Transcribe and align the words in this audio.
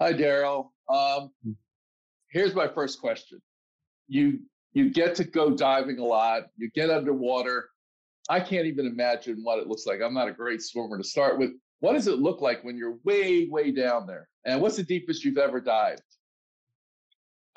Hi, 0.00 0.12
Daryl. 0.12 0.70
Um, 0.88 1.30
Hmm. 1.42 1.52
here's 2.28 2.54
my 2.54 2.68
first 2.68 3.00
question. 3.00 3.40
You 4.08 4.40
you 4.72 4.90
get 4.90 5.14
to 5.14 5.24
go 5.24 5.50
diving 5.56 5.98
a 5.98 6.04
lot. 6.04 6.44
You 6.58 6.70
get 6.70 6.90
underwater. 6.90 7.70
I 8.28 8.40
can't 8.40 8.66
even 8.66 8.86
imagine 8.86 9.38
what 9.42 9.58
it 9.58 9.68
looks 9.68 9.86
like. 9.86 10.02
I'm 10.02 10.12
not 10.12 10.28
a 10.28 10.32
great 10.32 10.60
swimmer 10.60 10.98
to 10.98 11.04
start 11.04 11.38
with. 11.38 11.52
What 11.80 11.94
does 11.94 12.08
it 12.08 12.18
look 12.18 12.42
like 12.42 12.62
when 12.62 12.76
you're 12.76 12.98
way, 13.04 13.46
way 13.48 13.70
down 13.70 14.06
there? 14.06 14.28
And 14.44 14.60
what's 14.60 14.76
the 14.76 14.82
deepest 14.82 15.24
you've 15.24 15.38
ever 15.38 15.60
dived? 15.62 16.02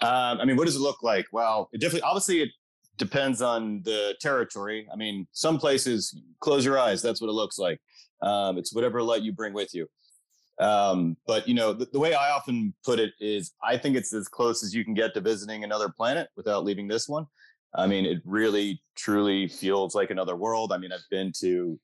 Um, 0.01 0.39
I 0.39 0.45
mean, 0.45 0.55
what 0.55 0.65
does 0.65 0.77
it 0.77 0.81
look 0.81 1.03
like? 1.03 1.25
Well, 1.33 1.67
it 1.73 1.81
definitely, 1.81 2.03
obviously, 2.03 2.41
it 2.41 2.49
depends 2.97 3.41
on 3.41 3.81
the 3.83 4.15
territory. 4.21 4.87
I 4.91 4.95
mean, 4.95 5.27
some 5.33 5.57
places, 5.57 6.17
close 6.39 6.63
your 6.63 6.79
eyes. 6.79 7.01
That's 7.01 7.19
what 7.19 7.27
it 7.27 7.33
looks 7.33 7.57
like. 7.57 7.81
Um, 8.21 8.57
it's 8.57 8.73
whatever 8.73 9.03
light 9.03 9.23
you 9.23 9.33
bring 9.33 9.51
with 9.53 9.73
you. 9.73 9.87
Um, 10.59 11.15
but 11.25 11.47
you 11.47 11.53
know, 11.53 11.71
the, 11.73 11.87
the 11.91 11.99
way 11.99 12.13
I 12.13 12.31
often 12.31 12.73
put 12.83 12.99
it 12.99 13.13
is, 13.19 13.53
I 13.63 13.77
think 13.77 13.95
it's 13.95 14.13
as 14.13 14.27
close 14.27 14.63
as 14.63 14.73
you 14.73 14.83
can 14.83 14.93
get 14.93 15.13
to 15.13 15.21
visiting 15.21 15.63
another 15.63 15.89
planet 15.89 16.29
without 16.35 16.65
leaving 16.65 16.87
this 16.87 17.07
one. 17.07 17.25
I 17.75 17.87
mean, 17.87 18.05
it 18.05 18.21
really, 18.25 18.81
truly 18.97 19.47
feels 19.47 19.95
like 19.95 20.09
another 20.09 20.35
world. 20.35 20.73
I 20.73 20.77
mean, 20.77 20.91
I've 20.91 21.07
been 21.09 21.31
to 21.39 21.79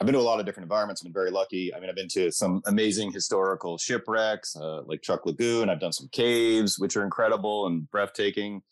I've 0.00 0.06
been 0.06 0.14
to 0.14 0.20
a 0.20 0.22
lot 0.22 0.40
of 0.40 0.46
different 0.46 0.64
environments. 0.64 1.00
I've 1.00 1.04
been 1.04 1.12
very 1.12 1.30
lucky. 1.30 1.72
I 1.72 1.78
mean, 1.78 1.88
I've 1.88 1.94
been 1.94 2.08
to 2.08 2.32
some 2.32 2.62
amazing 2.66 3.12
historical 3.12 3.78
shipwrecks, 3.78 4.56
uh, 4.56 4.82
like 4.82 5.02
Chuuk 5.02 5.24
Lagoon. 5.24 5.68
I've 5.68 5.78
done 5.80 5.92
some 5.92 6.08
caves, 6.10 6.78
which 6.78 6.96
are 6.96 7.04
incredible 7.04 7.66
and 7.66 7.88
breathtaking. 7.90 8.62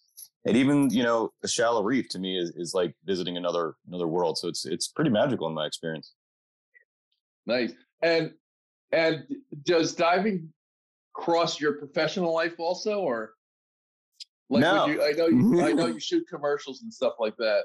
And 0.44 0.56
even, 0.56 0.90
you 0.90 1.04
know, 1.04 1.32
a 1.44 1.48
shallow 1.48 1.84
reef 1.84 2.08
to 2.10 2.18
me 2.18 2.36
is, 2.36 2.50
is 2.56 2.74
like 2.74 2.94
visiting 3.04 3.36
another 3.36 3.74
another 3.86 4.08
world. 4.08 4.36
So 4.38 4.48
it's 4.48 4.66
it's 4.66 4.88
pretty 4.88 5.10
magical 5.10 5.46
in 5.46 5.54
my 5.54 5.66
experience. 5.66 6.12
Nice. 7.46 7.72
And 8.02 8.32
and 8.92 9.24
does 9.64 9.94
diving 9.94 10.52
cross 11.14 11.60
your 11.60 11.74
professional 11.74 12.32
life 12.32 12.54
also, 12.58 13.00
or 13.00 13.34
like 14.50 14.60
No. 14.60 14.86
would 14.86 14.94
you, 14.94 15.02
I 15.02 15.12
know 15.12 15.26
you, 15.26 15.62
I 15.62 15.72
know 15.72 15.86
you 15.86 16.00
shoot 16.08 16.26
commercials 16.28 16.82
and 16.82 16.92
stuff 16.92 17.14
like 17.18 17.36
that. 17.38 17.64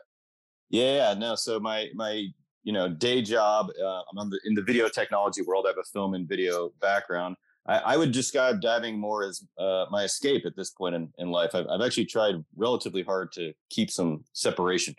Yeah, 0.70 1.14
no. 1.14 1.36
So 1.36 1.60
my 1.60 1.90
my 1.94 2.26
you 2.64 2.74
know 2.74 2.90
day 2.90 3.22
job, 3.22 3.70
uh, 3.82 4.02
I'm 4.12 4.18
on 4.18 4.30
the, 4.30 4.40
in 4.46 4.54
the 4.54 4.62
video 4.62 4.90
technology 4.90 5.42
world. 5.42 5.66
I 5.66 5.70
have 5.70 5.78
a 5.78 5.84
film 5.84 6.14
and 6.14 6.28
video 6.28 6.72
background. 6.82 7.36
I, 7.68 7.78
I 7.80 7.98
would 7.98 8.12
describe 8.12 8.62
diving 8.62 8.98
more 9.00 9.24
as 9.24 9.46
uh, 9.58 9.86
my 9.92 10.04
escape 10.04 10.46
at 10.46 10.56
this 10.56 10.72
point 10.72 10.96
in, 10.96 11.10
in 11.18 11.30
life. 11.30 11.52
I've, 11.54 11.68
I've 11.68 11.82
actually 11.82 12.06
tried 12.06 12.36
relatively 12.56 13.04
hard 13.04 13.32
to 13.34 13.54
keep 13.70 13.92
some 13.92 14.24
separation. 14.34 14.96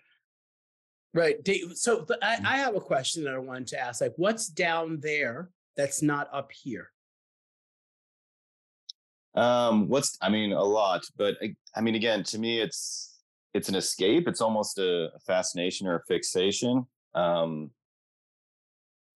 Right. 1.15 1.37
So 1.75 2.07
I, 2.23 2.39
I 2.45 2.59
have 2.59 2.77
a 2.77 2.81
question 2.81 3.25
that 3.25 3.33
I 3.35 3.39
wanted 3.39 3.69
to 3.69 3.81
ask. 3.81 4.03
Like, 4.03 4.13
what's 4.17 4.49
down 4.49 5.01
there 5.01 5.51
that's 5.79 6.03
not 6.03 6.29
up 6.33 6.51
here? 6.53 6.91
Um, 9.35 9.89
what's 9.89 10.19
I 10.21 10.29
mean, 10.29 10.53
a 10.53 10.63
lot, 10.63 11.05
but 11.17 11.37
I, 11.75 11.81
mean, 11.81 11.95
again, 11.95 12.25
to 12.25 12.39
me, 12.39 12.61
it's 12.61 13.21
it's 13.55 13.69
an 13.69 13.77
escape. 13.77 14.27
It's 14.27 14.41
almost 14.41 14.79
a, 14.79 15.11
a 15.15 15.19
fascination 15.27 15.87
or 15.87 15.97
a 15.97 16.03
fixation. 16.07 16.87
Um, 17.15 17.71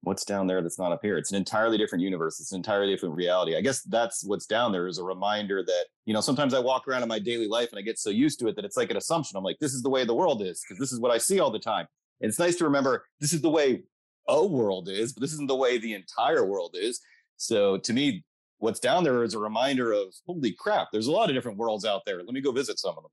what's 0.02 0.24
down 0.24 0.46
there 0.46 0.62
that's 0.62 0.78
not 0.78 0.92
up 0.92 1.00
here? 1.02 1.16
It's 1.16 1.30
an 1.30 1.36
entirely 1.36 1.78
different 1.78 2.04
universe. 2.04 2.38
It's 2.38 2.52
an 2.52 2.56
entirely 2.56 2.92
different 2.92 3.14
reality. 3.14 3.56
I 3.56 3.62
guess 3.62 3.82
that's 3.82 4.22
what's 4.24 4.46
down 4.46 4.72
there 4.72 4.86
is 4.86 4.98
a 4.98 5.04
reminder 5.04 5.62
that 5.66 5.86
you 6.04 6.12
know 6.12 6.20
sometimes 6.20 6.52
I 6.52 6.58
walk 6.58 6.86
around 6.86 7.02
in 7.02 7.08
my 7.08 7.18
daily 7.18 7.48
life 7.48 7.70
and 7.70 7.78
I 7.78 7.82
get 7.82 7.98
so 7.98 8.10
used 8.10 8.38
to 8.40 8.48
it 8.48 8.56
that 8.56 8.66
it's 8.66 8.76
like 8.76 8.90
an 8.90 8.98
assumption. 8.98 9.38
I'm 9.38 9.44
like, 9.44 9.58
this 9.58 9.72
is 9.72 9.82
the 9.82 9.90
way 9.90 10.04
the 10.04 10.14
world 10.14 10.42
is 10.42 10.62
because 10.62 10.78
this 10.78 10.92
is 10.92 11.00
what 11.00 11.10
I 11.10 11.16
see 11.16 11.40
all 11.40 11.50
the 11.50 11.58
time. 11.58 11.86
And 12.20 12.28
it's 12.28 12.38
nice 12.38 12.56
to 12.56 12.64
remember 12.64 13.06
this 13.20 13.32
is 13.32 13.40
the 13.40 13.48
way 13.48 13.84
a 14.28 14.46
world 14.46 14.88
is, 14.88 15.12
but 15.12 15.20
this 15.20 15.32
isn't 15.32 15.48
the 15.48 15.56
way 15.56 15.78
the 15.78 15.94
entire 15.94 16.44
world 16.44 16.76
is. 16.78 17.00
So 17.36 17.78
to 17.78 17.92
me, 17.92 18.24
what's 18.58 18.80
down 18.80 19.04
there 19.04 19.24
is 19.24 19.34
a 19.34 19.38
reminder 19.38 19.92
of 19.92 20.14
holy 20.26 20.52
crap, 20.52 20.88
there's 20.92 21.06
a 21.06 21.12
lot 21.12 21.30
of 21.30 21.34
different 21.34 21.58
worlds 21.58 21.84
out 21.84 22.02
there. 22.06 22.18
Let 22.18 22.34
me 22.34 22.40
go 22.40 22.52
visit 22.52 22.78
some 22.78 22.96
of 22.96 23.02
them. 23.02 23.10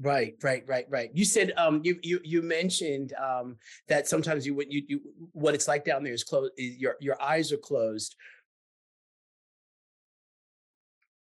Right, 0.00 0.34
right, 0.42 0.64
right, 0.66 0.86
right. 0.88 1.10
You 1.12 1.24
said 1.24 1.52
um 1.56 1.80
you 1.84 1.98
you 2.02 2.18
you 2.24 2.42
mentioned 2.42 3.12
um 3.22 3.56
that 3.88 4.08
sometimes 4.08 4.46
you 4.46 4.60
you 4.68 4.82
you 4.88 5.00
what 5.32 5.54
it's 5.54 5.68
like 5.68 5.84
down 5.84 6.02
there 6.02 6.12
is 6.12 6.24
closed 6.24 6.52
your 6.56 6.96
your 7.00 7.20
eyes 7.22 7.52
are 7.52 7.58
closed. 7.58 8.16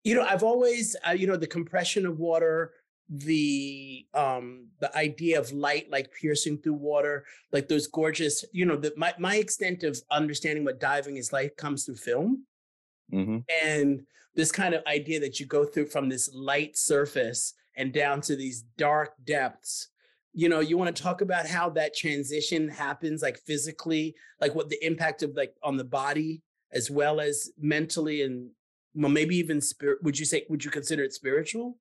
You 0.04 0.14
know, 0.14 0.22
I've 0.22 0.44
always 0.44 0.96
uh, 1.06 1.10
you 1.10 1.26
know 1.26 1.36
the 1.36 1.46
compression 1.46 2.06
of 2.06 2.18
water, 2.18 2.72
the 3.08 4.06
um 4.14 4.68
the 4.80 4.94
idea 4.96 5.38
of 5.38 5.52
light 5.52 5.90
like 5.90 6.12
piercing 6.12 6.58
through 6.58 6.74
water, 6.74 7.24
like 7.52 7.68
those 7.68 7.86
gorgeous, 7.86 8.44
you 8.52 8.66
know, 8.66 8.76
the 8.76 8.92
my 8.96 9.14
my 9.18 9.36
extent 9.36 9.82
of 9.82 9.98
understanding 10.10 10.64
what 10.64 10.80
diving 10.80 11.16
is 11.16 11.32
like 11.32 11.56
comes 11.56 11.84
through 11.84 11.96
film 11.96 12.44
Mm-hmm. 13.12 13.38
and 13.64 14.02
this 14.34 14.52
kind 14.52 14.74
of 14.74 14.84
idea 14.86 15.18
that 15.20 15.40
you 15.40 15.46
go 15.46 15.64
through 15.64 15.86
from 15.86 16.10
this 16.10 16.28
light 16.34 16.76
surface 16.76 17.54
and 17.74 17.90
down 17.90 18.20
to 18.20 18.36
these 18.36 18.64
dark 18.76 19.14
depths 19.24 19.88
you 20.34 20.46
know 20.46 20.60
you 20.60 20.76
want 20.76 20.94
to 20.94 21.02
talk 21.02 21.22
about 21.22 21.46
how 21.46 21.70
that 21.70 21.96
transition 21.96 22.68
happens 22.68 23.22
like 23.22 23.38
physically 23.38 24.14
like 24.42 24.54
what 24.54 24.68
the 24.68 24.76
impact 24.84 25.22
of 25.22 25.34
like 25.36 25.54
on 25.62 25.78
the 25.78 25.84
body 25.84 26.42
as 26.70 26.90
well 26.90 27.18
as 27.18 27.50
mentally 27.58 28.20
and 28.20 28.50
well 28.94 29.10
maybe 29.10 29.34
even 29.36 29.58
spirit 29.58 29.98
would 30.02 30.18
you 30.18 30.26
say 30.26 30.44
would 30.50 30.62
you 30.62 30.70
consider 30.70 31.02
it 31.02 31.14
spiritual 31.14 31.78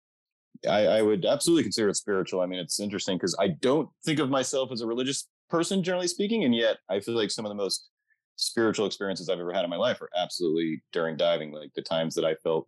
I, 0.67 0.85
I 0.85 1.01
would 1.01 1.25
absolutely 1.25 1.63
consider 1.63 1.89
it 1.89 1.95
spiritual. 1.95 2.41
I 2.41 2.45
mean, 2.45 2.59
it's 2.59 2.79
interesting 2.79 3.17
because 3.17 3.35
I 3.39 3.49
don't 3.49 3.89
think 4.05 4.19
of 4.19 4.29
myself 4.29 4.71
as 4.71 4.81
a 4.81 4.87
religious 4.87 5.27
person, 5.49 5.83
generally 5.83 6.07
speaking, 6.07 6.43
and 6.43 6.55
yet 6.55 6.77
I 6.89 6.99
feel 6.99 7.15
like 7.15 7.31
some 7.31 7.45
of 7.45 7.49
the 7.49 7.55
most 7.55 7.89
spiritual 8.35 8.85
experiences 8.85 9.29
I've 9.29 9.39
ever 9.39 9.53
had 9.53 9.63
in 9.63 9.69
my 9.69 9.77
life 9.77 10.01
are 10.01 10.09
absolutely 10.15 10.83
during 10.93 11.17
diving. 11.17 11.51
Like 11.51 11.73
the 11.75 11.81
times 11.81 12.15
that 12.15 12.25
I 12.25 12.35
felt 12.35 12.67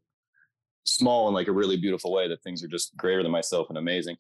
small 0.83 1.27
in 1.27 1.33
like 1.33 1.47
a 1.47 1.51
really 1.51 1.77
beautiful 1.77 2.11
way, 2.11 2.27
that 2.27 2.41
things 2.43 2.63
are 2.63 2.67
just 2.67 2.95
greater 2.97 3.23
than 3.23 3.31
myself 3.31 3.69
and 3.69 3.77
amazing. 3.77 4.17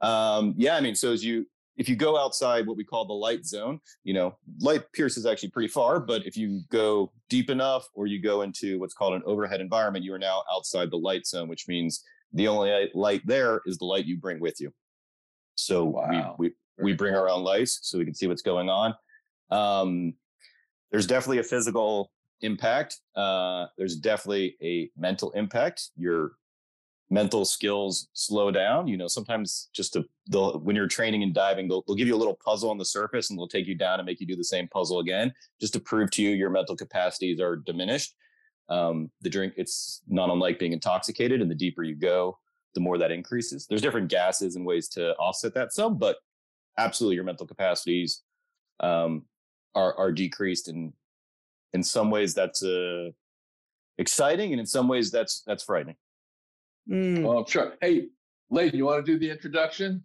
Um, 0.00 0.54
yeah, 0.56 0.76
I 0.76 0.80
mean, 0.80 0.94
so 0.94 1.12
as 1.12 1.24
you 1.24 1.46
if 1.76 1.88
you 1.88 1.96
go 1.96 2.18
outside 2.18 2.66
what 2.66 2.76
we 2.76 2.84
call 2.84 3.06
the 3.06 3.12
light 3.12 3.46
zone, 3.46 3.80
you 4.04 4.12
know, 4.12 4.36
light 4.60 4.82
pierces 4.92 5.24
actually 5.24 5.50
pretty 5.50 5.68
far, 5.68 6.00
but 6.00 6.26
if 6.26 6.36
you 6.36 6.60
go 6.70 7.10
deep 7.30 7.48
enough 7.48 7.88
or 7.94 8.06
you 8.06 8.20
go 8.20 8.42
into 8.42 8.78
what's 8.78 8.94
called 8.94 9.14
an 9.14 9.22
overhead 9.24 9.60
environment, 9.60 10.04
you 10.04 10.12
are 10.12 10.18
now 10.18 10.42
outside 10.52 10.90
the 10.90 10.98
light 10.98 11.26
zone, 11.26 11.48
which 11.48 11.68
means 11.68 12.04
the 12.32 12.48
only 12.48 12.90
light 12.94 13.22
there 13.26 13.60
is 13.66 13.78
the 13.78 13.84
light 13.84 14.06
you 14.06 14.16
bring 14.16 14.40
with 14.40 14.60
you. 14.60 14.72
So 15.54 15.84
Wow. 15.84 16.36
we, 16.38 16.48
we 16.48 16.54
we 16.82 16.92
bring 16.94 17.14
our 17.14 17.28
own 17.28 17.44
lights 17.44 17.80
so 17.82 17.98
we 17.98 18.04
can 18.04 18.14
see 18.14 18.26
what's 18.26 18.42
going 18.42 18.68
on. 18.68 18.94
Um, 19.50 20.14
there's 20.90 21.06
definitely 21.06 21.38
a 21.38 21.44
physical 21.44 22.10
impact. 22.40 23.00
Uh, 23.14 23.66
there's 23.76 23.96
definitely 23.96 24.56
a 24.62 24.90
mental 24.96 25.30
impact. 25.32 25.90
Your 25.96 26.32
mental 27.10 27.44
skills 27.44 28.08
slow 28.14 28.50
down. 28.50 28.88
You 28.88 28.96
know, 28.96 29.06
sometimes 29.06 29.68
just 29.74 29.92
to 29.92 30.04
they'll 30.28 30.58
when 30.60 30.74
you're 30.74 30.88
training 30.88 31.22
and 31.22 31.34
diving, 31.34 31.68
they'll, 31.68 31.84
they'll 31.86 31.96
give 31.96 32.08
you 32.08 32.16
a 32.16 32.22
little 32.22 32.38
puzzle 32.42 32.70
on 32.70 32.78
the 32.78 32.84
surface 32.86 33.28
and 33.30 33.38
they'll 33.38 33.46
take 33.48 33.66
you 33.66 33.74
down 33.74 34.00
and 34.00 34.06
make 34.06 34.18
you 34.20 34.26
do 34.26 34.36
the 34.36 34.42
same 34.44 34.66
puzzle 34.68 34.98
again, 35.00 35.32
just 35.60 35.74
to 35.74 35.80
prove 35.80 36.10
to 36.12 36.22
you 36.22 36.30
your 36.30 36.50
mental 36.50 36.74
capacities 36.74 37.38
are 37.40 37.56
diminished. 37.56 38.14
Um, 38.72 39.10
the 39.20 39.30
drink, 39.30 39.54
it's 39.56 40.02
not 40.08 40.30
unlike 40.30 40.58
being 40.58 40.72
intoxicated, 40.72 41.42
and 41.42 41.50
the 41.50 41.54
deeper 41.54 41.82
you 41.82 41.94
go, 41.94 42.38
the 42.74 42.80
more 42.80 42.96
that 42.98 43.10
increases. 43.10 43.66
There's 43.66 43.82
different 43.82 44.08
gases 44.08 44.56
and 44.56 44.64
ways 44.64 44.88
to 44.90 45.14
offset 45.16 45.54
that 45.54 45.72
some, 45.72 45.98
but 45.98 46.16
absolutely 46.78 47.16
your 47.16 47.24
mental 47.24 47.46
capacities 47.46 48.22
um, 48.80 49.26
are 49.74 49.94
are 49.98 50.12
decreased 50.12 50.68
and 50.68 50.92
in 51.74 51.82
some 51.82 52.10
ways 52.10 52.34
that's 52.34 52.62
uh, 52.62 53.10
exciting 53.98 54.52
and 54.52 54.60
in 54.60 54.66
some 54.66 54.88
ways 54.88 55.10
that's 55.10 55.42
that's 55.46 55.62
frightening 55.62 55.96
Mm. 56.90 57.24
Oh, 57.24 57.44
sure. 57.46 57.74
Hey, 57.80 58.08
Leyden, 58.50 58.76
you 58.76 58.86
want 58.86 59.04
to 59.04 59.12
do 59.12 59.18
the 59.18 59.30
introduction? 59.30 60.02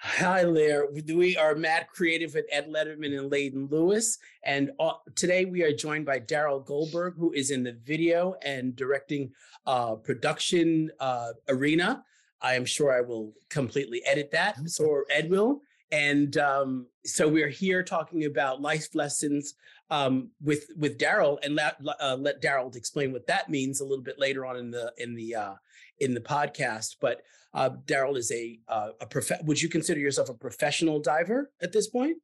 Hi 0.00 0.44
there. 0.44 0.86
We- 0.92 1.36
are 1.36 1.56
Mad 1.56 1.88
Creative 1.88 2.36
at 2.36 2.44
Ed 2.52 2.68
Letterman 2.70 3.18
and 3.18 3.32
Leyden 3.32 3.66
Lewis. 3.66 4.18
And 4.44 4.70
uh, 4.78 4.92
today 5.16 5.44
we 5.44 5.64
are 5.64 5.72
joined 5.72 6.06
by 6.06 6.20
Daryl 6.20 6.64
Goldberg, 6.64 7.14
who 7.16 7.32
is 7.32 7.50
in 7.50 7.64
the 7.64 7.72
video 7.84 8.36
and 8.44 8.76
directing 8.76 9.32
uh, 9.66 9.96
production 9.96 10.92
uh, 11.00 11.32
arena. 11.48 12.04
I 12.40 12.54
am 12.54 12.64
sure 12.64 12.96
I 12.96 13.00
will 13.00 13.32
completely 13.50 14.00
edit 14.06 14.30
that, 14.30 14.70
so 14.70 15.02
Ed 15.10 15.30
will. 15.30 15.62
And 15.90 16.36
um, 16.36 16.86
so 17.04 17.26
we're 17.26 17.48
here 17.48 17.82
talking 17.82 18.24
about 18.26 18.60
life 18.62 18.94
lessons 18.94 19.54
um, 19.90 20.30
with 20.40 20.66
with 20.76 20.98
Daryl, 20.98 21.38
and 21.42 21.56
let 21.56 21.76
uh, 22.00 22.16
let 22.16 22.40
Daryl 22.40 22.74
explain 22.76 23.10
what 23.10 23.26
that 23.26 23.48
means 23.48 23.80
a 23.80 23.84
little 23.84 24.04
bit 24.04 24.20
later 24.20 24.46
on 24.46 24.56
in 24.58 24.70
the 24.70 24.92
in 24.98 25.16
the 25.16 25.34
uh, 25.34 25.54
in 25.98 26.14
the 26.14 26.20
podcast. 26.20 26.96
But 27.00 27.22
uh, 27.54 27.70
Daryl 27.86 28.16
is 28.16 28.30
a 28.32 28.58
uh, 28.68 28.90
a 29.00 29.06
prof- 29.06 29.42
Would 29.44 29.60
you 29.62 29.68
consider 29.68 30.00
yourself 30.00 30.28
a 30.28 30.34
professional 30.34 31.00
diver 31.00 31.50
at 31.62 31.72
this 31.72 31.88
point? 31.88 32.18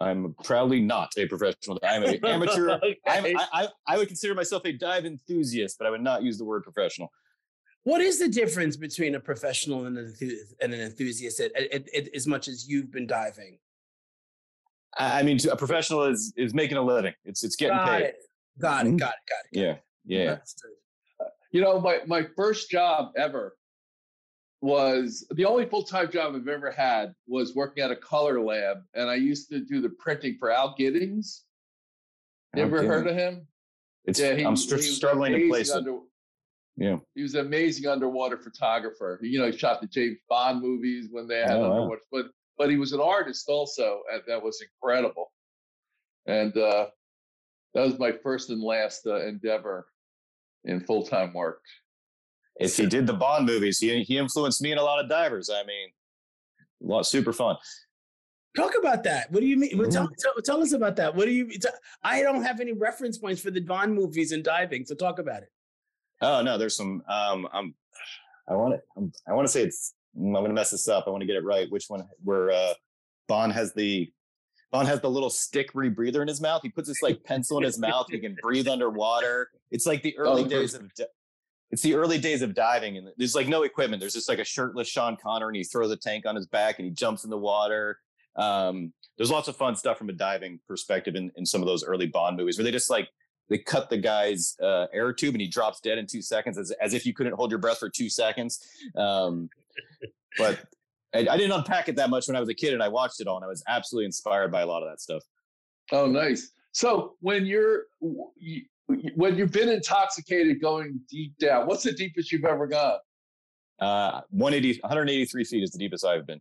i'm 0.00 0.32
proudly 0.44 0.80
not 0.80 1.10
a 1.18 1.26
professional 1.26 1.76
i'm 1.82 2.04
an 2.04 2.24
amateur 2.24 2.70
I'm, 2.70 3.26
I, 3.26 3.46
I, 3.52 3.68
I 3.88 3.98
would 3.98 4.06
consider 4.06 4.32
myself 4.32 4.62
a 4.64 4.70
dive 4.70 5.04
enthusiast 5.04 5.76
but 5.76 5.88
i 5.88 5.90
would 5.90 6.02
not 6.02 6.22
use 6.22 6.38
the 6.38 6.44
word 6.44 6.62
professional 6.62 7.10
What 7.82 8.00
is 8.00 8.20
the 8.20 8.28
difference 8.28 8.76
between 8.76 9.16
a 9.16 9.20
professional 9.20 9.86
and 9.86 9.98
an, 9.98 10.14
enthu- 10.14 10.36
and 10.62 10.72
an 10.72 10.80
enthusiast? 10.82 11.40
At, 11.40 11.50
at, 11.56 11.82
at, 11.92 12.14
as 12.14 12.28
much 12.28 12.46
as 12.46 12.68
you've 12.68 12.92
been 12.92 13.08
diving, 13.08 13.58
i 14.98 15.18
I 15.18 15.22
mean 15.24 15.38
a 15.50 15.56
professional 15.56 16.04
is 16.04 16.32
is 16.36 16.54
making 16.54 16.76
a 16.76 16.82
living 16.94 17.14
it's 17.24 17.42
it's 17.42 17.56
getting 17.56 17.76
got 17.78 17.88
paid 17.88 18.02
it, 18.10 18.16
got 18.60 18.86
it, 18.86 18.90
Mhm. 18.92 18.98
got 19.00 19.14
it, 19.18 19.24
got 19.32 19.42
it. 19.46 19.54
got 19.56 19.60
yeah 19.64 19.72
it. 19.72 19.82
yeah 20.04 20.30
Understood. 20.34 20.70
You 21.50 21.60
know, 21.62 21.80
my 21.80 21.96
my 22.06 22.22
first 22.36 22.70
job 22.70 23.00
ever 23.16 23.56
was 24.60 25.26
the 25.32 25.44
only 25.44 25.66
full 25.66 25.82
time 25.82 26.10
job 26.10 26.34
I've 26.34 26.48
ever 26.48 26.70
had 26.70 27.14
was 27.26 27.54
working 27.54 27.82
at 27.84 27.90
a 27.90 27.96
color 27.96 28.40
lab, 28.40 28.78
and 28.94 29.08
I 29.08 29.14
used 29.14 29.48
to 29.50 29.60
do 29.60 29.80
the 29.80 29.90
printing 29.90 30.36
for 30.38 30.50
Al 30.50 30.74
Giddings. 30.76 31.44
You 32.56 32.62
ever 32.64 32.78
Okay. 32.78 32.86
heard 32.86 33.06
of 33.06 33.14
him? 33.14 33.46
It's, 34.04 34.18
Yeah, 34.18 34.34
he- 34.34 34.44
I'm 34.44 34.56
str- 34.56 34.76
was 34.76 34.96
struggling 34.96 35.32
to 35.34 35.48
place 35.48 35.72
it. 35.72 35.84
Yeah. 36.76 36.98
He 37.14 37.22
was 37.22 37.34
an 37.34 37.46
amazing 37.46 37.86
underwater 37.86 38.38
photographer. 38.38 39.18
You 39.22 39.40
know, 39.40 39.50
he 39.50 39.56
shot 39.56 39.80
the 39.80 39.86
James 39.88 40.18
Bond 40.28 40.60
movies 40.62 41.08
when 41.10 41.26
they 41.26 41.40
had 41.40 41.56
Oh, 41.56 41.60
wow. 41.60 41.70
underwater, 41.72 42.02
but 42.10 42.26
but 42.56 42.70
he 42.70 42.76
was 42.76 42.92
an 42.92 43.00
artist 43.00 43.48
also, 43.48 44.02
and 44.12 44.20
that 44.26 44.42
was 44.42 44.60
incredible. 44.60 45.32
And 46.26 46.56
uh, 46.56 46.90
that 47.74 47.86
was 47.86 47.96
my 48.00 48.10
first 48.10 48.50
and 48.50 48.60
last 48.60 49.06
uh, 49.06 49.24
endeavor 49.24 49.86
in 50.64 50.80
full 50.80 51.06
time 51.06 51.32
work. 51.32 51.62
If 52.58 52.76
he 52.76 52.86
did 52.86 53.06
the 53.06 53.12
Bond 53.14 53.46
movies, 53.46 53.78
he 53.78 54.02
he 54.02 54.18
influenced 54.18 54.60
me 54.62 54.70
and 54.72 54.80
a 54.80 54.82
lot 54.84 55.02
of 55.02 55.08
divers. 55.08 55.48
I 55.50 55.62
mean, 55.64 55.88
a 56.82 56.86
lot 56.94 57.06
super 57.06 57.32
fun. 57.32 57.56
Talk 58.56 58.72
about 58.78 59.04
that. 59.04 59.30
What 59.30 59.40
do 59.40 59.46
you 59.46 59.56
mean? 59.56 59.78
Well, 59.78 59.88
Tell, 59.90 60.08
Mhm. 60.08 60.14
tell, 60.18 60.34
tell 60.44 60.62
us 60.62 60.72
about 60.72 60.96
that. 60.96 61.14
What 61.14 61.26
do 61.26 61.30
you? 61.30 61.48
t- 61.48 61.68
I 62.02 62.22
don't 62.22 62.42
have 62.42 62.60
any 62.60 62.72
reference 62.72 63.16
points 63.18 63.40
for 63.40 63.50
the 63.52 63.60
Bond 63.60 63.94
movies 63.94 64.32
and 64.32 64.42
diving, 64.42 64.84
so 64.84 64.94
talk 64.94 65.18
about 65.20 65.42
it. 65.42 65.52
Oh 66.20 66.42
no, 66.42 66.58
there's 66.58 66.74
some. 66.76 67.02
Um, 67.08 67.48
I'm. 67.52 67.74
I 68.48 68.54
want 68.54 68.74
to. 68.74 68.80
I'm, 68.96 69.12
I 69.28 69.34
want 69.34 69.46
to 69.46 69.52
say 69.52 69.62
it's. 69.62 69.94
I'm 70.16 70.32
going 70.32 70.46
to 70.46 70.52
mess 70.52 70.70
this 70.72 70.88
up. 70.88 71.04
I 71.06 71.10
want 71.10 71.20
to 71.20 71.26
get 71.26 71.36
it 71.36 71.44
right. 71.44 71.70
Which 71.70 71.84
one? 71.88 72.02
Where 72.24 72.50
uh, 72.50 72.74
Bond 73.28 73.52
has 73.52 73.72
the. 73.74 74.10
Bond 74.72 74.88
has 74.88 75.00
the 75.00 75.08
little 75.08 75.30
stick 75.30 75.72
rebreather 75.74 76.20
in 76.20 76.28
his 76.28 76.40
mouth. 76.40 76.60
He 76.62 76.68
puts 76.70 76.88
this 76.88 77.00
like 77.02 77.22
pencil 77.24 77.56
in 77.58 77.64
his 77.64 77.78
mouth. 77.78 78.06
He 78.10 78.18
can 78.18 78.36
breathe 78.42 78.66
underwater. 78.68 79.50
It's 79.70 79.86
like 79.86 80.02
the 80.02 80.16
early 80.18 80.42
Oh, 80.42 80.48
days 80.48 80.74
of. 80.74 80.90
It's 81.70 81.82
the 81.82 81.94
early 81.94 82.18
days 82.18 82.42
of 82.42 82.54
diving, 82.54 82.96
and 82.96 83.08
there's 83.18 83.34
like 83.34 83.48
no 83.48 83.62
equipment. 83.62 84.00
There's 84.00 84.14
just 84.14 84.28
like 84.28 84.38
a 84.38 84.44
shirtless 84.44 84.88
Sean 84.88 85.16
Connery, 85.16 85.48
and 85.48 85.56
he 85.56 85.64
throws 85.64 85.90
a 85.90 85.96
tank 85.96 86.24
on 86.26 86.34
his 86.34 86.46
back, 86.46 86.78
and 86.78 86.86
he 86.86 86.92
jumps 86.92 87.24
in 87.24 87.30
the 87.30 87.38
water. 87.38 87.98
Um, 88.36 88.92
there's 89.16 89.30
lots 89.30 89.48
of 89.48 89.56
fun 89.56 89.76
stuff 89.76 89.98
from 89.98 90.08
a 90.08 90.12
diving 90.12 90.60
perspective 90.66 91.16
in, 91.16 91.30
in 91.36 91.44
some 91.44 91.60
of 91.60 91.66
those 91.66 91.84
early 91.84 92.06
Bond 92.06 92.36
movies 92.36 92.56
where 92.56 92.64
they 92.64 92.70
just 92.70 92.88
like 92.88 93.08
they 93.48 93.58
cut 93.58 93.90
the 93.90 93.98
guy's 93.98 94.56
uh, 94.62 94.86
air 94.92 95.12
tube 95.12 95.34
and 95.34 95.40
he 95.40 95.48
drops 95.48 95.80
dead 95.80 95.98
in 95.98 96.06
two 96.06 96.22
seconds 96.22 96.58
as, 96.58 96.70
as 96.80 96.94
if 96.94 97.04
you 97.04 97.12
couldn't 97.12 97.32
hold 97.32 97.50
your 97.50 97.58
breath 97.58 97.78
for 97.78 97.88
two 97.88 98.08
seconds. 98.08 98.64
Um, 98.96 99.50
but 100.36 100.60
I, 101.14 101.20
I 101.20 101.36
didn't 101.36 101.52
unpack 101.52 101.88
it 101.88 101.96
that 101.96 102.10
much 102.10 102.28
when 102.28 102.36
I 102.36 102.40
was 102.40 102.48
a 102.48 102.54
kid 102.54 102.74
and 102.74 102.82
I 102.82 102.88
watched 102.88 103.20
it 103.20 103.26
all 103.26 103.36
and 103.36 103.44
I 103.44 103.48
was 103.48 103.64
absolutely 103.66 104.06
inspired 104.06 104.52
by 104.52 104.60
a 104.60 104.66
lot 104.66 104.82
of 104.82 104.88
that 104.88 105.00
stuff. 105.00 105.22
Oh, 105.90 106.06
nice. 106.06 106.50
So 106.72 107.16
when 107.20 107.46
you're 107.46 107.84
you, 108.36 108.62
when 109.14 109.36
you've 109.36 109.52
been 109.52 109.68
intoxicated 109.68 110.60
going 110.60 111.00
deep 111.08 111.36
down, 111.38 111.66
what's 111.66 111.82
the 111.82 111.92
deepest 111.92 112.32
you've 112.32 112.44
ever 112.44 112.66
gone? 112.66 112.98
Uh, 113.78 114.22
180, 114.30 114.80
183 114.80 115.44
feet 115.44 115.62
is 115.62 115.70
the 115.70 115.78
deepest 115.78 116.04
I've 116.04 116.26
been. 116.26 116.40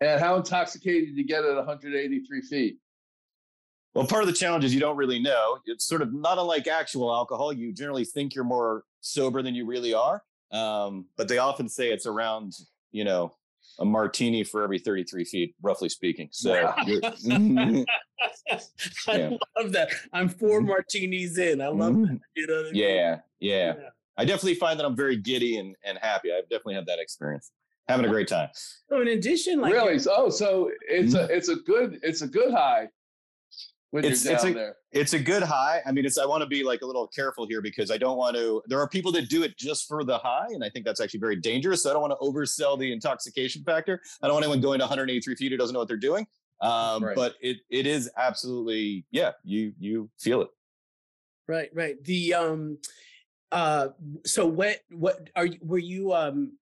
And 0.00 0.20
how 0.20 0.36
intoxicated 0.36 1.10
did 1.10 1.16
you 1.16 1.26
get 1.26 1.44
at 1.44 1.54
183 1.54 2.42
feet? 2.42 2.78
Well, 3.94 4.06
part 4.06 4.22
of 4.22 4.26
the 4.26 4.34
challenge 4.34 4.64
is 4.64 4.74
you 4.74 4.80
don't 4.80 4.96
really 4.96 5.20
know. 5.20 5.58
It's 5.66 5.84
sort 5.84 6.02
of 6.02 6.12
not 6.12 6.38
unlike 6.38 6.66
actual 6.66 7.14
alcohol. 7.14 7.52
You 7.52 7.72
generally 7.72 8.04
think 8.04 8.34
you're 8.34 8.44
more 8.44 8.82
sober 9.00 9.40
than 9.40 9.54
you 9.54 9.66
really 9.66 9.94
are. 9.94 10.22
Um, 10.50 11.06
but 11.16 11.28
they 11.28 11.38
often 11.38 11.68
say 11.68 11.90
it's 11.90 12.06
around, 12.06 12.54
you 12.90 13.04
know, 13.04 13.34
a 13.78 13.84
martini 13.84 14.44
for 14.44 14.62
every 14.62 14.78
33 14.78 15.24
feet, 15.24 15.54
roughly 15.62 15.88
speaking. 15.88 16.28
So, 16.30 16.52
Wow. 16.52 16.74
I 16.86 17.84
Yeah. 19.08 19.30
love 19.56 19.72
that. 19.72 19.90
I'm 20.12 20.28
four 20.28 20.58
mm-hmm. 20.58 20.68
martinis 20.68 21.38
in. 21.38 21.60
I 21.60 21.68
love 21.68 21.94
mm-hmm. 21.94 22.04
that. 22.04 22.20
You 22.36 22.46
know 22.46 22.54
what 22.54 22.60
I 22.60 22.70
mean? 22.70 22.74
yeah, 22.82 23.18
yeah. 23.40 23.74
Yeah. 23.74 23.88
I 24.16 24.24
definitely 24.24 24.54
find 24.54 24.78
that 24.78 24.86
I'm 24.86 24.96
very 24.96 25.16
giddy 25.16 25.58
and, 25.58 25.74
and 25.84 25.98
happy. 25.98 26.30
I've 26.32 26.48
definitely 26.48 26.74
had 26.74 26.86
that 26.86 27.00
experience. 27.00 27.50
Having 27.88 28.06
a 28.06 28.08
great 28.08 28.28
time. 28.28 28.48
So 28.88 29.02
in 29.02 29.08
addition, 29.08 29.60
like 29.60 29.74
really? 29.74 29.98
So, 29.98 30.14
oh, 30.16 30.30
so 30.30 30.70
it's 30.88 31.12
a 31.12 31.18
mm-hmm. 31.18 31.32
it's 31.34 31.48
a 31.50 31.56
good 31.56 31.98
it's 32.02 32.22
a 32.22 32.26
good 32.26 32.50
high 32.50 32.88
when 33.94 34.04
It's- 34.04 34.24
you're 34.24 34.34
it's 34.34 34.42
a- 34.44 34.52
there. 34.52 34.76
It's 34.90 35.12
a 35.12 35.20
good 35.20 35.44
high. 35.44 35.80
I 35.86 35.92
mean, 35.92 36.04
it's 36.04 36.18
I 36.18 36.26
want 36.26 36.40
to 36.42 36.48
be 36.48 36.64
like 36.64 36.82
a 36.82 36.86
little 36.86 37.06
careful 37.06 37.46
here 37.46 37.62
because 37.62 37.92
I 37.92 37.96
don't 37.96 38.16
want 38.16 38.34
to. 38.34 38.60
There 38.66 38.80
are 38.80 38.88
people 38.88 39.12
that 39.12 39.28
do 39.28 39.44
it 39.44 39.56
just 39.56 39.86
for 39.86 40.02
the 40.02 40.18
high, 40.18 40.48
and 40.50 40.64
I 40.64 40.68
think 40.68 40.84
that's 40.84 41.00
actually 41.00 41.20
very 41.20 41.36
dangerous. 41.36 41.84
So 41.84 41.90
I 41.90 41.92
don't 41.92 42.02
want 42.02 42.12
to 42.12 42.26
oversell 42.26 42.76
the 42.76 42.92
intoxication 42.92 43.62
factor. 43.62 44.00
I 44.20 44.26
don't 44.26 44.34
want 44.34 44.44
anyone 44.46 44.60
going 44.60 44.80
to 44.80 44.84
183 44.84 45.36
feet 45.36 45.52
who 45.52 45.56
doesn't 45.56 45.72
know 45.74 45.78
what 45.78 45.86
they're 45.86 45.96
doing. 45.96 46.26
Um, 46.60 47.04
Right. 47.04 47.14
But 47.14 47.36
it 47.40 47.58
it 47.70 47.86
is 47.86 48.10
absolutely 48.16 49.04
yeah. 49.12 49.30
You 49.44 49.72
you 49.78 50.10
feel 50.18 50.42
it. 50.42 50.48
right, 51.46 51.70
right. 51.72 52.02
The 52.02 52.34
um, 52.34 52.78
uh, 53.52 53.90
so 54.26 54.44
what 54.44 54.80
what 54.90 55.30
are 55.36 55.46
you? 55.46 55.58
Were 55.62 55.78
you 55.78 56.12
um, 56.12 56.58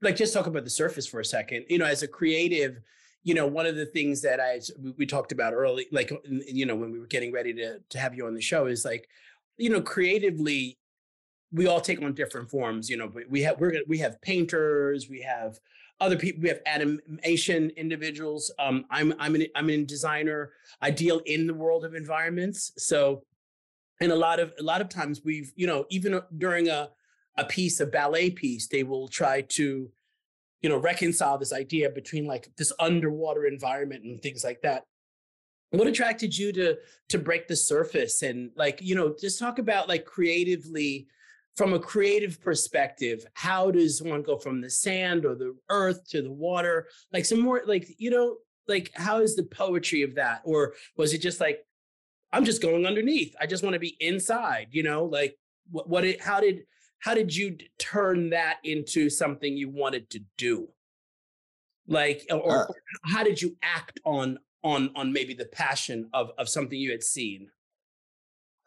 like 0.00 0.16
just 0.16 0.32
talk 0.32 0.46
about 0.46 0.64
the 0.64 0.70
surface 0.70 1.06
for 1.06 1.20
a 1.20 1.24
second? 1.26 1.66
You 1.68 1.76
know, 1.76 1.84
as 1.84 2.02
a 2.02 2.08
creative. 2.08 2.78
You 3.26 3.34
know, 3.34 3.46
one 3.48 3.66
of 3.66 3.74
the 3.74 3.86
things 3.86 4.22
that 4.22 4.38
I 4.38 4.60
we- 4.96 5.04
talked 5.04 5.32
about 5.32 5.52
early, 5.52 5.88
like 5.90 6.12
you 6.60 6.64
know, 6.64 6.76
when 6.76 6.92
we 6.92 7.00
were 7.00 7.08
getting 7.08 7.32
ready 7.32 7.52
to 7.54 7.80
to 7.92 7.98
have 7.98 8.14
you 8.14 8.24
on 8.28 8.34
the 8.34 8.40
show, 8.40 8.66
is 8.66 8.84
like, 8.84 9.08
you 9.56 9.68
know, 9.68 9.80
creatively, 9.80 10.78
we 11.50 11.66
all 11.66 11.80
take 11.80 12.00
on 12.00 12.14
different 12.14 12.48
forms. 12.48 12.88
You 12.88 12.98
know, 12.98 13.10
we- 13.28 13.42
have 13.42 13.58
we're 13.58 13.82
we 13.88 13.98
have 13.98 14.22
painters, 14.22 15.08
we 15.10 15.22
have 15.22 15.58
other 15.98 16.16
people, 16.16 16.40
we 16.40 16.48
have 16.50 16.60
animation 16.66 17.70
individuals. 17.70 18.52
Um, 18.60 18.84
I'm 18.90 19.12
I'm 19.18 19.34
an 19.34 19.46
I'm 19.56 19.70
a 19.70 19.84
designer. 19.84 20.52
I 20.80 20.92
deal 20.92 21.18
in 21.26 21.48
the 21.48 21.54
world 21.54 21.84
of 21.84 21.96
environments. 21.96 22.60
So, 22.78 23.24
and 24.00 24.12
a 24.12 24.16
lot 24.26 24.38
of 24.38 24.52
a 24.60 24.62
lot 24.62 24.80
of 24.80 24.88
times 24.88 25.22
we've 25.24 25.52
you 25.56 25.66
know 25.66 25.84
even 25.90 26.20
during 26.38 26.68
a 26.68 26.90
a 27.38 27.44
piece, 27.44 27.80
a 27.80 27.86
ballet 27.86 28.30
piece, 28.30 28.68
they 28.68 28.84
will 28.84 29.08
try 29.08 29.40
to 29.58 29.90
you 30.62 30.68
know 30.68 30.78
reconcile 30.78 31.38
this 31.38 31.52
idea 31.52 31.90
between 31.90 32.26
like 32.26 32.50
this 32.56 32.72
underwater 32.78 33.46
environment 33.46 34.04
and 34.04 34.20
things 34.20 34.44
like 34.44 34.62
that. 34.62 34.84
What 35.70 35.88
attracted 35.88 36.36
you 36.36 36.52
to 36.52 36.76
to 37.10 37.18
break 37.18 37.48
the 37.48 37.56
surface? 37.56 38.22
And 38.22 38.50
like 38.56 38.80
you 38.82 38.94
know 38.94 39.14
just 39.18 39.38
talk 39.38 39.58
about 39.58 39.88
like 39.88 40.04
creatively 40.04 41.08
from 41.56 41.72
a 41.72 41.80
creative 41.80 42.38
perspective 42.42 43.24
how 43.32 43.70
does 43.70 44.02
one 44.02 44.22
go 44.22 44.36
from 44.36 44.60
the 44.60 44.68
sand 44.68 45.24
or 45.24 45.34
the 45.34 45.56
earth 45.70 46.08
to 46.10 46.22
the 46.22 46.32
water? 46.32 46.88
Like 47.12 47.24
some 47.24 47.40
more 47.40 47.62
like 47.66 47.88
you 47.98 48.10
know 48.10 48.36
like 48.68 48.90
how 48.94 49.20
is 49.20 49.36
the 49.36 49.44
poetry 49.44 50.02
of 50.02 50.14
that? 50.16 50.42
Or 50.44 50.74
was 50.96 51.14
it 51.14 51.18
just 51.18 51.40
like 51.40 51.60
i'm 52.32 52.44
just 52.44 52.60
going 52.60 52.84
underneath. 52.86 53.34
I 53.40 53.46
just 53.46 53.62
want 53.62 53.74
to 53.74 53.80
be 53.80 53.96
inside 54.00 54.68
you 54.72 54.82
know 54.82 55.04
like 55.04 55.38
what, 55.70 55.88
what 55.88 56.04
it 56.04 56.20
how 56.20 56.40
did 56.40 56.64
how 57.00 57.14
did 57.14 57.34
you 57.34 57.56
turn 57.78 58.30
that 58.30 58.58
into 58.64 59.08
something 59.10 59.56
you 59.56 59.68
wanted 59.68 60.08
to 60.10 60.20
do 60.36 60.68
like 61.86 62.26
or, 62.30 62.68
Uh, 62.68 62.72
how 63.04 63.22
did 63.22 63.40
you 63.40 63.56
act 63.62 64.00
on 64.04 64.38
on 64.62 64.90
on 64.96 65.12
maybe 65.12 65.34
the 65.34 65.46
passion 65.46 66.08
of 66.12 66.30
of 66.38 66.48
something 66.48 66.78
you 66.78 66.90
had 66.90 67.02
seen 67.02 67.48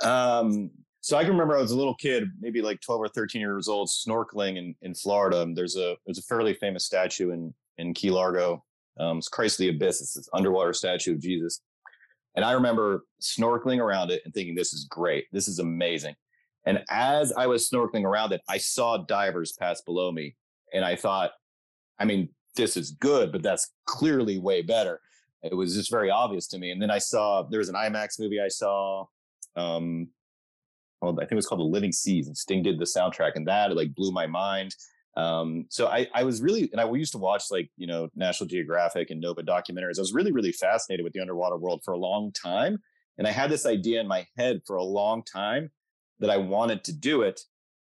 Um, 0.04 0.72
so 1.02 1.18
I 1.18 1.24
can 1.24 1.32
remember 1.32 1.58
I 1.58 1.62
was 1.62 1.72
a 1.72 1.78
little 1.78 1.96
kid, 1.96 2.26
maybe 2.40 2.62
like 2.62 2.82
12 2.82 3.02
or 3.02 3.08
13 3.08 3.40
years 3.42 3.68
old, 3.68 3.88
snorkeling 3.90 4.58
in, 4.58 4.76
in 4.82 4.94
Florida. 4.94 5.42
And 5.42 5.56
there's 5.58 5.78
a 5.78 5.96
there's 6.06 6.20
a 6.20 6.24
fairly 6.24 6.54
famous 6.54 6.86
statue 6.86 7.32
in 7.32 7.54
in 7.78 7.94
Key 7.94 8.12
Largo. 8.12 8.64
Um, 9.00 9.20
it's 9.20 9.30
Christ 9.30 9.58
the 9.58 9.70
Abyss. 9.70 10.02
It's 10.02 10.14
this 10.14 10.30
underwater 10.34 10.74
statue 10.74 11.14
of 11.14 11.22
Jesus. 11.22 11.62
And 12.36 12.44
I 12.44 12.52
remember 12.52 13.06
snorkeling 13.22 13.80
around 13.80 14.12
it 14.12 14.22
and 14.26 14.34
thinking, 14.34 14.56
this 14.56 14.74
is 14.74 14.86
great. 14.86 15.26
This 15.32 15.48
is 15.48 15.60
amazing. 15.60 16.16
And 16.66 16.84
as 16.90 17.32
I 17.34 17.48
was 17.48 17.70
snorkeling 17.70 18.04
around 18.04 18.32
it, 18.32 18.42
I 18.50 18.58
saw 18.58 18.98
divers 18.98 19.54
pass 19.54 19.82
below 19.82 20.12
me. 20.12 20.36
And 20.74 20.84
I 20.86 20.96
thought, 20.96 21.32
I 22.00 22.06
mean, 22.06 22.30
this 22.56 22.78
is 22.78 22.92
good, 22.92 23.32
but 23.32 23.42
that's 23.42 23.72
clearly 23.86 24.40
way 24.40 24.62
better. 24.62 25.00
It 25.42 25.56
was 25.56 25.76
just 25.76 25.90
very 25.90 26.10
obvious 26.10 26.48
to 26.48 26.60
me. 26.60 26.72
And 26.72 26.82
then 26.82 26.92
I 26.92 26.98
saw 26.98 27.44
there 27.44 27.60
was 27.60 27.70
an 27.70 27.76
IMAX 27.76 28.20
movie 28.20 28.40
I 28.42 28.50
saw 28.50 29.06
um 29.56 30.10
well, 31.02 31.14
I 31.14 31.22
think 31.22 31.34
it 31.34 31.36
was 31.36 31.48
called 31.48 31.62
The 31.62 31.66
Living 31.66 31.92
Seas, 31.92 32.28
and 32.28 32.38
Sting 32.38 32.64
did 32.64 32.78
the 32.78 32.86
soundtrack, 32.86 33.32
and 33.36 33.48
that 33.48 33.76
like 33.76 33.96
blew 33.96 34.12
my 34.12 34.28
mind. 34.28 34.76
Um, 35.16 35.66
so 35.70 35.88
I, 35.88 36.08
I 36.14 36.24
was 36.24 36.42
really, 36.42 36.70
and 36.72 36.80
I 36.80 36.92
used 36.92 37.14
to 37.14 37.18
watch 37.18 37.44
like 37.52 37.70
you 37.78 37.88
know 37.88 38.10
National 38.16 38.48
Geographic 38.48 39.10
and 39.10 39.22
Nova 39.22 39.42
documentaries. 39.42 39.98
I 39.98 40.02
was 40.02 40.14
really, 40.14 40.32
really 40.32 40.52
fascinated 40.52 41.04
with 41.04 41.14
the 41.14 41.22
underwater 41.22 41.58
world 41.58 41.82
for 41.84 41.94
a 41.94 41.98
long 41.98 42.32
time, 42.34 42.80
and 43.18 43.28
I 43.28 43.32
had 43.32 43.50
this 43.50 43.66
idea 43.66 44.02
in 44.02 44.08
my 44.08 44.26
head 44.38 44.62
for 44.68 44.76
a 44.76 44.84
long 44.84 45.24
time 45.24 45.72
that 46.20 46.30
I 46.30 46.38
wanted 46.38 46.84
to 46.86 46.94
do 46.94 47.22
it. 47.22 47.42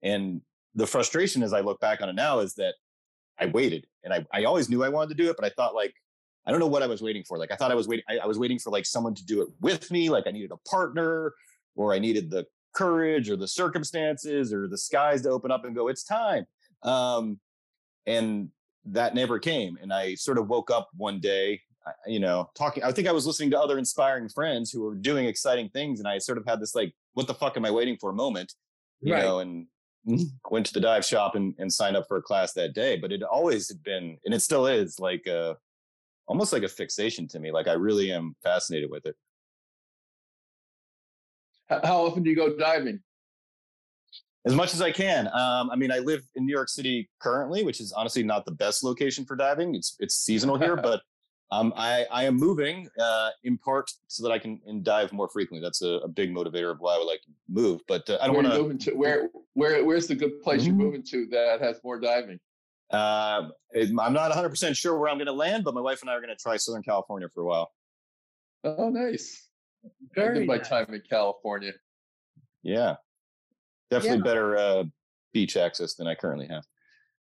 And 0.03 0.41
the 0.75 0.87
frustration, 0.87 1.43
as 1.43 1.53
I 1.53 1.61
look 1.61 1.81
back 1.81 2.01
on 2.03 2.09
it 2.09 2.15
now, 2.15 2.39
is 2.41 2.55
that 2.55 2.75
I 3.39 3.47
waited, 3.47 3.87
and 4.05 4.13
I, 4.13 4.27
I 4.33 4.45
always 4.45 4.69
knew 4.69 4.85
I 4.85 4.89
wanted 4.89 5.17
to 5.17 5.23
do 5.23 5.31
it, 5.31 5.37
but 5.37 5.45
I 5.45 5.51
thought 5.51 5.75
like 5.75 5.95
I 6.47 6.51
don't 6.51 6.61
know 6.61 6.67
what 6.67 6.83
I 6.83 6.87
was 6.87 7.03
waiting 7.03 7.23
for. 7.25 7.39
Like 7.39 7.53
I 7.53 7.57
thought 7.57 7.71
I 7.71 7.75
was 7.75 7.89
waiting, 7.89 8.05
I, 8.09 8.19
I 8.19 8.27
was 8.27 8.39
waiting 8.39 8.59
for 8.59 8.71
like 8.71 8.87
someone 8.87 9.15
to 9.15 9.25
do 9.25 9.43
it 9.43 9.49
with 9.61 9.91
me, 9.91 10.09
like 10.11 10.27
I 10.27 10.31
needed 10.31 10.53
a 10.53 10.69
partner, 10.69 11.35
or 11.75 11.93
I 11.93 11.99
needed 11.99 12.31
the 12.31 12.47
courage 12.75 13.29
or 13.31 13.37
the 13.37 13.49
circumstances 13.49 14.53
or 14.53 14.69
the 14.69 14.79
skies 14.79 15.23
to 15.23 15.31
open 15.31 15.51
up 15.51 15.65
and 15.65 15.75
go, 15.75 15.89
it's 15.89 16.05
time. 16.05 16.47
Um, 16.83 17.39
and 18.07 18.49
that 18.87 19.15
never 19.15 19.39
came. 19.39 19.79
And 19.83 19.93
I 19.93 20.15
sort 20.15 20.39
of 20.39 20.49
woke 20.49 20.71
up 20.71 20.89
one 20.97 21.21
day, 21.21 21.61
you 22.07 22.21
know, 22.21 22.51
talking. 22.55 22.83
I 22.83 22.93
think 22.93 23.09
I 23.09 23.13
was 23.13 23.27
listening 23.27 23.51
to 23.51 23.61
other 23.61 23.79
inspiring 23.79 24.29
friends 24.29 24.71
who 24.71 24.83
were 24.83 24.95
doing 24.95 25.27
exciting 25.27 25.69
things, 25.71 26.01
and 26.01 26.09
I 26.09 26.19
sort 26.19 26.39
of 26.39 26.45
had 26.47 26.61
this 26.61 26.75
like, 26.75 26.95
"What 27.15 27.27
the 27.27 27.35
fuck 27.35 27.57
am 27.57 27.65
I 27.65 27.71
waiting 27.71 27.97
for?" 27.97 28.11
A 28.11 28.15
moment. 28.15 28.53
you 29.01 29.13
Right. 29.15 29.23
know, 29.23 29.39
and 29.41 29.67
went 30.51 30.67
to 30.67 30.73
the 30.75 30.81
dive 30.81 31.05
shop 31.05 31.35
and, 31.35 31.55
and 31.59 31.73
signed 31.73 31.97
up 31.97 32.07
for 32.09 32.17
a 32.19 32.23
class 32.23 32.53
that 32.55 32.75
day. 32.75 32.97
But 32.99 33.13
it 33.13 33.23
always 33.23 33.69
had 33.69 33.83
been, 33.83 34.19
and 34.25 34.35
it 34.35 34.41
still 34.41 34.67
is, 34.67 34.99
like 34.99 35.27
a, 35.27 35.57
almost 36.27 36.53
like 36.53 36.63
a 36.63 36.69
fixation 36.69 37.27
to 37.29 37.39
me. 37.41 37.51
Like 37.51 37.67
I 37.69 37.73
really 37.73 38.13
am 38.13 38.35
fascinated 38.43 38.91
with 38.91 39.07
it. 39.07 39.17
How 41.69 42.05
often 42.07 42.23
do 42.23 42.31
you 42.31 42.37
go 42.37 42.57
diving? 42.57 43.01
as 44.47 44.55
much 44.55 44.73
as 44.75 44.81
I 44.81 44.91
can. 44.91 45.27
Um, 45.29 45.71
I 45.71 45.77
mean, 45.77 45.93
I 45.93 45.99
live 45.99 46.23
in 46.35 46.47
New 46.47 46.53
York 46.53 46.69
City 46.71 47.11
currently, 47.21 47.63
which 47.63 47.81
is 47.81 47.93
honestly 47.93 48.23
not 48.23 48.45
the 48.47 48.53
best 48.53 48.83
location 48.83 49.25
for 49.25 49.37
diving. 49.37 49.75
It's 49.75 49.97
it's 50.01 50.15
seasonal 50.17 50.59
here, 50.59 50.77
but 50.83 51.03
um, 51.53 51.73
I 51.77 52.07
I 52.11 52.25
am 52.25 52.37
moving 52.37 52.89
uh, 52.99 53.31
in 53.45 53.59
part 53.59 53.91
so 54.07 54.23
that 54.23 54.33
I 54.33 54.39
can 54.39 54.61
and 54.67 54.85
dive 54.85 55.13
more 55.13 55.29
frequently. 55.29 55.65
That's 55.65 55.83
a, 55.83 56.01
a 56.05 56.09
big 56.09 56.33
motivator 56.33 56.71
of 56.71 56.79
why 56.81 56.95
I 56.95 56.99
would 56.99 57.07
like 57.07 57.23
to 57.23 57.31
move. 57.49 57.81
But 57.89 58.09
uh, 58.09 58.19
I 58.21 58.27
don't 58.27 58.37
want 58.37 58.47
to. 58.53 58.59
moving 58.63 58.79
to? 58.79 58.93
Where 58.93 59.29
where 59.55 59.85
where's 59.85 60.07
the 60.07 60.15
good 60.15 60.41
place 60.43 60.65
you're 60.65 60.75
Mhm. 60.75 60.79
moving 60.79 61.03
to 61.11 61.27
that 61.33 61.61
has 61.61 61.81
more 61.83 61.99
diving? 61.99 62.39
Uh, 62.93 63.49
I'm 63.75 63.95
not 63.95 64.31
100 64.31 64.49
percent 64.49 64.77
sure 64.77 64.99
where 64.99 65.09
I'm 65.09 65.17
going 65.17 65.27
to 65.27 65.33
land, 65.33 65.65
but 65.65 65.75
my 65.75 65.81
wife 65.81 66.01
and 66.03 66.11
I 66.11 66.15
are 66.15 66.21
going 66.21 66.35
to 66.37 66.41
try 66.41 66.57
Southern 66.57 66.83
California 66.83 67.29
for 67.33 67.43
a 67.43 67.47
while. 67.47 67.73
Oh, 68.65 68.89
nice. 68.89 69.49
I 69.85 69.89
Very 70.15 70.39
did 70.41 70.47
my 70.47 70.57
nice. 70.59 70.69
time 70.69 70.87
in 70.93 71.03
California. 71.09 71.73
Yeah, 72.63 72.97
definitely 73.91 74.19
Yeah. 74.19 74.23
better 74.25 74.57
uh, 74.57 74.85
beach 75.33 75.57
access 75.57 75.95
than 75.95 76.07
I 76.07 76.15
currently 76.15 76.47
have. 76.49 76.65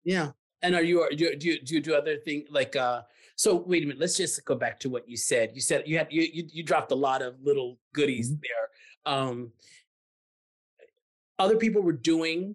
Yeah. 0.04 0.32
And 0.62 0.74
are 0.74 0.82
you 0.82 1.08
do 1.16 1.24
you, 1.24 1.36
do 1.36 1.48
you 1.48 1.60
do 1.62 1.74
you 1.74 1.80
do 1.80 1.94
other 1.94 2.16
thing 2.18 2.46
like 2.50 2.74
uh 2.76 3.02
so 3.40 3.54
wait 3.56 3.82
a 3.82 3.86
minute, 3.86 3.98
let's 3.98 4.18
just 4.18 4.44
go 4.44 4.54
back 4.54 4.78
to 4.80 4.90
what 4.90 5.08
you 5.08 5.16
said. 5.16 5.52
You 5.54 5.62
said 5.62 5.84
you 5.86 5.96
had 5.96 6.08
you 6.10 6.28
you, 6.30 6.44
you 6.52 6.62
dropped 6.62 6.92
a 6.92 6.94
lot 6.94 7.22
of 7.22 7.36
little 7.42 7.78
goodies 7.94 8.36
there. 8.36 9.14
Um 9.14 9.52
other 11.38 11.56
people 11.56 11.80
were 11.80 11.94
doing 11.94 12.54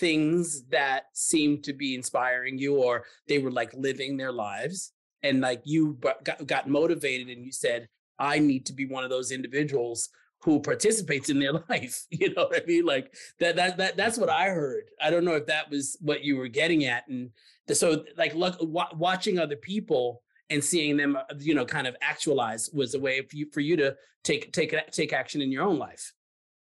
things 0.00 0.64
that 0.70 1.08
seemed 1.12 1.64
to 1.64 1.74
be 1.74 1.94
inspiring 1.94 2.56
you 2.56 2.76
or 2.76 3.04
they 3.28 3.38
were 3.38 3.50
like 3.50 3.74
living 3.74 4.16
their 4.16 4.32
lives 4.32 4.92
and 5.22 5.42
like 5.42 5.60
you 5.64 5.98
got, 6.00 6.46
got 6.46 6.70
motivated 6.70 7.28
and 7.28 7.44
you 7.44 7.50
said 7.50 7.88
i 8.18 8.38
need 8.38 8.64
to 8.64 8.72
be 8.72 8.86
one 8.86 9.02
of 9.02 9.10
those 9.10 9.32
individuals 9.32 10.08
who 10.40 10.60
participates 10.60 11.30
in 11.30 11.40
their 11.40 11.52
life. 11.68 12.06
You 12.10 12.32
know 12.32 12.44
what 12.44 12.62
i 12.62 12.64
mean? 12.64 12.84
Like 12.86 13.12
that 13.40 13.56
that, 13.56 13.76
that 13.78 13.96
that's 13.96 14.16
what 14.16 14.30
i 14.30 14.48
heard. 14.50 14.84
I 15.02 15.10
don't 15.10 15.24
know 15.24 15.34
if 15.34 15.46
that 15.46 15.68
was 15.68 15.96
what 16.00 16.22
you 16.24 16.36
were 16.36 16.48
getting 16.48 16.84
at 16.84 17.08
and 17.08 17.30
so 17.76 18.04
like 18.16 18.34
look 18.34 18.56
wa- 18.60 18.88
watching 18.94 19.38
other 19.38 19.56
people 19.56 20.22
and 20.50 20.62
seeing 20.62 20.96
them 20.96 21.16
uh, 21.16 21.22
you 21.38 21.54
know 21.54 21.64
kind 21.64 21.86
of 21.86 21.96
actualize 22.00 22.70
was 22.72 22.94
a 22.94 23.00
way 23.00 23.20
for 23.22 23.36
you 23.36 23.46
for 23.52 23.60
you 23.60 23.76
to 23.76 23.94
take 24.24 24.52
take 24.52 24.74
take 24.90 25.12
action 25.12 25.40
in 25.40 25.52
your 25.52 25.64
own 25.64 25.78
life 25.78 26.12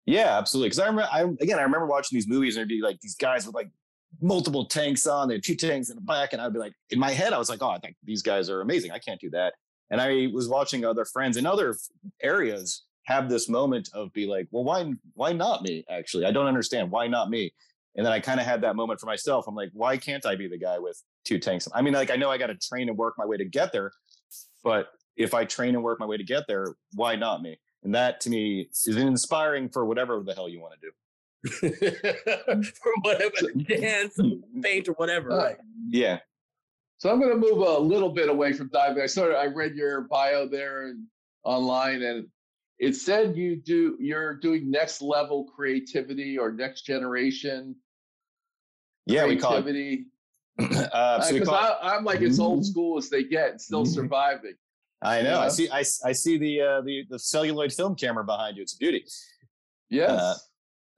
Yeah, 0.05 0.37
absolutely. 0.37 0.69
Because 0.69 0.79
I 0.79 0.85
remember, 0.85 1.09
I 1.11 1.21
again, 1.41 1.57
I 1.57 1.63
remember 1.63 1.87
watching 1.87 2.15
these 2.15 2.27
movies 2.27 2.55
and 2.55 2.59
there'd 2.61 2.69
be 2.69 2.81
like 2.81 2.99
these 3.01 3.15
guys 3.15 3.45
with 3.45 3.55
like 3.55 3.69
multiple 4.21 4.65
tanks 4.65 5.07
on, 5.07 5.27
they 5.27 5.35
had 5.35 5.43
two 5.43 5.55
tanks 5.55 5.89
in 5.89 5.95
the 5.95 6.01
back, 6.01 6.33
and 6.33 6.41
I'd 6.41 6.53
be 6.53 6.59
like, 6.59 6.73
in 6.89 6.99
my 6.99 7.11
head, 7.11 7.33
I 7.33 7.37
was 7.37 7.49
like, 7.49 7.61
oh, 7.61 7.69
I 7.69 7.79
think 7.79 7.95
these 8.03 8.21
guys 8.21 8.49
are 8.49 8.61
amazing. 8.61 8.91
I 8.91 8.99
can't 8.99 9.19
do 9.19 9.29
that. 9.31 9.53
And 9.91 10.01
I 10.01 10.27
was 10.33 10.47
watching 10.47 10.83
other 10.83 11.05
friends 11.05 11.37
in 11.37 11.45
other 11.45 11.75
areas 12.21 12.83
have 13.03 13.29
this 13.29 13.47
moment 13.47 13.89
of 13.93 14.11
be 14.13 14.25
like, 14.25 14.47
well, 14.51 14.63
why, 14.63 14.91
why 15.13 15.31
not 15.31 15.61
me? 15.61 15.85
Actually, 15.89 16.25
I 16.25 16.31
don't 16.31 16.47
understand 16.47 16.89
why 16.89 17.07
not 17.07 17.29
me. 17.29 17.53
And 17.95 18.05
then 18.05 18.11
I 18.11 18.19
kind 18.19 18.39
of 18.39 18.45
had 18.45 18.61
that 18.61 18.75
moment 18.75 18.99
for 18.99 19.05
myself. 19.05 19.47
I'm 19.47 19.55
like, 19.55 19.69
why 19.73 19.97
can't 19.97 20.25
I 20.25 20.35
be 20.35 20.47
the 20.47 20.57
guy 20.57 20.79
with 20.79 21.01
two 21.23 21.39
tanks? 21.39 21.67
I 21.73 21.81
mean, 21.81 21.93
like 21.93 22.11
I 22.11 22.17
know 22.17 22.29
I 22.29 22.37
got 22.37 22.47
to 22.47 22.55
train 22.55 22.89
and 22.89 22.97
work 22.97 23.15
my 23.17 23.25
way 23.25 23.37
to 23.37 23.45
get 23.45 23.71
there, 23.71 23.91
but 24.63 24.87
if 25.15 25.33
I 25.33 25.45
train 25.45 25.75
and 25.75 25.83
work 25.83 25.99
my 25.99 26.05
way 26.05 26.17
to 26.17 26.23
get 26.23 26.43
there, 26.47 26.75
why 26.93 27.15
not 27.15 27.41
me? 27.41 27.57
And 27.83 27.95
that 27.95 28.19
to 28.21 28.29
me 28.29 28.67
is 28.85 28.97
inspiring 28.97 29.69
for 29.69 29.85
whatever 29.85 30.21
the 30.25 30.33
hell 30.33 30.49
you 30.49 30.59
want 30.59 30.73
to 30.73 30.87
do. 30.87 30.91
for 31.61 32.93
whatever 33.03 33.51
dance 33.67 34.19
paint 34.63 34.87
or 34.89 34.93
whatever 34.93 35.31
Uh, 35.31 35.43
right 35.43 35.57
Yeah. 35.89 36.17
So 36.97 37.11
I'm 37.11 37.19
going 37.19 37.31
to 37.31 37.37
move 37.37 37.59
a 37.59 37.77
little 37.77 38.09
bit 38.09 38.29
away 38.29 38.53
from 38.53 38.69
diving. 38.69 39.03
I 39.03 39.05
sort 39.05 39.31
of 39.31 39.37
I 39.37 39.45
read 39.45 39.75
your 39.75 40.01
bio 40.01 40.47
there 40.47 40.87
and 40.87 41.05
online, 41.43 42.01
and 42.01 42.25
it 42.79 42.95
said 42.95 43.37
you 43.37 43.55
do 43.57 43.95
you're 43.99 44.33
doing 44.33 44.71
next 44.71 45.01
level 45.01 45.45
creativity 45.55 46.37
or 46.37 46.51
next 46.51 46.81
generation 46.81 47.75
Yeah, 49.05 49.25
we 49.25 49.35
call 49.37 49.57
it. 49.65 49.99
Uh, 50.57 51.19
so 51.19 51.33
we 51.33 51.39
Because 51.39 51.49
call 51.49 51.77
I 51.81 51.95
I'm 51.95 52.05
like 52.05 52.21
as 52.21 52.39
old 52.39 52.65
school 52.65 52.97
as 52.97 53.09
they 53.09 53.23
get, 53.23 53.51
and 53.51 53.61
still 53.61 53.83
Mhm. 53.83 53.93
surviving. 53.93 54.53
I 55.01 55.21
know. 55.21 55.39
I 55.39 55.49
see. 55.49 55.69
I 55.69 56.13
see 56.13 56.37
the 56.37 56.61
uh, 56.61 56.81
the 56.81 57.05
the 57.09 57.19
celluloid 57.19 57.73
film 57.73 57.93
camera 57.95 58.23
behind 58.23 58.55
you. 58.55 58.63
It's 58.63 58.73
a 58.73 58.77
beauty. 58.77 59.03
Yes. 59.89 60.49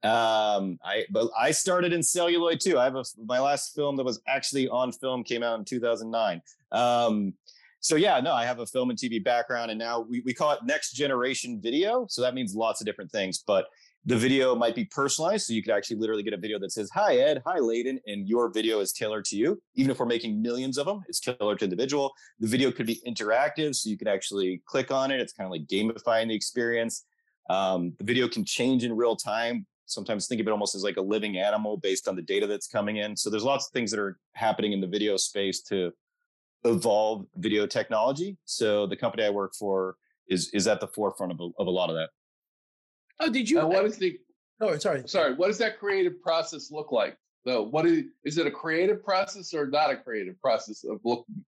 Um, 0.04 0.78
I 0.84 1.06
but 1.10 1.28
I 1.36 1.50
started 1.50 1.92
in 1.92 2.04
celluloid 2.04 2.60
too. 2.60 2.78
I 2.78 2.84
have 2.84 2.94
a 2.94 3.04
my 3.26 3.40
last 3.40 3.74
film 3.74 3.96
that 3.96 4.04
was 4.04 4.20
actually 4.28 4.68
on 4.68 4.92
film 4.92 5.24
came 5.24 5.42
out 5.42 5.58
in 5.58 5.64
2009. 5.64 6.40
Um, 6.70 7.34
so 7.80 7.96
yeah, 7.96 8.20
no, 8.20 8.32
I 8.32 8.44
have 8.44 8.60
a 8.60 8.66
film 8.66 8.90
and 8.90 8.98
TV 8.98 9.22
background, 9.22 9.72
and 9.72 9.78
now 9.78 10.00
we 10.00 10.20
we 10.20 10.32
call 10.32 10.52
it 10.52 10.60
next 10.64 10.92
generation 10.92 11.60
video. 11.60 12.06
So 12.08 12.22
that 12.22 12.32
means 12.34 12.54
lots 12.54 12.80
of 12.80 12.86
different 12.86 13.10
things, 13.10 13.42
but 13.44 13.66
the 14.04 14.16
video 14.16 14.54
might 14.54 14.74
be 14.74 14.84
personalized. 14.84 15.46
So 15.46 15.52
you 15.52 15.62
could 15.62 15.74
actually 15.74 15.96
literally 15.96 16.22
get 16.22 16.32
a 16.32 16.38
video 16.38 16.58
that 16.60 16.72
says, 16.72 16.90
"Hi 16.94 17.16
Ed, 17.16 17.42
hi 17.46 17.58
Leyden," 17.58 18.00
and 18.06 18.28
your 18.28 18.50
video 18.50 18.80
is 18.80 18.92
tailored 18.92 19.24
to 19.26 19.36
you. 19.36 19.60
Even 19.74 19.90
if 19.90 19.98
we're 19.98 20.06
making 20.06 20.40
millions 20.40 20.78
of 20.78 20.86
them, 20.86 21.02
it's 21.08 21.20
tailored 21.20 21.58
to 21.58 21.64
individual. 21.64 22.12
The 22.40 22.48
video 22.48 22.70
could 22.70 22.86
be 22.86 23.00
interactive, 23.06 23.74
so 23.74 23.90
you 23.90 23.98
can 23.98 24.08
actually 24.08 24.62
click 24.66 24.90
on 24.90 25.10
it. 25.10 25.20
It's 25.20 25.32
kind 25.32 25.46
of 25.46 25.50
like 25.50 25.66
gamifying 25.66 26.28
the 26.28 26.34
experience. 26.34 27.04
Um, 27.50 27.94
the 27.98 28.04
video 28.04 28.28
can 28.28 28.44
change 28.44 28.84
in 28.84 28.96
real 28.96 29.16
time. 29.16 29.66
Sometimes 29.86 30.26
think 30.26 30.40
of 30.40 30.46
it 30.46 30.50
almost 30.50 30.74
as 30.74 30.84
like 30.84 30.98
a 30.98 31.02
living 31.02 31.38
animal 31.38 31.78
based 31.78 32.08
on 32.08 32.14
the 32.14 32.22
data 32.22 32.46
that's 32.46 32.66
coming 32.66 32.98
in. 32.98 33.16
So 33.16 33.30
there's 33.30 33.44
lots 33.44 33.66
of 33.66 33.72
things 33.72 33.90
that 33.90 34.00
are 34.00 34.18
happening 34.34 34.72
in 34.72 34.80
the 34.80 34.86
video 34.86 35.16
space 35.16 35.62
to 35.62 35.92
evolve 36.64 37.26
video 37.36 37.66
technology. 37.66 38.36
So 38.44 38.86
the 38.86 38.96
company 38.96 39.24
I 39.24 39.30
work 39.30 39.54
for 39.54 39.96
is 40.28 40.50
is 40.52 40.66
at 40.66 40.80
the 40.80 40.88
forefront 40.88 41.32
of 41.32 41.40
a, 41.40 41.48
of 41.58 41.66
a 41.66 41.70
lot 41.70 41.88
of 41.88 41.96
that. 41.96 42.10
Oh 43.20 43.30
did 43.30 43.48
you 43.48 43.60
and 43.60 43.68
what 43.68 43.84
is 43.84 43.98
the 43.98 44.18
oh 44.60 44.76
sorry 44.78 45.02
sorry? 45.06 45.34
What 45.34 45.48
does 45.48 45.58
that 45.58 45.78
creative 45.78 46.20
process 46.20 46.70
look 46.70 46.92
like? 46.92 47.16
Though, 47.44 47.62
what 47.62 47.86
is 47.86 48.04
is 48.24 48.38
it 48.38 48.46
a 48.46 48.50
creative 48.50 49.02
process 49.02 49.54
or 49.54 49.66
not 49.66 49.90
a 49.90 49.96
creative 49.96 50.40
process 50.40 50.84
of 50.84 51.00
looking? 51.04 51.44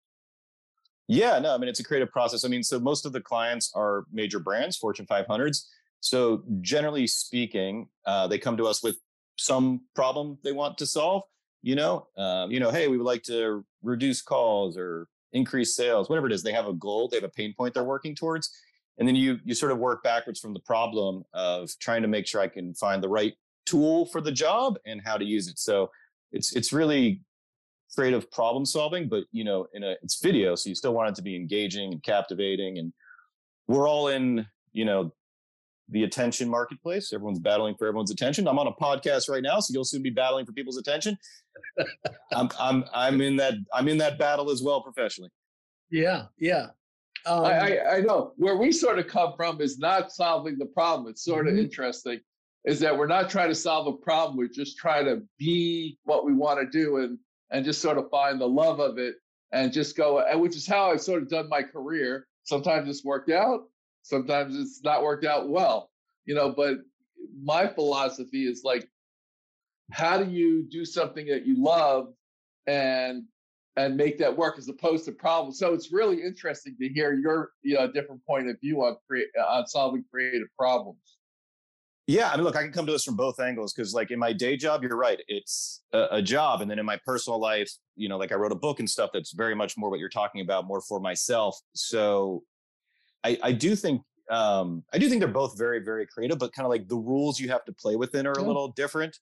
Yeah, 1.07 1.39
no, 1.39 1.55
I 1.55 1.59
mean 1.59 1.69
it's 1.69 1.81
a 1.81 1.85
creative 1.85 2.11
process. 2.11 2.45
I 2.45 2.49
mean, 2.49 2.63
so 2.63 2.81
most 2.81 3.07
of 3.07 3.13
the 3.13 3.21
clients 3.21 3.73
are 3.75 4.07
major 4.13 4.39
brands, 4.39 4.77
Fortune 4.77 5.07
500s. 5.07 5.67
So 6.01 6.43
generally 6.61 7.07
speaking, 7.07 7.89
uh, 8.07 8.27
they 8.27 8.39
come 8.39 8.57
to 8.57 8.67
us 8.67 8.83
with 8.83 8.99
some 9.37 9.83
problem 9.95 10.39
they 10.43 10.53
want 10.53 10.79
to 10.79 10.87
solve. 10.87 11.23
You 11.63 11.77
know, 11.77 12.09
um, 12.19 12.51
you 12.51 12.61
know, 12.61 12.71
hey, 12.71 12.89
we 12.89 12.99
would 12.99 13.07
like 13.07 13.23
to 13.25 13.65
reduce 13.83 14.21
calls 14.21 14.77
or 14.77 15.07
increase 15.33 15.75
sales, 15.75 16.09
whatever 16.09 16.27
it 16.27 16.33
is. 16.33 16.43
They 16.43 16.53
have 16.53 16.69
a 16.69 16.75
goal, 16.75 17.09
they 17.09 17.17
have 17.17 17.25
a 17.25 17.29
pain 17.29 17.55
point 17.57 17.75
they're 17.75 17.85
working 17.85 18.15
towards, 18.15 18.51
and 18.99 19.09
then 19.09 19.17
you 19.17 19.39
you 19.45 19.55
sort 19.55 19.73
of 19.73 19.79
work 19.79 20.03
backwards 20.03 20.41
from 20.41 20.55
the 20.55 20.61
problem 20.61 21.25
of 21.33 21.71
trying 21.81 22.03
to 22.03 22.09
make 22.09 22.27
sure 22.27 22.41
I 22.41 22.49
can 22.49 22.75
find 22.75 23.03
the 23.03 23.09
right 23.09 23.35
tool 23.67 24.07
for 24.07 24.21
the 24.21 24.33
job 24.33 24.79
and 24.87 25.01
how 25.05 25.17
to 25.17 25.25
use 25.25 25.49
it. 25.49 25.59
So 25.59 25.91
it's 26.33 26.55
it's 26.55 26.73
really 26.73 27.21
creative 27.95 28.31
problem 28.31 28.67
solving, 28.67 29.09
but 29.09 29.25
you 29.33 29.45
know, 29.45 29.67
in 29.73 29.83
a 29.85 29.95
it's 30.03 30.21
video, 30.21 30.55
so 30.55 30.69
you 30.69 30.75
still 30.75 30.95
want 30.95 31.11
it 31.11 31.15
to 31.17 31.23
be 31.23 31.37
engaging 31.37 31.93
and 31.93 32.03
captivating. 32.03 32.79
And 32.79 32.93
we're 33.69 33.89
all 33.89 34.09
in, 34.09 34.47
you 34.73 34.85
know, 34.85 35.13
the 35.89 36.05
attention 36.05 36.49
marketplace. 36.49 37.13
Everyone's 37.13 37.39
battling 37.39 37.77
for 37.77 37.87
everyone's 37.87 38.11
attention. 38.11 38.49
I'm 38.49 38.59
on 38.59 38.67
a 38.67 38.73
podcast 38.73 39.29
right 39.29 39.43
now, 39.43 39.61
so 39.61 39.73
you'll 39.73 39.85
soon 39.85 40.03
be 40.03 40.11
battling 40.11 40.47
for 40.47 40.53
people's 40.53 40.79
attention. 40.79 41.17
I'm 42.33 42.49
I'm 42.59 42.85
I'm 42.95 43.21
in 43.21 43.37
that 43.37 43.55
I'm 43.73 43.89
in 43.89 43.99
that 43.99 44.19
battle 44.19 44.51
as 44.51 44.63
well 44.63 44.83
professionally. 44.83 45.31
yeah 45.91 46.27
yeah 46.39 46.69
um, 47.27 47.45
I, 47.45 47.79
I 47.79 47.97
I 47.97 48.01
know 48.01 48.33
where 48.37 48.57
we 48.57 48.73
sort 48.73 48.99
of 48.99 49.07
come 49.09 49.35
from 49.37 49.61
is 49.61 49.79
not 49.79 50.13
solving 50.13 50.59
the 50.59 50.67
problem. 50.67 51.09
It's 51.11 51.25
sort 51.25 51.49
of 51.49 51.55
Mhm. 51.55 51.61
interesting, 51.61 52.21
is 52.65 52.81
that 52.81 52.97
we're 52.97 53.07
not 53.07 53.31
trying 53.31 53.49
to 53.49 53.55
solve 53.55 53.87
a 53.87 53.97
problem. 53.97 54.37
We're 54.37 54.49
just 54.49 54.77
trying 54.77 55.07
to 55.07 55.23
be 55.39 55.99
what 56.05 56.25
we 56.25 56.33
want 56.35 56.61
to 56.61 56.67
do 56.67 56.99
and 56.99 57.19
and 57.51 57.65
just 57.65 57.81
sort 57.83 57.99
of 57.99 58.11
find 58.11 58.41
the 58.41 58.49
love 58.49 58.81
of 58.81 58.99
it 58.99 59.17
and 59.53 59.73
just 59.73 59.97
go. 59.97 60.19
And 60.21 60.41
which 60.41 60.57
is 60.57 60.67
how 60.67 60.91
I've 60.91 61.01
sort 61.01 61.23
of 61.23 61.29
done 61.29 61.49
my 61.49 61.63
career. 61.63 62.27
Sometimes 62.43 62.89
it's 62.89 63.05
worked 63.05 63.31
out. 63.31 63.69
Sometimes 64.03 64.57
it's 64.57 64.83
not 64.83 65.03
worked 65.03 65.25
out 65.25 65.49
well. 65.49 65.91
You 66.27 66.35
know, 66.35 66.51
but 66.51 66.79
my 67.43 67.67
philosophy 67.67 68.47
is 68.47 68.65
like, 68.65 68.89
how 69.93 70.23
do 70.23 70.31
you 70.31 70.63
do 70.69 70.85
something 70.85 71.27
that 71.27 71.47
you 71.47 71.63
love 71.63 72.13
and 72.67 73.25
and 73.77 73.97
make 73.97 74.19
that 74.19 74.37
work 74.37 74.59
as 74.59 74.69
opposed 74.69 75.05
to 75.07 75.13
problems. 75.13 75.59
So 75.59 75.75
it's 75.75 75.93
really 75.93 76.23
interesting 76.23 76.77
to 76.81 76.89
hear 76.89 77.15
your 77.15 77.51
you 77.63 77.75
know 77.75 77.91
different 77.91 78.25
point 78.27 78.49
of 78.49 78.57
view 78.61 78.85
on 78.85 78.97
create 79.07 79.29
on 79.37 79.67
solving 79.67 80.05
creative 80.11 80.49
problems. 80.59 80.99
Yeah, 82.07 82.31
I 82.31 82.37
mean, 82.37 82.45
look, 82.45 82.55
I 82.55 82.63
can 82.63 82.71
come 82.71 82.85
to 82.85 82.93
this 82.93 83.05
from 83.05 83.17
both 83.17 83.41
angles 83.41 83.73
because, 83.73 83.95
like, 83.95 84.11
in 84.11 84.19
my 84.19 84.31
day 84.31 84.59
job, 84.59 84.83
you're 84.83 84.95
right, 84.95 85.19
it's 85.27 85.83
a, 85.95 86.07
a 86.13 86.23
job, 86.23 86.61
and 86.61 86.71
then 86.71 86.79
in 86.79 86.85
my 86.85 86.99
personal 87.03 87.41
life, 87.41 87.71
you 87.97 88.11
know, 88.11 88.19
like 88.19 88.31
I 88.31 88.35
wrote 88.35 88.53
a 88.53 88.57
book 88.57 88.79
and 88.79 88.91
stuff 88.91 89.09
that's 89.15 89.33
very 89.33 89.55
much 89.55 89.79
more 89.79 89.89
what 89.89 90.01
you're 90.01 90.11
talking 90.11 90.43
about, 90.43 90.67
more 90.67 90.83
for 90.83 91.01
myself. 91.01 91.59
So, 91.75 92.43
I, 93.25 93.39
I 93.43 93.53
do 93.53 93.75
think 93.75 94.03
um, 94.31 94.85
I 94.93 94.99
do 94.99 95.09
think 95.09 95.21
they're 95.21 95.29
both 95.29 95.57
very, 95.57 95.81
very 95.81 96.07
creative, 96.07 96.39
but 96.39 96.53
kind 96.53 96.67
of 96.67 96.71
like 96.71 96.89
the 96.89 96.97
rules 96.97 97.41
you 97.41 97.49
have 97.49 97.65
to 97.65 97.73
play 97.73 97.97
within 97.97 98.27
are 98.27 98.33
a 98.33 98.43
little 98.43 98.69
different. 98.69 99.19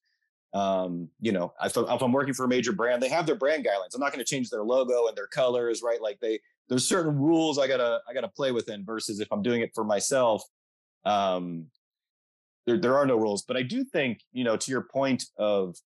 Um, 0.55 1.09
you 1.21 1.33
know, 1.33 1.55
if, 1.65 1.77
if 1.77 2.03
I'm 2.03 2.13
working 2.13 2.35
for 2.35 2.45
a 2.45 2.49
major 2.49 2.73
brand, 2.73 3.03
they 3.03 3.09
have 3.09 3.27
their 3.27 3.37
brand 3.37 3.65
guidelines. 3.65 3.95
I'm 3.95 4.01
not 4.01 4.13
going 4.13 4.25
to 4.25 4.29
change 4.29 4.51
their 4.51 4.65
logo 4.65 5.07
and 5.07 5.17
their 5.17 5.27
colors, 5.27 5.83
right? 5.83 6.01
Like 6.01 6.21
they, 6.21 6.41
there's 6.69 6.87
certain 6.87 7.17
rules 7.17 7.59
I 7.59 7.67
gotta, 7.67 8.01
I 8.09 8.13
gotta 8.13 8.29
play 8.29 8.53
within. 8.53 8.85
Versus 8.85 9.21
if 9.21 9.29
I'm 9.33 9.43
doing 9.43 9.63
it 9.63 9.71
for 9.75 9.85
myself, 9.85 10.43
um, 11.05 11.67
there, 12.67 12.79
there 12.79 12.97
are 12.97 13.07
no 13.07 13.17
rules. 13.17 13.43
But 13.43 13.57
I 13.57 13.63
do 13.63 13.83
think, 13.83 14.21
you 14.33 14.45
know, 14.45 14.57
to 14.57 14.71
your 14.71 14.83
point 14.83 15.25
of 15.39 15.77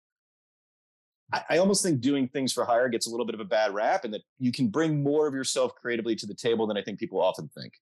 I, 1.33 1.43
I 1.51 1.59
almost 1.59 1.83
think 1.83 2.01
doing 2.01 2.29
things 2.29 2.53
for 2.53 2.65
hire 2.65 2.89
gets 2.89 3.07
a 3.07 3.11
little 3.11 3.27
bit 3.27 3.35
of 3.35 3.41
a 3.41 3.45
bad 3.45 3.75
rap, 3.75 4.05
and 4.05 4.15
that 4.15 4.23
you 4.39 4.53
can 4.53 4.69
bring 4.69 5.03
more 5.03 5.27
of 5.27 5.35
yourself 5.35 5.75
creatively 5.75 6.15
to 6.17 6.27
the 6.27 6.35
table 6.35 6.67
than 6.67 6.77
I 6.77 6.83
think 6.83 6.99
people 6.99 7.21
often 7.21 7.49
think. 7.49 7.75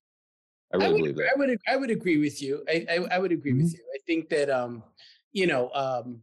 I 0.73 0.77
really 0.77 0.89
I 0.89 0.93
would, 0.93 0.99
believe 0.99 1.17
that. 1.17 1.29
I 1.35 1.39
would 1.39 1.59
I 1.69 1.77
would 1.77 1.91
agree 1.91 2.19
with 2.19 2.43
you. 2.43 2.65
I 2.69 2.87
I, 2.91 2.95
I 3.13 3.19
would 3.19 3.33
agree 3.33 3.53
Mhm. 3.53 3.59
with 3.59 3.73
you. 3.75 3.81
I 3.95 3.99
think 4.07 4.29
that 4.31 4.51
um, 4.51 4.83
you 5.33 5.47
know, 5.47 5.71
um, 5.75 6.23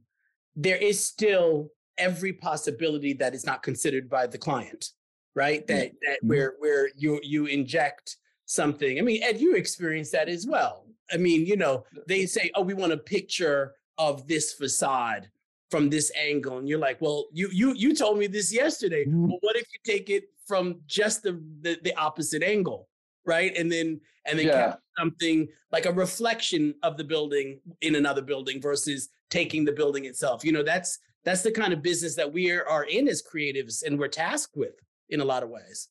there 0.56 0.78
is 0.78 1.04
still 1.04 1.72
every 1.98 2.34
possibility 2.34 3.14
that 3.14 3.34
is 3.34 3.46
not 3.46 3.64
considered 3.64 4.10
by 4.10 4.28
the 4.28 4.38
client, 4.38 4.92
right? 5.36 5.66
That 5.68 5.92
that 6.06 6.24
Mhm. 6.24 6.28
where 6.28 6.56
where 6.60 6.90
you 6.96 7.20
you 7.24 7.46
inject 7.46 8.18
something. 8.46 9.00
I 9.00 9.02
mean, 9.02 9.24
Ed, 9.24 9.40
you 9.40 9.56
experienced 9.56 10.12
that 10.14 10.28
as 10.30 10.46
well. 10.46 10.88
I 11.12 11.18
mean, 11.18 11.46
you 11.46 11.56
know, 11.58 11.86
they 12.08 12.26
say, 12.26 12.52
"Oh, 12.56 12.62
we 12.64 12.74
want 12.74 12.94
a 12.94 12.98
picture 12.98 13.76
of 13.98 14.28
this 14.28 14.54
facade 14.54 15.30
from 15.70 15.90
this 15.90 16.12
angle," 16.16 16.58
and 16.58 16.68
you're 16.68 16.80
like, 16.80 17.00
"Well, 17.02 17.28
you 17.32 17.50
you 17.52 17.74
you 17.74 17.94
told 17.96 18.18
me 18.18 18.28
this 18.28 18.52
yesterday. 18.54 19.06
Mhm. 19.06 19.28
Well, 19.28 19.38
what 19.42 19.56
if 19.56 19.68
you 19.74 19.80
take 19.86 20.10
it 20.10 20.26
from 20.48 20.82
just 20.86 21.24
the 21.24 21.34
the, 21.62 21.78
the 21.84 21.94
opposite 21.96 22.44
angle, 22.44 22.90
right? 23.26 23.56
And 23.56 23.72
then 23.72 24.02
and 24.26 24.38
then 24.38 24.48
Yeah. 24.48 24.76
something 25.00 25.48
like 25.72 25.86
a 25.86 25.92
reflection 25.92 26.76
of 26.84 26.98
the 26.98 27.04
building 27.04 27.62
in 27.82 27.96
another 27.96 28.22
building 28.22 28.62
versus 28.62 29.10
taking 29.32 29.66
the 29.66 29.72
building 29.72 30.06
itself. 30.06 30.46
You 30.46 30.52
know, 30.52 30.64
that's 30.64 31.00
that's 31.24 31.42
the 31.42 31.52
kind 31.52 31.74
of 31.74 31.82
business 31.82 32.16
that 32.16 32.32
we 32.32 32.52
are, 32.52 32.84
in 32.84 33.08
as 33.08 33.24
creatives 33.24 33.84
and 33.84 33.98
we're 33.98 34.08
tasked 34.08 34.56
with 34.56 34.74
in 35.10 35.22
a 35.22 35.26
lot 35.26 35.44
of 35.44 35.50
ways. 35.50 35.90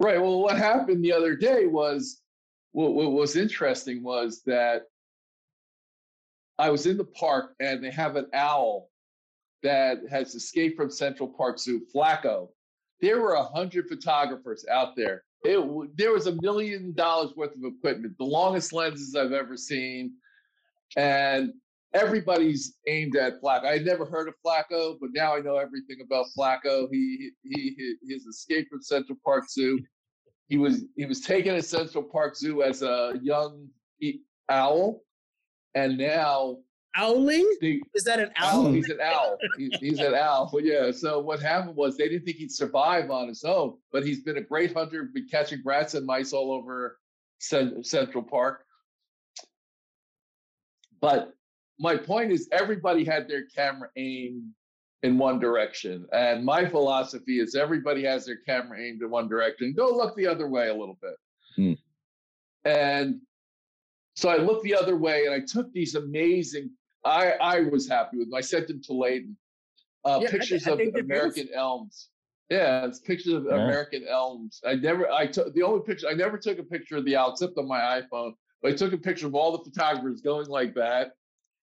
Right. 0.00 0.20
Well, 0.20 0.40
what 0.40 0.56
happened 0.56 1.04
the 1.04 1.12
other 1.12 1.36
day 1.36 1.66
was 1.66 2.20
what, 2.72 2.94
what 2.94 3.12
was 3.12 3.36
interesting 3.36 4.02
was 4.02 4.42
that 4.46 4.82
I 6.58 6.70
was 6.70 6.86
in 6.86 6.96
the 6.96 7.04
park 7.04 7.54
and 7.60 7.82
they 7.82 7.90
have 7.90 8.16
an 8.16 8.26
owl 8.34 8.88
that 9.62 9.98
has 10.10 10.34
escaped 10.34 10.76
from 10.76 10.90
Central 10.90 11.28
Park 11.28 11.58
Zoo, 11.58 11.82
Flaco. 11.94 12.48
There 13.00 13.20
were 13.20 13.34
a 13.34 13.44
hundred 13.44 13.88
photographers 13.88 14.64
out 14.70 14.96
there. 14.96 15.22
It 15.44 15.60
there 15.96 16.12
was 16.12 16.26
a 16.26 16.40
million 16.40 16.92
dollars 16.94 17.34
worth 17.36 17.56
of 17.56 17.64
equipment, 17.64 18.16
the 18.18 18.24
longest 18.24 18.72
lenses 18.72 19.14
I've 19.14 19.32
ever 19.32 19.56
seen, 19.56 20.12
and 20.96 21.52
everybody's 21.94 22.76
aimed 22.86 23.16
at 23.16 23.40
Flaco. 23.42 23.64
I 23.64 23.74
had 23.74 23.84
never 23.84 24.04
heard 24.04 24.28
of 24.28 24.34
Flaco, 24.44 24.96
but 25.00 25.10
now 25.14 25.36
I 25.36 25.40
know 25.40 25.56
everything 25.56 25.98
about 26.02 26.26
Flaco. 26.36 26.88
He 26.90 27.30
he 27.42 27.74
he 27.76 27.96
his 28.12 28.26
escape 28.26 28.68
from 28.70 28.82
Central 28.82 29.18
Park 29.24 29.48
Zoo. 29.50 29.80
He 30.48 30.58
was 30.58 30.84
he 30.96 31.04
was 31.06 31.20
taken 31.20 31.54
at 31.54 31.64
Central 31.64 32.04
Park 32.04 32.36
Zoo 32.36 32.62
as 32.62 32.82
a 32.82 33.14
young 33.22 33.68
owl, 34.48 35.02
and 35.74 35.96
now 35.96 36.58
Owling? 36.96 37.50
they 37.62 37.80
Is 37.94 38.04
that 38.04 38.20
an 38.20 38.30
owl. 38.36 38.66
owl? 38.66 38.72
He's 38.72 38.90
an 38.90 39.00
owl. 39.00 39.38
He, 39.56 39.70
he's 39.80 39.98
an 39.98 40.14
owl. 40.14 40.50
But 40.52 40.64
yeah. 40.64 40.90
So 40.90 41.20
what 41.20 41.40
happened 41.40 41.74
was 41.74 41.96
they 41.96 42.08
didn't 42.08 42.26
think 42.26 42.36
he'd 42.36 42.52
survive 42.52 43.10
on 43.10 43.28
his 43.28 43.44
own, 43.44 43.78
but 43.92 44.04
he's 44.04 44.20
been 44.22 44.36
a 44.36 44.42
great 44.42 44.74
hunter, 44.74 45.08
been 45.14 45.26
catching 45.26 45.62
rats 45.64 45.94
and 45.94 46.04
mice 46.04 46.34
all 46.34 46.52
over 46.52 46.98
Central 47.38 48.22
Park. 48.22 48.64
But 51.00 51.32
my 51.82 51.96
point 51.96 52.30
is, 52.30 52.48
everybody 52.52 53.04
had 53.04 53.28
their 53.28 53.44
camera 53.46 53.88
aimed 53.96 54.52
in 55.02 55.18
one 55.18 55.40
direction, 55.40 56.06
and 56.12 56.44
my 56.44 56.64
philosophy 56.64 57.40
is 57.40 57.56
everybody 57.56 58.04
has 58.04 58.24
their 58.24 58.36
camera 58.36 58.80
aimed 58.80 59.02
in 59.02 59.10
one 59.10 59.28
direction. 59.28 59.74
Go 59.76 59.88
look 59.90 60.14
the 60.14 60.26
other 60.28 60.48
way 60.48 60.68
a 60.68 60.74
little 60.74 60.96
bit. 61.02 61.16
Hmm. 61.56 61.72
And 62.64 63.20
so 64.14 64.28
I 64.28 64.36
looked 64.36 64.62
the 64.62 64.76
other 64.76 64.96
way, 64.96 65.26
and 65.26 65.34
I 65.34 65.40
took 65.40 65.72
these 65.72 65.96
amazing 65.96 66.70
I 67.04 67.32
I 67.40 67.60
was 67.62 67.88
happy 67.88 68.18
with 68.18 68.28
them. 68.28 68.36
I 68.36 68.42
sent 68.42 68.68
them 68.68 68.80
to 68.84 68.92
Leyden. 68.92 69.36
Uh, 70.04 70.20
Yeah, 70.22 70.30
pictures 70.30 70.68
I 70.68 70.72
of 70.72 70.78
think 70.78 70.94
they're 70.94 71.02
American 71.02 71.48
elms. 71.52 72.10
Yeah, 72.48 72.86
it's 72.86 73.00
pictures 73.00 73.34
of 73.34 73.46
Yeah. 73.46 73.64
American 73.64 74.06
elms. 74.06 74.60
I 74.64 74.76
never 74.76 75.10
I 75.10 75.26
took 75.26 75.52
the 75.52 75.62
only 75.62 75.82
picture 75.84 76.06
I 76.08 76.14
never 76.14 76.38
took 76.38 76.60
a 76.60 76.62
picture 76.62 76.96
of 76.98 77.04
the 77.04 77.16
except 77.28 77.58
on 77.58 77.66
my 77.66 77.80
iPhone. 78.00 78.34
But 78.60 78.72
I 78.72 78.76
took 78.76 78.92
a 78.92 78.98
picture 78.98 79.26
of 79.26 79.34
all 79.34 79.50
the 79.58 79.64
photographers 79.68 80.20
going 80.20 80.46
like 80.46 80.74
that, 80.76 81.14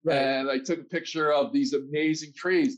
Right. 0.07 0.17
and 0.17 0.49
I 0.49 0.59
took 0.59 0.79
a 0.79 0.83
picture 0.83 1.31
of 1.33 1.51
these 1.51 1.73
amazing 1.73 2.33
trees. 2.33 2.77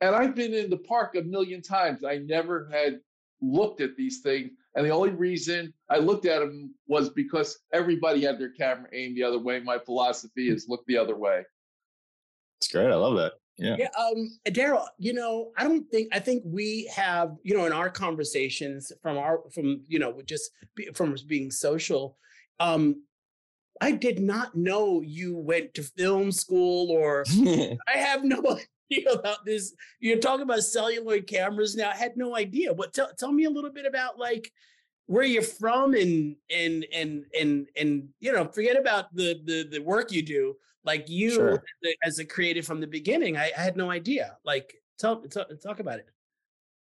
And 0.00 0.14
I've 0.14 0.34
been 0.34 0.54
in 0.54 0.70
the 0.70 0.76
park 0.76 1.16
a 1.16 1.22
million 1.22 1.62
times. 1.62 2.04
I 2.04 2.18
never 2.18 2.68
had 2.72 3.00
looked 3.40 3.80
at 3.80 3.96
these 3.96 4.20
things. 4.20 4.50
And 4.74 4.84
the 4.84 4.90
only 4.90 5.10
reason 5.10 5.72
I 5.88 5.98
looked 5.98 6.26
at 6.26 6.40
them 6.40 6.74
was 6.86 7.10
because 7.10 7.58
everybody 7.72 8.22
had 8.22 8.38
their 8.38 8.50
camera 8.50 8.88
aimed 8.92 9.16
the 9.16 9.22
other 9.22 9.38
way. 9.38 9.60
My 9.60 9.78
philosophy 9.78 10.50
is 10.50 10.68
look 10.68 10.84
the 10.86 10.98
other 10.98 11.16
way. 11.16 11.44
It's 12.58 12.68
great. 12.68 12.90
I 12.90 12.94
love 12.94 13.16
that. 13.16 13.34
Yeah. 13.56 13.76
Yeah, 13.78 13.88
um, 13.96 14.36
Daryl, 14.48 14.86
you 14.98 15.12
know, 15.12 15.52
I 15.56 15.62
don't 15.62 15.88
think 15.88 16.08
I 16.12 16.18
think 16.18 16.42
we 16.44 16.90
have, 16.92 17.36
you 17.44 17.56
know, 17.56 17.66
in 17.66 17.72
our 17.72 17.88
conversations 17.88 18.90
from 19.00 19.16
our 19.16 19.42
from 19.52 19.82
you 19.86 20.00
know 20.00 20.20
just 20.26 20.50
be, 20.74 20.88
from 20.92 21.14
being 21.28 21.52
social, 21.52 22.18
um, 22.58 23.02
I 23.80 23.92
did 23.92 24.20
not 24.20 24.54
know 24.54 25.02
you 25.02 25.36
went 25.36 25.74
to 25.74 25.82
film 25.82 26.30
school 26.32 26.90
or 26.90 27.24
I 27.88 27.96
have 27.96 28.24
no 28.24 28.40
idea 28.92 29.10
about 29.10 29.44
this. 29.44 29.74
You're 30.00 30.18
talking 30.18 30.42
about 30.42 30.62
celluloid 30.62 31.26
cameras 31.26 31.76
now. 31.76 31.90
I 31.90 31.96
had 31.96 32.16
no 32.16 32.36
idea. 32.36 32.74
But 32.74 32.92
tell 32.92 33.10
tell 33.18 33.32
me 33.32 33.44
a 33.44 33.50
little 33.50 33.72
bit 33.72 33.86
about 33.86 34.18
like 34.18 34.50
where 35.06 35.24
you're 35.24 35.42
from 35.42 35.94
and 35.94 36.36
and 36.50 36.86
and 36.92 37.24
and 37.38 37.66
and 37.76 38.08
you 38.20 38.32
know, 38.32 38.46
forget 38.46 38.78
about 38.78 39.14
the 39.14 39.40
the 39.44 39.68
the 39.70 39.80
work 39.80 40.12
you 40.12 40.22
do. 40.22 40.56
Like 40.84 41.08
you 41.08 41.30
Sure. 41.30 41.64
as 42.04 42.18
a 42.18 42.24
creative 42.26 42.66
from 42.66 42.80
the 42.80 42.86
beginning, 42.86 43.36
I, 43.38 43.50
I 43.56 43.60
had 43.60 43.76
no 43.76 43.90
idea. 43.90 44.36
Like 44.44 44.74
tell, 44.98 45.22
tell 45.22 45.46
talk 45.62 45.80
about 45.80 45.98
it. 45.98 46.06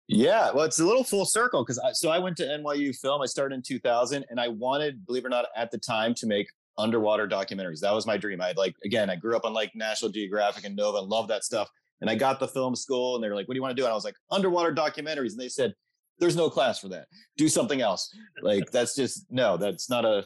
Yeah, 0.08 0.52
well, 0.52 0.66
it's 0.66 0.80
a 0.80 0.86
little 0.86 1.06
full 1.06 1.26
circle 1.26 1.64
because 1.64 1.80
I, 1.80 1.94
so 1.94 2.10
I 2.10 2.20
went 2.20 2.36
to 2.38 2.44
NYU 2.44 2.94
Film. 2.98 3.22
I 3.22 3.26
started 3.26 3.56
in 3.56 3.62
2000, 3.62 4.26
and 4.30 4.42
I 4.42 4.50
wanted, 4.50 5.06
believe 5.06 5.24
it 5.24 5.28
or 5.28 5.30
not, 5.30 5.46
at 5.56 5.72
the 5.72 5.78
time 5.78 6.14
to 6.16 6.28
make 6.28 6.48
underwater 6.82 7.28
documentaries. 7.28 7.80
That 7.80 7.94
was 7.94 8.08
my 8.08 8.18
dream. 8.18 8.42
I 8.42 8.54
like 8.58 8.76
again, 8.84 9.10
I 9.10 9.16
grew 9.16 9.36
up 9.36 9.46
on 9.46 9.54
like 9.54 9.74
National 9.76 10.12
Geographic 10.12 10.66
and 10.66 10.76
Nova, 10.76 10.98
and 11.00 11.08
loved 11.08 11.30
that 11.30 11.44
stuff. 11.44 11.70
And 12.02 12.10
I 12.10 12.16
got 12.16 12.40
the 12.40 12.48
film 12.48 12.76
school, 12.76 13.16
and 13.16 13.24
they 13.24 13.30
were 13.30 13.36
like, 13.36 13.48
"What 13.48 13.54
do 13.54 13.58
you 13.58 13.62
want 13.62 13.76
to 13.76 13.82
do?" 13.82 13.86
And 13.86 13.92
I 13.92 13.96
was 13.96 14.06
like, 14.06 14.16
"Underwater 14.32 14.74
documentaries." 14.74 15.32
And 15.32 15.40
they 15.40 15.50
said, 15.50 15.76
"There's 16.20 16.36
no 16.36 16.50
class 16.50 16.80
for 16.80 16.90
that. 16.90 17.08
Do 17.38 17.48
something 17.48 17.82
else." 17.82 18.14
Like 18.42 18.70
that's 18.72 18.96
just 18.96 19.26
no, 19.30 19.58
that's 19.58 19.90
not 19.90 20.04
a 20.06 20.26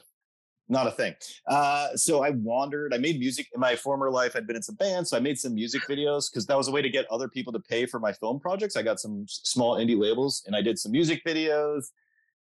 not 0.68 0.88
a 0.88 0.92
thing. 0.92 1.14
Uh, 1.48 1.96
so 1.96 2.24
I 2.24 2.32
wandered. 2.32 2.94
I 2.94 2.98
made 2.98 3.20
music 3.20 3.48
in 3.54 3.60
my 3.60 3.76
former 3.76 4.10
life. 4.10 4.36
I'd 4.36 4.48
been 4.48 4.56
in 4.56 4.64
some 4.64 4.76
bands, 4.76 5.10
so 5.10 5.18
I 5.18 5.20
made 5.20 5.38
some 5.38 5.54
music 5.54 5.84
videos 5.90 6.32
because 6.32 6.46
that 6.48 6.58
was 6.58 6.68
a 6.68 6.72
way 6.72 6.82
to 6.82 6.90
get 6.90 7.06
other 7.12 7.28
people 7.28 7.54
to 7.54 7.60
pay 7.60 7.86
for 7.86 8.00
my 8.00 8.14
film 8.14 8.40
projects. 8.40 8.76
I 8.76 8.82
got 8.82 9.00
some 9.00 9.26
small 9.28 9.78
indie 9.78 9.98
labels, 9.98 10.44
and 10.48 10.56
I 10.56 10.62
did 10.62 10.80
some 10.80 10.92
music 10.92 11.24
videos. 11.26 11.86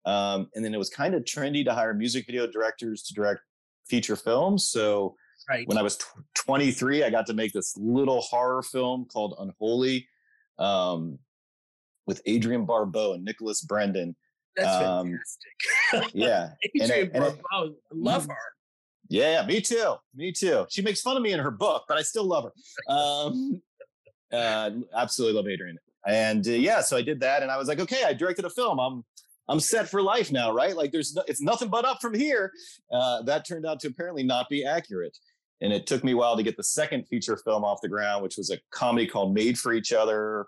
Um, 0.04 0.48
and 0.54 0.64
then 0.64 0.74
it 0.74 0.78
was 0.78 0.90
kind 0.90 1.14
of 1.14 1.22
trendy 1.22 1.64
to 1.64 1.72
hire 1.72 1.94
music 1.94 2.26
video 2.26 2.46
directors 2.46 3.02
to 3.04 3.14
direct 3.14 3.42
feature 3.88 4.16
films. 4.16 4.66
So 4.68 5.16
Right. 5.51 5.66
when 5.66 5.77
I 5.77 5.83
was 5.83 5.97
tw- 5.97 6.07
23, 6.37 7.03
I 7.03 7.11
got 7.11 7.27
to 7.27 7.35
make 7.35 7.53
this 7.53 7.77
little 7.77 8.21
horror 8.21 8.62
film 8.62 9.07
called 9.07 9.35
Unholy 9.40 10.07
um, 10.59 11.18
with 12.07 12.23
Adrienne 12.29 12.64
Barbeau 12.64 13.14
and 13.14 13.25
Nicholas 13.25 13.61
Brendon. 13.61 14.14
That's 14.57 14.85
um, 14.85 15.18
fantastic. 15.92 16.14
Yeah, 16.14 16.51
and 16.75 16.83
Adrienne 16.90 17.11
and 17.14 17.25
it- 17.25 17.40
Barbeau, 17.51 17.75
love 17.92 18.27
her. 18.27 18.37
Yeah, 19.09 19.40
yeah, 19.40 19.47
me 19.47 19.61
too. 19.61 19.95
Me 20.14 20.31
too. 20.33 20.64
She 20.71 20.81
makes 20.81 21.01
fun 21.03 21.16
of 21.16 21.23
me 21.23 21.33
in 21.33 21.40
her 21.40 21.51
book, 21.51 21.85
but 21.88 21.99
I 21.99 22.03
still 22.03 22.25
love 22.25 22.45
her. 22.45 22.92
Um, 22.95 23.61
uh, 24.33 24.71
absolutely 24.97 25.37
love 25.37 25.47
Adrienne. 25.53 25.77
And 26.07 26.47
uh, 26.47 26.53
yeah, 26.53 26.81
so 26.83 26.97
I 26.97 27.03
did 27.03 27.21
that, 27.21 27.42
and 27.42 27.51
I 27.51 27.57
was 27.59 27.68
like, 27.68 27.81
okay, 27.81 28.05
I 28.05 28.12
directed 28.12 28.45
a 28.45 28.51
film. 28.51 28.79
I'm 28.79 29.05
I'm 29.48 29.61
set 29.61 29.88
for 29.88 30.02
life 30.02 30.31
now, 30.31 30.52
right? 30.52 30.76
Like, 30.76 30.92
there's 30.92 31.14
no, 31.14 31.22
it's 31.26 31.42
nothing 31.42 31.68
but 31.68 31.85
up 31.85 32.00
from 32.00 32.14
here. 32.14 32.52
Uh, 32.92 33.22
that 33.22 33.46
turned 33.46 33.66
out 33.66 33.81
to 33.81 33.88
apparently 33.88 34.22
not 34.22 34.48
be 34.48 34.64
accurate, 34.64 35.16
and 35.61 35.72
it 35.72 35.87
took 35.87 36.05
me 36.05 36.12
a 36.12 36.16
while 36.16 36.37
to 36.37 36.42
get 36.42 36.57
the 36.57 36.64
second 36.64 37.07
feature 37.09 37.37
film 37.37 37.64
off 37.64 37.81
the 37.83 37.88
ground, 37.88 38.22
which 38.22 38.37
was 38.37 38.50
a 38.50 38.59
comedy 38.70 39.07
called 39.07 39.35
Made 39.35 39.59
for 39.59 39.72
Each 39.72 39.92
Other. 39.92 40.46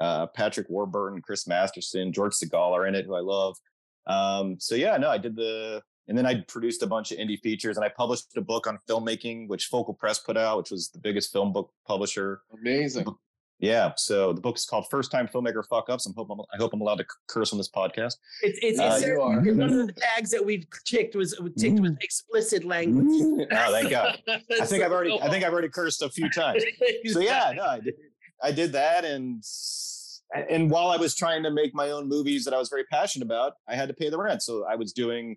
Uh, 0.00 0.26
Patrick 0.26 0.68
Warburton, 0.68 1.22
Chris 1.22 1.46
Masterson, 1.46 2.12
George 2.12 2.32
Segal 2.32 2.72
are 2.72 2.86
in 2.86 2.94
it, 2.94 3.06
who 3.06 3.14
I 3.14 3.20
love. 3.20 3.56
Um, 4.06 4.56
so 4.58 4.74
yeah, 4.74 4.96
no, 4.96 5.08
I 5.10 5.18
did 5.18 5.36
the 5.36 5.80
and 6.08 6.18
then 6.18 6.26
I 6.26 6.40
produced 6.48 6.82
a 6.82 6.86
bunch 6.86 7.12
of 7.12 7.18
indie 7.18 7.38
features 7.40 7.76
and 7.76 7.84
I 7.84 7.88
published 7.88 8.36
a 8.36 8.40
book 8.40 8.66
on 8.66 8.78
filmmaking, 8.88 9.48
which 9.48 9.66
Focal 9.66 9.94
Press 9.94 10.18
put 10.18 10.36
out, 10.36 10.58
which 10.58 10.70
was 10.70 10.88
the 10.88 10.98
biggest 10.98 11.32
film 11.32 11.52
book 11.52 11.72
publisher. 11.86 12.42
Amazing. 12.52 13.06
Yeah. 13.62 13.92
So 13.96 14.32
the 14.32 14.40
book 14.40 14.56
is 14.56 14.64
called 14.66 14.86
First 14.90 15.12
Time 15.12 15.28
Filmmaker 15.28 15.64
Fuck 15.64 15.88
Ups. 15.88 16.04
I'm 16.04 16.14
hope 16.14 16.28
I'm, 16.30 16.40
I 16.52 16.56
hope 16.58 16.74
I'm 16.74 16.80
allowed 16.80 16.96
to 16.98 17.06
curse 17.28 17.52
on 17.52 17.58
this 17.58 17.70
podcast. 17.70 18.16
It's 18.42 18.58
it's, 18.60 18.78
Uh, 18.80 18.96
it's 18.98 19.06
you 19.06 19.20
are. 19.22 19.40
one 19.40 19.72
of 19.72 19.86
the 19.86 19.94
tags 19.96 20.30
that 20.32 20.44
we 20.44 20.66
ticked 20.84 21.14
was 21.14 21.40
ticked 21.56 21.78
was 21.78 21.92
explicit 22.00 22.64
language. 22.64 23.46
oh, 23.52 23.72
thank 23.72 23.88
God. 23.90 24.20
I 24.28 24.66
think 24.66 24.82
I've 24.82 24.90
already 24.90 25.18
I 25.22 25.30
think 25.30 25.44
I've 25.44 25.52
already 25.52 25.68
cursed 25.68 26.02
a 26.02 26.10
few 26.10 26.28
times. 26.30 26.62
So 27.06 27.20
yeah, 27.20 27.52
no, 27.56 27.64
I 27.64 27.80
did, 27.80 27.94
I 28.42 28.52
did 28.52 28.72
that, 28.72 29.04
and 29.04 29.42
and 30.50 30.68
while 30.70 30.88
I 30.88 30.96
was 30.96 31.14
trying 31.14 31.44
to 31.44 31.50
make 31.50 31.72
my 31.74 31.90
own 31.90 32.08
movies 32.08 32.44
that 32.44 32.54
I 32.54 32.58
was 32.58 32.68
very 32.68 32.84
passionate 32.84 33.26
about, 33.26 33.52
I 33.68 33.76
had 33.76 33.88
to 33.88 33.94
pay 33.94 34.08
the 34.10 34.18
rent. 34.18 34.42
So 34.42 34.64
I 34.68 34.74
was 34.74 34.92
doing 34.92 35.36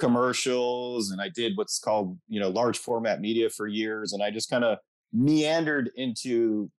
commercials, 0.00 1.10
and 1.12 1.20
I 1.20 1.28
did 1.28 1.52
what's 1.56 1.78
called 1.78 2.18
you 2.28 2.40
know 2.40 2.48
large 2.48 2.78
format 2.78 3.20
media 3.20 3.48
for 3.50 3.68
years, 3.68 4.12
and 4.12 4.20
I 4.22 4.30
just 4.32 4.50
kind 4.50 4.64
of 4.64 4.78
meandered 5.12 5.90
into 5.94 6.70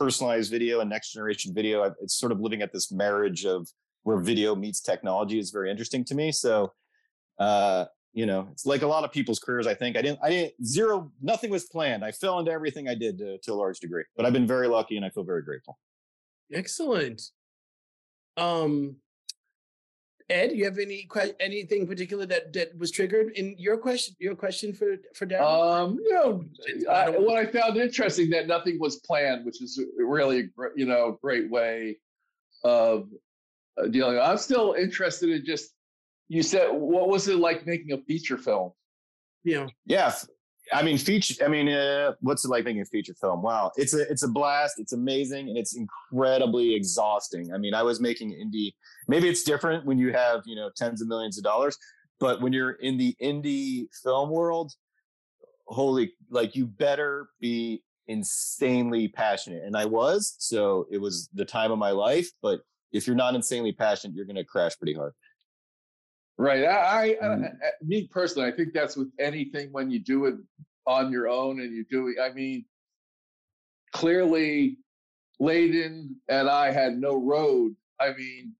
personalized 0.00 0.50
video 0.50 0.80
and 0.80 0.88
next 0.88 1.12
generation 1.12 1.52
video. 1.54 1.76
It's 2.02 2.16
sort 2.22 2.32
of 2.32 2.40
living 2.40 2.62
at 2.62 2.72
this 2.72 2.90
marriage 2.90 3.44
of 3.44 3.68
where 4.02 4.18
video 4.18 4.54
meets 4.54 4.80
technology 4.80 5.38
is 5.38 5.50
very 5.50 5.70
interesting 5.70 6.04
to 6.06 6.14
me. 6.14 6.32
So. 6.32 6.72
Uh, 7.38 7.86
you 8.12 8.26
know, 8.26 8.48
it's 8.50 8.66
like 8.66 8.82
a 8.82 8.86
lot 8.86 9.04
of 9.04 9.12
people's 9.12 9.38
careers. 9.38 9.66
I 9.66 9.74
think 9.74 9.96
I 9.96 10.02
didn't, 10.02 10.18
I 10.22 10.30
didn't 10.30 10.66
zero, 10.66 11.12
nothing 11.22 11.50
was 11.50 11.64
planned. 11.66 12.04
I 12.04 12.10
fell 12.10 12.40
into 12.40 12.50
everything 12.50 12.88
I 12.88 12.94
did 12.94 13.18
to, 13.18 13.38
to 13.38 13.52
a 13.52 13.54
large 13.54 13.78
degree, 13.78 14.04
but 14.16 14.26
I've 14.26 14.32
been 14.32 14.48
very 14.48 14.66
lucky 14.66 14.96
and 14.96 15.06
I 15.06 15.10
feel 15.10 15.22
very 15.22 15.42
grateful. 15.42 15.78
Excellent. 16.52 17.22
Um, 18.36 18.96
Ed, 20.30 20.52
you 20.52 20.64
have 20.64 20.78
any 20.78 21.08
que- 21.12 21.34
anything 21.40 21.86
particular 21.86 22.24
that 22.26 22.52
that 22.52 22.78
was 22.78 22.90
triggered 22.90 23.32
in 23.32 23.56
your 23.58 23.76
question? 23.76 24.14
Your 24.18 24.36
question 24.36 24.72
for 24.72 24.96
for 25.14 25.26
Darren? 25.26 25.42
Um, 25.42 25.98
you 26.00 26.12
know, 26.14 26.44
I 26.88 27.06
I, 27.06 27.10
what 27.10 27.36
I 27.36 27.46
found 27.46 27.76
interesting 27.76 28.30
that 28.30 28.46
nothing 28.46 28.78
was 28.78 28.96
planned, 29.00 29.44
which 29.44 29.60
is 29.60 29.82
really, 29.98 30.40
a 30.40 30.64
you 30.76 30.86
know, 30.86 31.18
great 31.20 31.50
way 31.50 31.98
of 32.64 33.08
uh, 33.76 33.88
dealing. 33.88 34.18
I'm 34.18 34.38
still 34.38 34.74
interested 34.74 35.30
in 35.30 35.44
just. 35.44 35.72
You 36.28 36.44
said, 36.44 36.68
what 36.70 37.08
was 37.08 37.26
it 37.26 37.38
like 37.38 37.66
making 37.66 37.90
a 37.92 37.98
feature 37.98 38.38
film? 38.38 38.70
you 39.42 39.68
Yeah. 39.84 40.06
f- 40.08 40.26
I 40.72 40.82
mean, 40.82 40.98
feature, 40.98 41.44
I 41.44 41.48
mean, 41.48 41.68
uh, 41.68 42.12
what's 42.20 42.44
it 42.44 42.48
like 42.48 42.64
making 42.64 42.82
a 42.82 42.84
feature 42.84 43.14
film? 43.20 43.42
Wow. 43.42 43.72
It's 43.76 43.94
a, 43.94 44.02
it's 44.10 44.22
a 44.22 44.28
blast. 44.28 44.74
It's 44.78 44.92
amazing. 44.92 45.48
And 45.48 45.58
it's 45.58 45.76
incredibly 45.76 46.74
exhausting. 46.74 47.52
I 47.52 47.58
mean, 47.58 47.74
I 47.74 47.82
was 47.82 48.00
making 48.00 48.32
indie, 48.32 48.74
maybe 49.08 49.28
it's 49.28 49.42
different 49.42 49.84
when 49.84 49.98
you 49.98 50.12
have, 50.12 50.42
you 50.46 50.56
know, 50.56 50.70
tens 50.76 51.02
of 51.02 51.08
millions 51.08 51.38
of 51.38 51.44
dollars, 51.44 51.76
but 52.20 52.40
when 52.40 52.52
you're 52.52 52.72
in 52.72 52.98
the 52.98 53.16
indie 53.20 53.86
film 54.02 54.30
world, 54.30 54.72
holy, 55.66 56.12
like 56.30 56.54
you 56.54 56.66
better 56.66 57.30
be 57.40 57.82
insanely 58.06 59.08
passionate. 59.08 59.62
And 59.64 59.76
I 59.76 59.86
was, 59.86 60.34
so 60.38 60.86
it 60.90 60.98
was 60.98 61.28
the 61.32 61.44
time 61.44 61.72
of 61.72 61.78
my 61.78 61.90
life. 61.90 62.28
But 62.42 62.60
if 62.92 63.06
you're 63.06 63.16
not 63.16 63.34
insanely 63.34 63.72
passionate, 63.72 64.16
you're 64.16 64.26
going 64.26 64.36
to 64.36 64.44
crash 64.44 64.76
pretty 64.76 64.94
hard. 64.94 65.12
Right. 66.40 66.64
I, 66.64 66.70
I, 66.70 67.02
I, 67.20 67.36
Mhm. 67.36 67.62
I- 67.62 67.84
me 67.84 68.06
personally, 68.06 68.48
I 68.48 68.52
think 68.56 68.72
that's 68.72 68.96
with 68.96 69.12
anything 69.18 69.70
when 69.72 69.90
you 69.90 69.98
do 69.98 70.24
it 70.24 70.36
on 70.86 71.12
your 71.12 71.28
own 71.28 71.60
and 71.60 71.70
you 71.70 71.84
do 71.84 72.08
it. 72.08 72.16
I 72.18 72.32
mean, 72.32 72.64
clearly, 73.92 74.78
Leyden 75.38 76.18
and 76.28 76.48
I 76.48 76.70
had 76.70 76.96
no 76.98 77.16
road. 77.22 77.76
I 78.00 78.14
mean, 78.14 78.56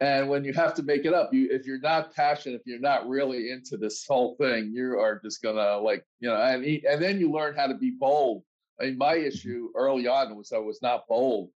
and 0.00 0.28
when 0.28 0.44
you 0.44 0.52
have 0.54 0.74
to 0.74 0.82
make 0.82 1.04
it 1.04 1.14
up, 1.14 1.32
you 1.32 1.48
if 1.48 1.64
you're 1.64 1.78
not 1.78 2.12
passionate, 2.12 2.60
if 2.60 2.66
you're 2.66 2.80
not 2.80 3.08
really 3.08 3.52
into 3.52 3.76
this 3.76 4.04
whole 4.04 4.34
thing, 4.34 4.72
you 4.74 4.98
are 4.98 5.20
just 5.20 5.42
gonna 5.42 5.78
like 5.78 6.04
you 6.18 6.28
know, 6.28 6.34
and 6.42 6.64
e- 6.64 6.84
and 6.88 7.00
then 7.00 7.20
you 7.20 7.30
learn 7.30 7.54
how 7.54 7.68
to 7.68 7.74
be 7.74 7.92
bold. 7.92 8.42
I 8.80 8.86
mean, 8.86 8.98
my 8.98 9.14
mm-hmm. 9.14 9.26
issue 9.28 9.70
early 9.76 10.08
on 10.08 10.36
was 10.36 10.52
I 10.52 10.58
was 10.58 10.82
not 10.82 11.06
bold, 11.06 11.50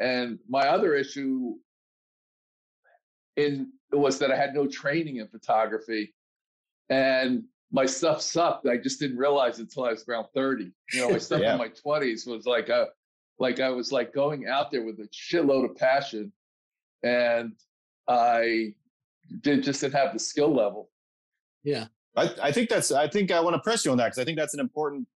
and 0.00 0.40
my 0.48 0.66
other 0.66 0.94
issue 0.96 1.54
in 3.36 3.72
was 3.92 4.18
that 4.18 4.30
I 4.30 4.36
had 4.36 4.54
no 4.54 4.66
training 4.66 5.16
in 5.16 5.28
photography, 5.28 6.14
and 6.88 7.44
my 7.72 7.86
stuff 7.86 8.20
sucked. 8.22 8.66
I 8.66 8.76
just 8.76 9.00
didn't 9.00 9.16
realize 9.18 9.58
it 9.58 9.62
until 9.62 9.84
I 9.84 9.90
was 9.90 10.04
around 10.08 10.26
thirty. 10.34 10.72
You 10.92 11.00
know, 11.00 11.10
my 11.10 11.18
stuff 11.18 11.40
Yeah. 11.40 11.52
in 11.52 11.58
my 11.58 11.68
twenties 11.68 12.26
was 12.26 12.46
like 12.46 12.68
a, 12.68 12.88
like 13.38 13.60
I 13.60 13.68
was 13.70 13.92
like 13.92 14.12
going 14.12 14.46
out 14.48 14.70
there 14.70 14.84
with 14.84 14.98
a 15.00 15.08
shitload 15.08 15.68
of 15.70 15.76
passion, 15.76 16.32
and 17.02 17.52
I 18.08 18.74
did 19.40 19.62
just 19.62 19.80
didn't 19.80 19.94
have 19.94 20.12
the 20.12 20.18
skill 20.18 20.54
level. 20.54 20.90
yeah, 21.64 21.86
I, 22.16 22.30
I 22.42 22.52
think 22.52 22.68
that's 22.68 22.92
I 22.92 23.08
think 23.08 23.30
I 23.30 23.40
want 23.40 23.54
to 23.54 23.60
press 23.60 23.84
you 23.84 23.90
on 23.90 23.98
that 23.98 24.06
because 24.06 24.18
I 24.18 24.24
think 24.24 24.38
that's 24.38 24.54
an 24.54 24.60
important 24.60 25.06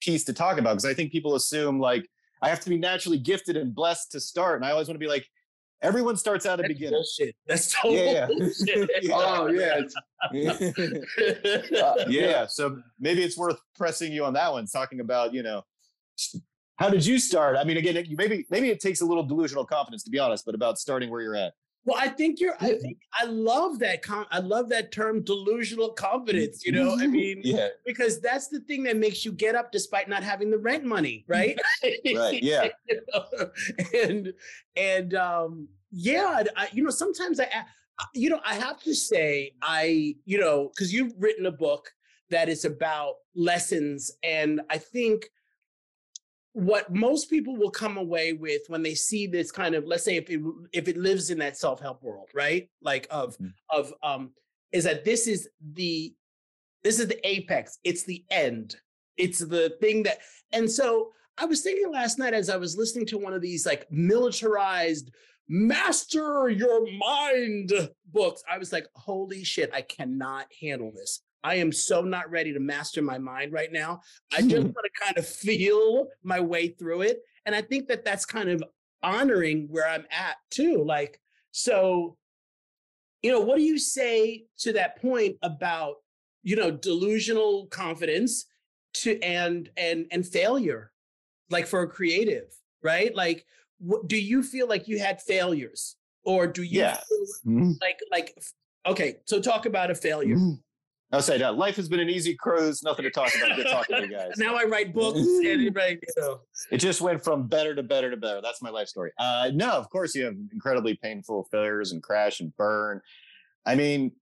piece 0.00 0.24
to 0.24 0.32
talk 0.32 0.58
about 0.58 0.72
because 0.74 0.84
I 0.84 0.94
think 0.94 1.10
people 1.12 1.34
assume 1.36 1.78
like 1.80 2.08
I 2.42 2.48
have 2.48 2.60
to 2.60 2.68
be 2.68 2.76
naturally 2.76 3.18
gifted 3.18 3.56
and 3.56 3.74
blessed 3.74 4.12
to 4.12 4.20
start. 4.20 4.56
And 4.56 4.64
I 4.66 4.72
always 4.72 4.88
want 4.88 4.96
to 4.96 5.04
be 5.04 5.08
like, 5.08 5.26
everyone 5.82 6.16
starts 6.16 6.46
out 6.46 6.58
a 6.58 6.62
that's 6.62 6.74
beginner. 6.74 6.96
bullshit. 6.96 7.36
That's 7.46 7.72
total 7.72 7.96
Yeah, 7.96 8.12
yeah. 8.12 8.26
bullshit. 8.26 8.90
Oh 9.12 9.46
yeah, 9.48 9.80
uh, 11.82 12.04
yeah. 12.08 12.46
So 12.46 12.80
maybe 12.98 13.22
it's 13.22 13.36
worth 13.36 13.58
pressing 13.76 14.12
you 14.12 14.24
on 14.24 14.32
that 14.34 14.52
one, 14.52 14.66
talking 14.66 15.00
about, 15.00 15.32
you 15.34 15.42
know, 15.42 15.62
how 16.76 16.88
did 16.90 17.04
you 17.04 17.18
start? 17.18 17.56
I 17.56 17.64
mean, 17.64 17.76
again, 17.76 18.04
maybe 18.16 18.46
maybe 18.50 18.70
it 18.70 18.80
takes 18.80 19.00
a 19.00 19.06
little 19.06 19.24
delusional 19.24 19.64
confidence 19.64 20.02
to 20.04 20.10
be 20.10 20.18
honest, 20.18 20.44
but 20.44 20.54
about 20.54 20.78
starting 20.78 21.10
where 21.10 21.20
you're 21.22 21.36
at. 21.36 21.52
Well, 21.86 21.96
I 21.98 22.08
think 22.08 22.40
you're. 22.40 22.56
I 22.60 22.74
think 22.74 22.98
I 23.14 23.24
love 23.26 23.78
that. 23.78 24.02
Com- 24.02 24.26
I 24.32 24.40
love 24.40 24.68
that 24.70 24.90
term, 24.90 25.22
delusional 25.22 25.90
confidence. 25.90 26.66
You 26.66 26.72
know, 26.72 26.96
I 26.98 27.06
mean, 27.06 27.40
Yeah. 27.44 27.68
because 27.86 28.20
that's 28.20 28.48
the 28.48 28.58
thing 28.60 28.82
that 28.84 28.96
makes 28.96 29.24
you 29.24 29.30
get 29.32 29.54
up 29.54 29.70
despite 29.70 30.08
not 30.08 30.24
having 30.24 30.50
the 30.50 30.58
rent 30.58 30.84
money, 30.84 31.24
right? 31.28 31.56
Right, 31.82 31.98
yeah. 32.42 32.68
You 32.88 33.00
know, 33.14 33.50
and 34.02 34.32
and 34.76 35.14
um, 35.14 35.68
yeah, 35.92 36.42
I, 36.56 36.68
you 36.72 36.82
know, 36.82 36.90
sometimes 36.90 37.38
I, 37.40 37.44
I- 37.44 37.64
you 38.14 38.28
know, 38.28 38.40
I 38.44 38.56
have 38.56 38.78
to 38.82 38.94
say, 38.94 39.52
I, 39.62 40.16
you 40.26 40.38
know, 40.38 40.68
because 40.74 40.92
you've 40.92 41.14
written 41.18 41.46
a 41.46 41.50
book 41.50 41.90
that 42.28 42.48
is 42.50 42.66
about 42.66 43.14
lessons, 43.34 44.10
and 44.22 44.60
I 44.68 44.76
think 44.76 45.30
what 46.56 46.90
most 46.90 47.28
people 47.28 47.54
will 47.54 47.70
come 47.70 47.98
away 47.98 48.32
with 48.32 48.62
when 48.68 48.82
they 48.82 48.94
see 48.94 49.26
this 49.26 49.52
kind 49.52 49.74
of 49.74 49.84
let's 49.84 50.02
say 50.02 50.16
if 50.16 50.30
it 50.30 50.40
if 50.72 50.88
it 50.88 50.96
lives 50.96 51.28
in 51.28 51.36
that 51.38 51.54
self-help 51.54 52.02
world 52.02 52.30
right 52.34 52.70
like 52.80 53.06
of 53.10 53.36
Mm. 53.36 53.52
of 53.70 53.92
um 54.02 54.30
is 54.72 54.84
that 54.84 55.04
this 55.04 55.26
is 55.26 55.50
the 55.74 56.14
this 56.82 56.98
is 56.98 57.08
the 57.08 57.28
apex 57.28 57.78
it's 57.84 58.04
the 58.04 58.24
end 58.30 58.74
it's 59.18 59.38
the 59.40 59.76
thing 59.82 60.02
that 60.04 60.20
and 60.52 60.70
so 60.70 61.10
i 61.36 61.44
was 61.44 61.60
thinking 61.60 61.92
last 61.92 62.18
night 62.18 62.32
as 62.32 62.48
i 62.48 62.56
was 62.56 62.74
listening 62.74 63.04
to 63.04 63.18
one 63.18 63.34
of 63.34 63.42
these 63.42 63.66
like 63.66 63.86
militarized 63.90 65.10
master 65.48 66.48
your 66.48 66.90
mind 66.96 67.70
books 68.12 68.42
i 68.50 68.56
was 68.56 68.72
like 68.72 68.86
holy 68.94 69.44
shit 69.44 69.70
i 69.74 69.82
cannot 69.82 70.46
handle 70.58 70.90
this 70.90 71.20
i 71.46 71.54
am 71.54 71.70
so 71.72 72.02
not 72.02 72.30
ready 72.30 72.52
to 72.52 72.60
master 72.60 73.00
my 73.02 73.18
mind 73.18 73.52
right 73.52 73.72
now. 73.72 74.00
I 74.32 74.40
just 74.42 74.64
want 74.64 74.84
to 74.84 75.04
kind 75.04 75.16
of 75.16 75.26
feel 75.26 76.08
my 76.22 76.40
way 76.40 76.68
through 76.68 77.02
it 77.02 77.16
and 77.44 77.54
i 77.54 77.62
think 77.62 77.88
that 77.88 78.04
that's 78.04 78.26
kind 78.26 78.48
of 78.48 78.62
honoring 79.02 79.68
where 79.70 79.88
i'm 79.88 80.06
at 80.10 80.36
too 80.50 80.84
like 80.84 81.20
so 81.52 82.16
you 83.22 83.30
know 83.30 83.40
what 83.40 83.56
do 83.56 83.62
you 83.62 83.78
say 83.78 84.46
to 84.58 84.72
that 84.72 85.00
point 85.00 85.36
about 85.42 85.96
you 86.42 86.56
know 86.56 86.70
delusional 86.70 87.66
confidence 87.66 88.46
to 88.94 89.20
and 89.22 89.70
and 89.76 90.06
and 90.10 90.26
failure 90.26 90.92
like 91.50 91.66
for 91.66 91.82
a 91.82 91.88
creative 91.88 92.48
right? 92.82 93.14
Like 93.14 93.44
what, 93.78 94.06
do 94.06 94.16
you 94.16 94.42
feel 94.42 94.68
like 94.68 94.86
you 94.86 94.98
had 94.98 95.20
failures 95.20 95.96
or 96.24 96.46
do 96.46 96.62
you 96.62 96.80
feel 96.80 97.26
Mhm. 97.44 97.74
like 97.80 97.98
like 98.10 98.38
okay 98.86 99.16
so 99.26 99.40
talk 99.40 99.66
about 99.66 99.90
a 99.90 99.94
failure 99.94 100.36
I'll 101.12 101.22
say 101.22 101.38
that 101.38 101.56
life 101.56 101.76
has 101.76 101.88
been 101.88 102.00
an 102.00 102.10
easy 102.10 102.34
cruise. 102.34 102.82
Nothing 102.82 103.04
to 103.04 103.10
talk 103.10 103.32
about. 103.36 103.56
Good 103.56 103.68
talking 103.68 103.96
to 103.96 104.02
you 104.02 104.10
guys. 104.10 104.32
now 104.38 104.56
i 104.56 104.64
write 104.64 104.92
books 104.92 105.20
and 105.20 105.62
you 105.62 105.70
know 105.70 106.40
it 106.72 106.78
just 106.78 107.00
went 107.00 107.22
from 107.22 107.46
better 107.46 107.74
to 107.74 107.82
better 107.82 108.10
to 108.10 108.16
better. 108.16 108.40
That's 108.42 108.60
my 108.60 108.70
life 108.70 108.88
story. 108.88 109.12
Uh, 109.18 109.50
no, 109.54 109.70
of 109.70 109.88
course 109.88 110.14
you 110.14 110.24
have 110.24 110.34
incredibly 110.52 110.94
painful 110.94 111.44
failures 111.50 111.92
and 111.92 112.02
crash 112.02 112.40
and 112.40 112.54
burn. 112.56 113.00
I 113.64 113.76
mean, 113.76 114.12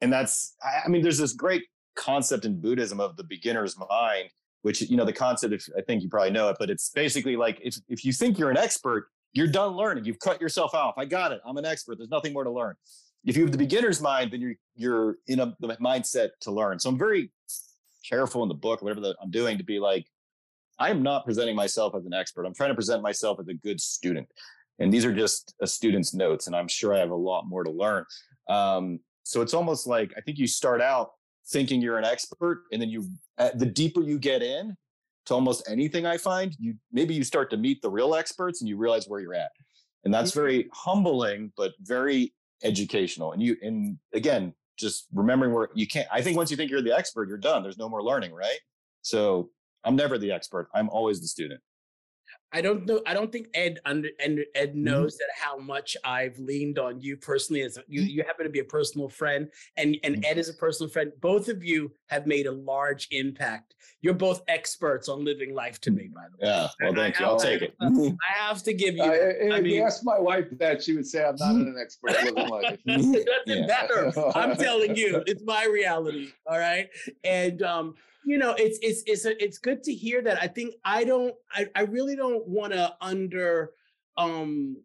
and 0.00 0.12
that's 0.12 0.54
I, 0.62 0.82
I 0.86 0.88
mean, 0.88 1.02
there's 1.02 1.18
this 1.18 1.32
great 1.32 1.64
concept 1.96 2.44
in 2.44 2.60
Buddhism 2.60 3.00
of 3.00 3.16
the 3.16 3.24
beginner's 3.24 3.76
mind, 3.76 4.30
which 4.62 4.82
you 4.82 4.96
know 4.96 5.04
the 5.04 5.12
concept. 5.12 5.52
If 5.52 5.68
I 5.76 5.80
think 5.80 6.04
you 6.04 6.08
probably 6.08 6.30
know 6.30 6.48
it, 6.48 6.56
but 6.60 6.70
it's 6.70 6.90
basically 6.90 7.34
like 7.34 7.60
if 7.62 7.76
if 7.88 8.04
you 8.04 8.12
think 8.12 8.38
you're 8.38 8.50
an 8.50 8.56
expert, 8.56 9.08
you're 9.32 9.48
done 9.48 9.72
learning. 9.72 10.04
You've 10.04 10.20
cut 10.20 10.40
yourself 10.40 10.74
off. 10.74 10.94
I 10.96 11.06
got 11.06 11.32
it. 11.32 11.40
I'm 11.44 11.56
an 11.56 11.64
expert. 11.64 11.98
There's 11.98 12.10
nothing 12.10 12.32
more 12.32 12.44
to 12.44 12.50
learn. 12.50 12.76
If 13.28 13.36
you 13.36 13.42
have 13.42 13.52
the 13.52 13.58
beginner's 13.58 14.00
mind, 14.00 14.30
then 14.32 14.40
you're 14.40 14.54
you're 14.74 15.16
in 15.26 15.40
a 15.40 15.54
the 15.60 15.68
mindset 15.76 16.30
to 16.40 16.50
learn. 16.50 16.78
So 16.78 16.88
I'm 16.88 16.98
very 16.98 17.30
careful 18.08 18.42
in 18.42 18.48
the 18.48 18.54
book, 18.54 18.80
whatever 18.80 19.02
that 19.02 19.16
I'm 19.22 19.30
doing, 19.30 19.58
to 19.58 19.64
be 19.64 19.78
like, 19.78 20.06
I 20.78 20.88
am 20.88 21.02
not 21.02 21.26
presenting 21.26 21.54
myself 21.54 21.94
as 21.94 22.06
an 22.06 22.14
expert. 22.14 22.46
I'm 22.46 22.54
trying 22.54 22.70
to 22.70 22.74
present 22.74 23.02
myself 23.02 23.38
as 23.38 23.48
a 23.48 23.54
good 23.54 23.80
student. 23.80 24.26
And 24.78 24.92
these 24.92 25.04
are 25.04 25.14
just 25.14 25.54
a 25.60 25.66
student's 25.66 26.14
notes, 26.14 26.46
and 26.46 26.56
I'm 26.56 26.68
sure 26.68 26.94
I 26.94 26.98
have 26.98 27.10
a 27.10 27.14
lot 27.14 27.46
more 27.46 27.64
to 27.64 27.70
learn. 27.70 28.04
Um, 28.48 29.00
so 29.24 29.42
it's 29.42 29.52
almost 29.52 29.86
like 29.86 30.12
I 30.16 30.20
think 30.22 30.38
you 30.38 30.46
start 30.46 30.80
out 30.80 31.10
thinking 31.48 31.82
you're 31.82 31.98
an 31.98 32.04
expert, 32.04 32.62
and 32.72 32.80
then 32.80 32.88
you, 32.88 33.10
the 33.54 33.66
deeper 33.66 34.00
you 34.02 34.18
get 34.18 34.42
in 34.42 34.74
to 35.26 35.34
almost 35.34 35.68
anything 35.68 36.06
I 36.06 36.16
find, 36.16 36.56
you 36.58 36.76
maybe 36.92 37.12
you 37.12 37.24
start 37.24 37.50
to 37.50 37.58
meet 37.58 37.82
the 37.82 37.90
real 37.90 38.14
experts 38.14 38.62
and 38.62 38.68
you 38.68 38.78
realize 38.78 39.06
where 39.06 39.20
you're 39.20 39.34
at. 39.34 39.50
And 40.04 40.14
that's 40.14 40.30
Mm-hmm. 40.30 40.40
very 40.40 40.68
humbling, 40.72 41.52
but 41.56 41.72
very 41.80 42.32
educational. 42.62 43.32
And 43.32 43.42
you 43.42 43.56
and 43.62 43.98
again, 44.14 44.54
just 44.78 45.06
remembering 45.12 45.52
where 45.52 45.68
you 45.74 45.86
can't 45.86 46.08
I 46.12 46.22
think 46.22 46.36
once 46.36 46.50
you 46.50 46.56
think 46.56 46.70
you're 46.70 46.82
the 46.82 46.96
expert, 46.96 47.28
you're 47.28 47.38
done. 47.38 47.62
There's 47.62 47.78
no 47.78 47.88
more 47.88 48.02
learning, 48.02 48.32
right? 48.32 48.58
So 49.02 49.50
I'm 49.84 49.96
never 49.96 50.18
the 50.18 50.32
expert. 50.32 50.68
I'm 50.74 50.88
always 50.88 51.20
the 51.20 51.28
student. 51.28 51.60
I 52.52 52.62
don't 52.62 52.86
know. 52.86 53.02
I 53.06 53.12
don't 53.12 53.30
think 53.30 53.48
Ed 53.52 53.78
under 53.84 54.08
and 54.24 54.40
Ed 54.54 54.70
Mm-hmm. 54.70 54.84
knows 54.84 55.16
that 55.18 55.28
how 55.38 55.58
much 55.58 55.96
I've 56.04 56.38
leaned 56.38 56.78
on 56.78 57.00
you 57.00 57.16
personally. 57.16 57.62
As 57.62 57.78
you, 57.88 58.00
you 58.02 58.22
happen 58.22 58.44
to 58.44 58.50
be 58.50 58.60
a 58.60 58.64
personal 58.64 59.08
friend, 59.08 59.48
and 59.76 59.96
and 60.02 60.16
Mhm. 60.16 60.24
Ed 60.26 60.38
is 60.38 60.48
a 60.48 60.54
personal 60.54 60.90
friend. 60.90 61.12
Both 61.20 61.48
of 61.48 61.62
you 61.62 61.92
have 62.06 62.26
made 62.26 62.46
a 62.46 62.52
large 62.52 63.06
impact. 63.10 63.74
You're 64.00 64.14
both 64.14 64.42
experts 64.48 65.08
on 65.08 65.24
living 65.24 65.54
life 65.54 65.78
to 65.82 65.90
me, 65.90 66.08
by 66.14 66.22
the 66.30 66.36
way. 66.46 66.50
Yeah. 66.52 66.68
Well, 66.80 66.94
thank 66.94 67.20
I- 67.20 67.24
you. 67.24 67.30
I'll 67.30 67.40
I- 67.40 67.44
take 67.44 67.62
it. 67.62 67.74
I 67.80 68.38
have 68.48 68.62
to 68.62 68.72
give 68.72 68.96
you. 68.96 69.02
Uh, 69.02 69.10
if 69.12 69.52
I 69.52 69.56
you 69.58 69.62
mean- 69.62 69.82
ask 69.82 70.02
my 70.04 70.18
wife 70.18 70.46
that, 70.52 70.82
she 70.82 70.94
would 70.96 71.06
say 71.06 71.24
I'm 71.24 71.36
not 71.36 71.54
an 71.54 71.76
expert 71.80 72.12
living 72.12 72.48
life. 72.48 72.78
Doesn't 72.86 73.26
Yeah. 73.46 73.66
matter. 73.66 74.12
I'm 74.34 74.56
telling 74.56 74.96
you, 74.96 75.22
it's 75.26 75.42
my 75.44 75.64
reality. 75.66 76.32
All 76.46 76.58
right. 76.58 76.88
And 77.24 77.62
um, 77.62 77.94
you 78.24 78.38
know, 78.38 78.54
it's 78.58 78.78
it's 78.82 79.02
it's 79.06 79.24
a, 79.24 79.42
it's 79.42 79.58
good 79.58 79.82
to 79.84 79.94
hear 79.94 80.22
that. 80.22 80.42
I 80.42 80.48
think 80.48 80.74
I 80.84 81.04
don't 81.04 81.34
I, 81.52 81.66
I 81.74 81.82
really 81.82 82.16
don't 82.16 82.46
want 82.46 82.72
to 82.72 82.94
under 83.00 83.70
um 84.16 84.76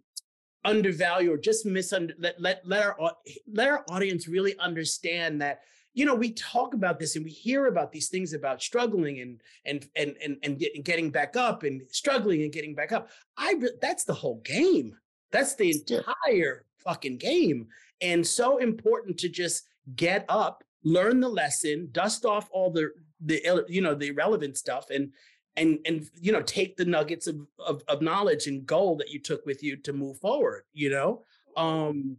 undervalue 0.66 1.32
or 1.34 1.38
just 1.38 1.66
misunder 1.66 2.14
let 2.20 2.40
let 2.40 2.62
let 2.66 2.86
our 2.86 3.12
let 3.52 3.68
our 3.70 3.84
audience 3.90 4.28
really 4.28 4.58
understand 4.60 5.42
that 5.42 5.60
you 5.94 6.06
know 6.06 6.16
we 6.16 6.32
talk 6.32 6.74
about 6.74 7.00
this 7.00 7.16
and 7.16 7.26
we 7.26 7.32
hear 7.32 7.66
about 7.66 7.92
these 7.92 8.08
things 8.08 8.34
about 8.34 8.62
struggling 8.62 9.20
and 9.20 9.42
and 9.66 9.88
and 9.96 10.16
and 10.24 10.38
and, 10.44 10.60
get, 10.60 10.72
and 10.76 10.86
getting 10.86 11.10
back 11.10 11.36
up 11.36 11.64
and 11.64 11.82
struggling 11.90 12.44
and 12.44 12.54
getting 12.54 12.76
back 12.76 12.92
up. 12.92 13.10
I 13.38 13.56
that's 13.82 14.06
the 14.06 14.14
whole 14.14 14.42
game. 14.46 14.96
That's 15.32 15.56
the 15.56 15.72
entire 15.72 16.66
fucking 16.84 17.18
game. 17.18 17.68
And 18.02 18.26
so 18.26 18.58
important 18.58 19.18
to 19.20 19.30
just 19.30 19.64
get 19.96 20.26
up 20.30 20.64
learn 20.84 21.20
the 21.20 21.30
lesson 21.30 21.90
dust 21.92 22.26
off 22.26 22.50
all 22.52 22.70
the 22.70 22.92
the 23.26 23.66
you 23.68 23.82
know 23.82 23.96
the 23.96 24.08
irrelevant 24.08 24.58
stuff 24.58 24.90
and 24.90 25.12
and 25.56 25.80
and 25.86 26.10
you 26.20 26.32
know 26.32 26.42
take 26.42 26.76
the 26.78 26.86
nuggets 26.86 27.28
of, 27.28 27.38
of 27.60 27.84
of 27.88 28.02
knowledge 28.02 28.48
and 28.48 28.66
gold 28.66 29.00
that 29.00 29.10
you 29.10 29.20
took 29.20 29.46
with 29.46 29.64
you 29.64 29.76
to 29.78 29.94
move 29.94 30.18
forward 30.20 30.64
you 30.74 30.90
know 30.90 31.24
um 31.58 32.18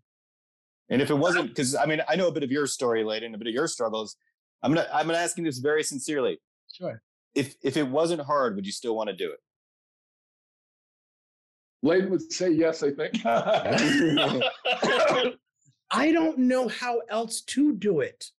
And 0.90 1.02
if 1.02 1.10
it 1.10 1.14
wasn't, 1.14 1.48
because 1.48 1.74
I 1.74 1.86
mean, 1.86 2.00
I 2.08 2.14
know 2.14 2.28
a 2.28 2.32
bit 2.32 2.42
of 2.42 2.52
your 2.52 2.66
story, 2.66 3.02
Leyden, 3.04 3.34
a 3.34 3.38
bit 3.38 3.48
of 3.48 3.54
your 3.54 3.66
struggles. 3.66 4.16
I'm 4.62 4.72
gonna 4.72 4.86
I'm 4.92 5.06
gonna 5.06 5.18
asking 5.18 5.44
this 5.44 5.58
very 5.58 5.82
sincerely. 5.82 6.40
sure 6.72 7.02
If 7.34 7.56
if 7.62 7.76
it 7.76 7.88
wasn't 7.88 8.22
hard, 8.22 8.54
would 8.54 8.66
you 8.66 8.72
still 8.72 8.94
want 8.94 9.08
to 9.08 9.16
do 9.16 9.32
it? 9.32 9.40
Leyden 11.82 12.10
would 12.10 12.32
say 12.32 12.50
yes, 12.50 12.82
I 12.82 12.92
think. 12.92 13.14
i 15.90 16.12
don't 16.12 16.38
know 16.38 16.68
how 16.68 17.00
else 17.08 17.40
to 17.42 17.74
do 17.74 18.00
it 18.00 18.30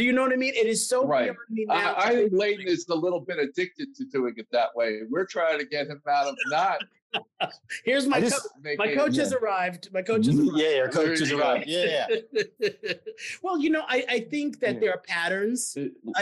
do 0.00 0.06
you 0.06 0.12
know 0.14 0.22
what 0.22 0.32
i 0.32 0.36
mean 0.36 0.54
it 0.54 0.66
is 0.66 0.80
so 0.88 0.98
Right. 1.06 1.24
beyond 1.24 1.38
me 1.50 1.64
now 1.66 1.92
I, 1.92 2.04
I 2.08 2.14
think 2.14 2.32
Leyden 2.32 2.66
is 2.66 2.86
a 2.88 2.94
little 2.94 3.20
bit 3.20 3.38
addicted 3.38 3.88
to 3.96 4.04
doing 4.06 4.32
it 4.38 4.46
that 4.50 4.70
way. 4.74 5.00
We're 5.10 5.26
trying 5.26 5.58
to 5.58 5.66
get 5.66 5.88
him 5.88 6.00
out 6.08 6.26
of 6.28 6.36
not 6.46 6.78
here's 7.84 8.06
my 8.06 8.16
I 8.18 8.20
co- 8.22 8.36
my 8.64 8.76
making. 8.78 8.98
coach 8.98 9.16
has 9.16 9.32
arrived 9.34 9.82
my 9.92 10.00
coach 10.10 10.24
has 10.24 10.38
arrived 10.38 10.52
yeah, 10.62 10.70
your 10.80 10.88
coach 10.88 11.20
is 11.20 11.30
you 11.30 11.36
go. 11.38 11.42
arrived. 11.50 11.64
Yeah, 11.66 12.06
yeah. 12.30 12.70
well, 13.42 13.58
you 13.64 13.68
know, 13.74 13.84
I, 13.96 13.98
I 14.16 14.18
think 14.34 14.60
that 14.60 14.74
Yeah. 14.74 14.80
there 14.82 14.92
are 14.96 15.02
patterns. 15.16 15.60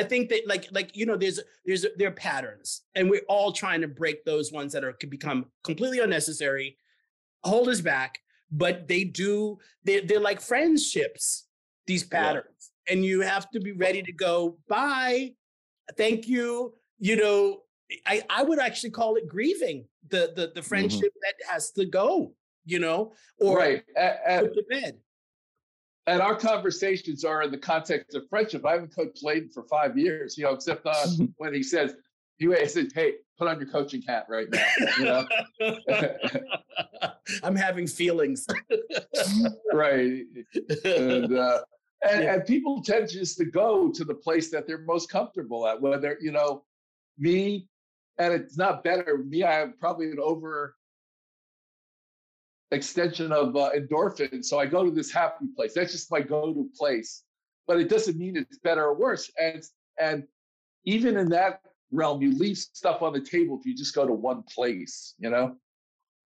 I 0.01 0.03
think 0.11 0.31
that 0.31 0.43
like 0.53 0.65
like 0.79 0.97
you 0.97 1.05
know, 1.09 1.17
there's 1.23 1.39
there's 1.67 1.85
there 1.99 2.09
are 2.09 2.19
patterns, 2.31 2.69
and 2.97 3.05
we're 3.11 3.27
all 3.35 3.53
trying 3.53 3.81
to 3.83 3.89
break 4.03 4.25
those 4.25 4.51
ones 4.61 4.73
that 4.73 4.83
are 4.83 4.95
could 5.01 5.11
become 5.19 5.39
completely 5.63 6.01
unnecessary, 6.01 6.69
hold 7.45 7.69
us 7.69 7.81
back. 7.83 8.13
But 8.51 8.89
they 8.89 9.05
do. 9.05 9.59
They're 9.85 10.01
they're 10.09 10.27
like 10.31 10.41
friendships. 10.41 11.45
These 11.87 12.05
Yeah. 12.11 12.19
patterns, 12.23 12.58
and 12.91 13.05
you 13.05 13.21
have 13.21 13.51
to 13.51 13.61
be 13.61 13.73
ready 13.73 14.03
to 14.03 14.13
go. 14.13 14.59
Bye. 14.69 15.35
Thank 15.97 16.29
you. 16.29 16.75
You 16.99 17.17
know, 17.17 17.63
I 18.07 18.23
I 18.29 18.43
would 18.43 18.59
actually 18.59 18.91
call 18.91 19.17
it 19.17 19.29
grieving 19.29 19.87
the 20.09 20.33
the 20.35 20.53
the 20.55 20.63
friendship 20.63 21.13
that 21.23 21.35
has 21.51 21.71
to 21.73 21.85
go. 21.87 22.35
You 22.65 22.79
know, 22.81 23.13
or 23.39 23.57
right. 23.57 23.83
A- 23.97 24.17
a- 24.27 24.41
put 24.43 24.55
to 24.55 24.65
bed. 24.69 24.99
and 26.07 26.21
our 26.21 26.35
conversations 26.37 27.25
are 27.25 27.43
in 27.43 27.51
the 27.51 27.59
context 27.59 28.15
of 28.15 28.29
friendship. 28.29 28.67
I 28.67 28.73
haven't 28.73 28.95
coached 28.95 29.23
Leyden 29.25 29.49
for 29.51 29.63
five 29.65 29.97
years, 29.97 30.37
you 30.37 30.45
know, 30.45 30.53
except 30.53 30.85
uh, 30.87 31.07
when 31.39 31.55
he 31.55 31.63
says, 31.63 31.95
"You," 32.39 32.55
I 32.55 32.67
said, 32.67 32.89
"Hey, 32.95 33.15
put 33.39 33.49
on 33.49 33.59
your 33.59 33.71
coaching 33.71 34.03
hat 34.03 34.27
right 34.29 34.49
now." 34.51 34.67
You 34.99 35.05
know, 35.05 35.25
I'm 37.43 37.57
having 37.57 37.87
feelings. 37.87 38.47
right? 39.73 40.25
And 40.85 41.33
uh, 41.39 41.63
and, 42.03 42.23
Yeah. 42.23 42.35
and 42.35 42.45
people 42.45 42.83
tend 42.83 43.09
just 43.09 43.39
to 43.39 43.45
go 43.45 43.91
to 43.91 44.05
the 44.05 44.15
place 44.15 44.51
that 44.51 44.67
they're 44.67 44.79
most 44.83 45.11
comfortable 45.11 45.67
at. 45.67 45.81
Whether 45.81 46.19
you 46.21 46.33
know, 46.33 46.65
me, 47.19 47.69
and 48.19 48.33
it's 48.33 48.57
not 48.57 48.85
better. 48.85 49.19
Me, 49.27 49.43
I 49.43 49.53
have 49.55 49.79
probably 49.79 50.11
an 50.11 50.19
over 50.21 50.77
extension 52.71 53.33
of 53.33 53.57
uh, 53.57 53.71
endorphin, 53.77 54.45
so 54.45 54.59
I 54.59 54.67
go 54.67 54.85
to 54.85 54.91
this 54.91 55.11
happy 55.11 55.47
place. 55.57 55.73
That's 55.75 55.93
just 55.93 56.11
my 56.11 56.21
go-to 56.21 56.69
place. 56.77 57.23
But 57.67 57.81
it 57.81 57.89
doesn't 57.89 58.17
mean 58.19 58.37
it's 58.37 58.59
better 58.59 58.85
or 58.85 58.95
worse. 58.95 59.31
And 59.41 59.63
and 60.01 60.25
even 60.85 61.17
in 61.17 61.29
that 61.31 61.61
realm, 61.91 62.23
you 62.23 62.37
leave 62.39 62.57
stuff 62.59 63.03
on 63.03 63.13
the 63.13 63.21
table 63.21 63.59
if 63.59 63.67
you 63.67 63.75
just 63.77 63.95
go 63.95 64.07
to 64.07 64.13
one 64.13 64.43
place. 64.55 65.15
You 65.19 65.31
know, 65.31 65.57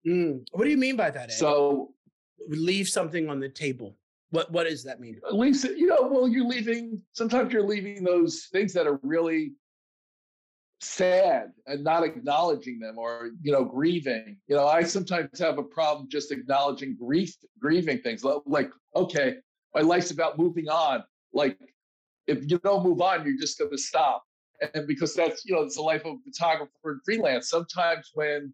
Mm, 0.06 0.44
What 0.50 0.64
do 0.64 0.70
you 0.70 0.76
mean 0.76 0.96
by 0.96 1.10
that? 1.10 1.28
Ed? 1.30 1.32
so 1.32 1.94
leave 2.48 2.88
something 2.88 3.28
on 3.30 3.38
the 3.38 3.48
table. 3.48 3.96
What 4.32 4.50
what 4.50 4.66
does 4.66 4.82
that 4.84 4.98
mean? 4.98 5.20
at 5.26 5.34
least 5.34 5.64
you 5.64 5.86
know 5.86 6.08
well 6.10 6.26
you're 6.26 6.46
leaving 6.46 7.00
sometimes 7.12 7.52
you're 7.52 7.66
leaving 7.66 8.02
those 8.02 8.48
things 8.50 8.72
that 8.72 8.86
are 8.86 8.98
really 9.02 9.52
sad 10.80 11.52
and 11.66 11.84
not 11.84 12.02
acknowledging 12.02 12.80
them 12.80 12.96
or 12.98 13.30
you 13.42 13.52
know 13.52 13.62
grieving. 13.62 14.38
You 14.48 14.56
know 14.56 14.66
i 14.66 14.82
sometimes 14.82 15.38
have 15.38 15.58
a 15.58 15.62
problem 15.62 16.08
just 16.10 16.32
acknowledging 16.32 16.96
grief 16.98 17.36
grieving 17.60 17.98
things. 18.00 18.24
Like 18.24 18.70
okay 18.96 19.36
my 19.74 19.82
life's 19.82 20.10
about 20.10 20.38
moving 20.38 20.68
on. 20.70 21.04
Like 21.34 21.58
if 22.26 22.50
you 22.50 22.58
don't 22.58 22.84
move 22.84 23.02
on 23.02 23.26
you're 23.26 23.38
just 23.38 23.58
going 23.58 23.70
to 23.70 23.78
stop. 23.78 24.24
And 24.74 24.86
because 24.86 25.14
that's 25.14 25.44
you 25.44 25.54
know 25.54 25.60
it's 25.60 25.76
the 25.76 25.82
life 25.82 26.06
of 26.06 26.14
a 26.14 26.18
photographer 26.24 26.70
and 26.84 27.00
freelance. 27.04 27.50
Sometimes 27.50 28.10
when 28.14 28.50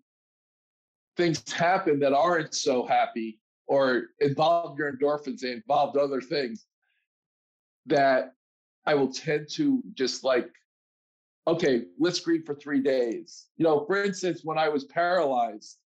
things 1.16 1.40
happen 1.52 2.00
that 2.00 2.12
aren't 2.12 2.52
so 2.52 2.84
happy 2.84 3.38
or 3.68 4.04
involved 4.20 4.78
your 4.78 4.92
endorphins 4.92 5.42
and 5.42 5.52
involved 5.52 5.96
other 5.96 6.20
things 6.20 6.66
that 7.86 8.32
I 8.86 8.94
will 8.94 9.12
tend 9.12 9.48
to 9.52 9.82
just 9.94 10.24
like, 10.24 10.48
okay, 11.46 11.84
let's 11.98 12.20
grieve 12.20 12.44
for 12.44 12.54
three 12.54 12.80
days. 12.80 13.46
You 13.56 13.64
know, 13.64 13.84
for 13.86 14.02
instance, 14.02 14.40
when 14.42 14.58
I 14.58 14.68
was 14.68 14.84
paralyzed 14.84 15.76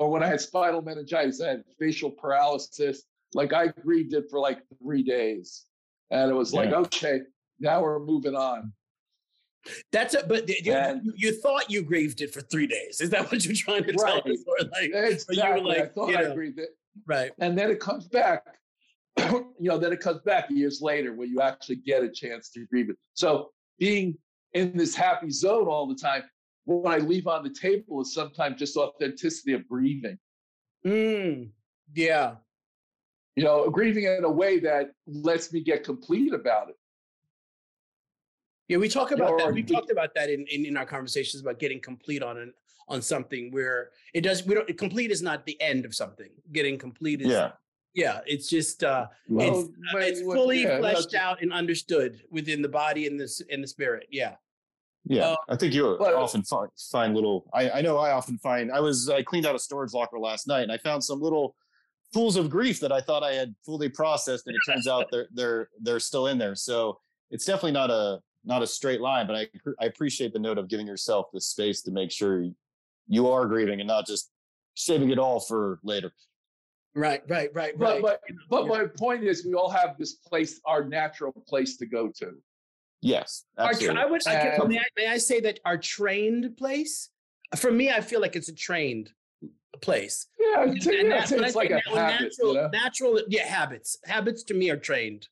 or 0.00 0.10
when 0.10 0.22
I 0.22 0.26
had 0.26 0.40
spinal 0.40 0.82
meningitis, 0.82 1.40
I 1.40 1.48
had 1.50 1.64
facial 1.78 2.10
paralysis, 2.10 3.02
like 3.34 3.52
I 3.52 3.68
grieved 3.68 4.14
it 4.14 4.24
for 4.30 4.38
like 4.40 4.60
three 4.82 5.02
days. 5.02 5.66
And 6.10 6.30
it 6.30 6.34
was 6.34 6.52
like, 6.52 6.72
okay, 6.72 7.20
now 7.60 7.82
we're 7.82 7.98
moving 7.98 8.34
on. 8.34 8.72
That's 9.92 10.14
it. 10.14 10.28
But 10.28 10.48
you, 10.48 10.72
And- 10.72 11.04
you, 11.04 11.12
you 11.16 11.32
thought 11.40 11.70
you 11.70 11.82
grieved 11.82 12.20
it 12.22 12.32
for 12.32 12.40
three 12.40 12.66
days. 12.66 13.00
Is 13.00 13.10
that 13.10 13.30
what 13.30 13.44
you're 13.44 13.54
trying 13.54 13.84
to 13.84 13.92
tell 13.92 14.04
Right. 14.04 14.26
us? 14.26 14.38
Or 14.46 14.56
like, 14.68 14.90
Exactly. 15.12 15.40
I 15.42 15.56
like, 15.58 15.78
I 15.78 15.86
thought 15.86 16.08
you 16.10 16.16
I 16.16 16.22
know- 16.22 16.34
grieved 16.34 16.58
it. 16.58 16.70
Right. 17.06 17.32
and 17.40 17.56
then 17.56 17.70
it 17.70 17.80
comes 17.80 18.08
back 18.08 18.44
you 19.18 19.52
know 19.60 19.78
then 19.78 19.92
it 19.92 20.00
comes 20.00 20.20
back 20.22 20.48
years 20.50 20.80
later 20.80 21.14
where 21.14 21.26
you 21.26 21.40
actually 21.40 21.76
get 21.76 22.02
a 22.02 22.08
chance 22.08 22.50
to 22.50 22.66
grieve 22.66 22.90
it 22.90 22.96
so 23.14 23.50
being 23.78 24.16
in 24.54 24.76
this 24.76 24.94
happy 24.94 25.30
zone 25.30 25.66
all 25.66 25.86
the 25.86 25.94
time 25.94 26.22
what 26.64 26.92
i 26.92 26.98
leave 26.98 27.26
on 27.26 27.42
the 27.42 27.50
table 27.50 28.00
is 28.02 28.14
sometimes 28.14 28.58
just 28.58 28.76
authenticity 28.76 29.52
of 29.52 29.66
grieving 29.68 30.18
Mm, 30.84 31.50
yeah. 31.94 32.34
you 33.36 33.44
know 33.44 33.70
grieving 33.70 34.04
in 34.04 34.24
a 34.24 34.30
way 34.30 34.58
that 34.60 34.90
lets 35.06 35.52
me 35.52 35.60
get 35.60 35.84
complete 35.84 36.32
about 36.34 36.70
it 36.70 36.76
Yeah, 38.68 38.78
we 38.78 38.88
talk 38.88 39.12
about 39.12 39.38
that. 39.38 39.52
We 39.52 39.62
talked 39.62 39.90
about 39.90 40.14
that 40.14 40.28
in, 40.30 40.44
in, 40.50 40.64
in 40.66 40.76
our 40.76 40.86
conversations 40.86 41.40
about 41.40 41.58
getting 41.60 41.80
complete 41.80 42.22
on 42.22 42.36
an 42.38 42.52
on 42.88 43.00
something 43.02 43.50
where 43.52 43.90
it 44.14 44.22
does 44.22 44.44
we 44.44 44.54
don't 44.54 44.76
complete 44.78 45.10
is 45.10 45.22
not 45.22 45.46
the 45.46 45.60
end 45.60 45.84
of 45.84 45.94
something. 45.94 46.30
Getting 46.52 46.78
complete 46.78 47.20
is 47.22 47.28
Yeah. 47.28 47.52
yeah, 47.94 48.20
it's 48.26 48.48
just 48.48 48.84
uh 48.84 49.06
Well, 49.28 49.60
it's, 49.60 49.68
when- 49.92 50.02
it's 50.02 50.20
fully 50.20 50.62
yeah, 50.62 50.78
fleshed 50.78 51.14
out 51.14 51.42
and 51.42 51.52
understood 51.52 52.22
within 52.30 52.62
the 52.62 52.68
body 52.68 53.06
and 53.06 53.18
this 53.18 53.40
in 53.40 53.60
the 53.60 53.68
spirit. 53.68 54.06
Yeah. 54.10 54.36
Yeah, 55.04 55.30
Uh, 55.30 55.36
I 55.48 55.56
think 55.56 55.74
you 55.74 55.96
but- 55.98 56.14
often 56.14 56.42
find, 56.44 56.70
find 56.90 57.14
little. 57.14 57.48
I, 57.52 57.70
I 57.70 57.80
know 57.82 57.98
I 57.98 58.12
often 58.12 58.38
find. 58.38 58.70
I 58.70 58.78
was 58.80 59.08
I 59.08 59.22
cleaned 59.22 59.46
out 59.46 59.54
a 59.56 59.58
storage 59.58 59.92
locker 59.92 60.18
last 60.18 60.46
night, 60.46 60.62
and 60.62 60.70
I 60.70 60.78
found 60.78 61.02
some 61.02 61.20
little 61.20 61.56
pools 62.14 62.36
of 62.36 62.48
grief 62.50 62.78
that 62.80 62.92
I 62.92 63.00
thought 63.00 63.24
I 63.24 63.32
had 63.32 63.52
fully 63.66 63.88
processed, 63.88 64.46
and 64.46 64.54
it 64.54 64.60
turns 64.70 64.86
out 64.86 65.06
they're 65.10 65.26
they're 65.32 65.68
they're 65.80 65.98
still 66.00 66.28
in 66.28 66.38
there. 66.38 66.54
So 66.54 67.00
it's 67.32 67.44
definitely 67.44 67.72
not 67.72 67.90
a 67.90 68.20
not 68.44 68.62
a 68.62 68.66
straight 68.66 69.00
line, 69.00 69.26
but 69.26 69.34
I 69.34 69.48
I 69.80 69.86
appreciate 69.86 70.32
the 70.32 70.38
note 70.38 70.56
of 70.56 70.68
giving 70.68 70.86
yourself 70.86 71.26
the 71.32 71.40
space 71.40 71.82
to 71.82 71.90
make 71.90 72.12
sure 72.12 72.46
you 73.12 73.28
are 73.28 73.46
grieving 73.46 73.78
and 73.80 73.86
not 73.86 74.06
just 74.06 74.30
saving 74.74 75.10
it 75.10 75.18
all 75.18 75.38
for 75.38 75.78
later. 75.84 76.10
Right, 76.94 77.22
right, 77.28 77.50
right, 77.54 77.78
But 77.78 78.02
right. 78.02 78.18
but, 78.48 78.66
but 78.66 78.66
my 78.68 78.86
point 78.86 79.22
is, 79.22 79.44
we 79.44 79.52
all 79.52 79.68
have 79.70 79.96
this 79.98 80.14
place, 80.14 80.60
our 80.64 80.82
natural 80.84 81.30
place 81.46 81.76
to 81.76 81.86
go 81.86 82.08
to. 82.20 82.32
Yes, 83.02 83.44
Our 83.58 83.66
tra- 83.66 83.74
absolutely. 83.74 84.02
I 84.02 84.06
would. 84.06 84.26
I 84.26 84.32
can, 84.36 84.60
And- 84.62 84.68
may, 84.70 84.78
I, 84.78 84.84
may 84.96 85.06
I 85.08 85.18
say 85.18 85.40
that 85.40 85.60
our 85.66 85.76
trained 85.76 86.56
place? 86.56 87.10
For 87.56 87.70
me, 87.70 87.90
I 87.90 88.00
feel 88.00 88.20
like 88.22 88.34
it's 88.34 88.48
a 88.48 88.54
trained 88.54 89.10
place. 89.82 90.26
Yeah, 90.38 90.60
I'd 90.60 90.68
And 90.70 90.82
say, 90.82 90.92
yeah, 90.96 91.00
I'd 91.16 91.20
that- 91.22 91.28
say 91.28 91.36
but 91.36 91.44
I 91.44 91.46
it's 91.48 91.56
like 91.56 91.70
a 91.70 91.80
think 91.82 91.96
habit. 91.96 92.20
Natural, 92.22 92.54
you 92.54 92.60
know? 92.62 92.68
natural, 92.72 93.20
yeah, 93.28 93.46
habits. 93.46 93.96
Habits 94.06 94.42
to 94.44 94.54
me 94.54 94.70
are 94.70 94.76
trained. 94.78 95.28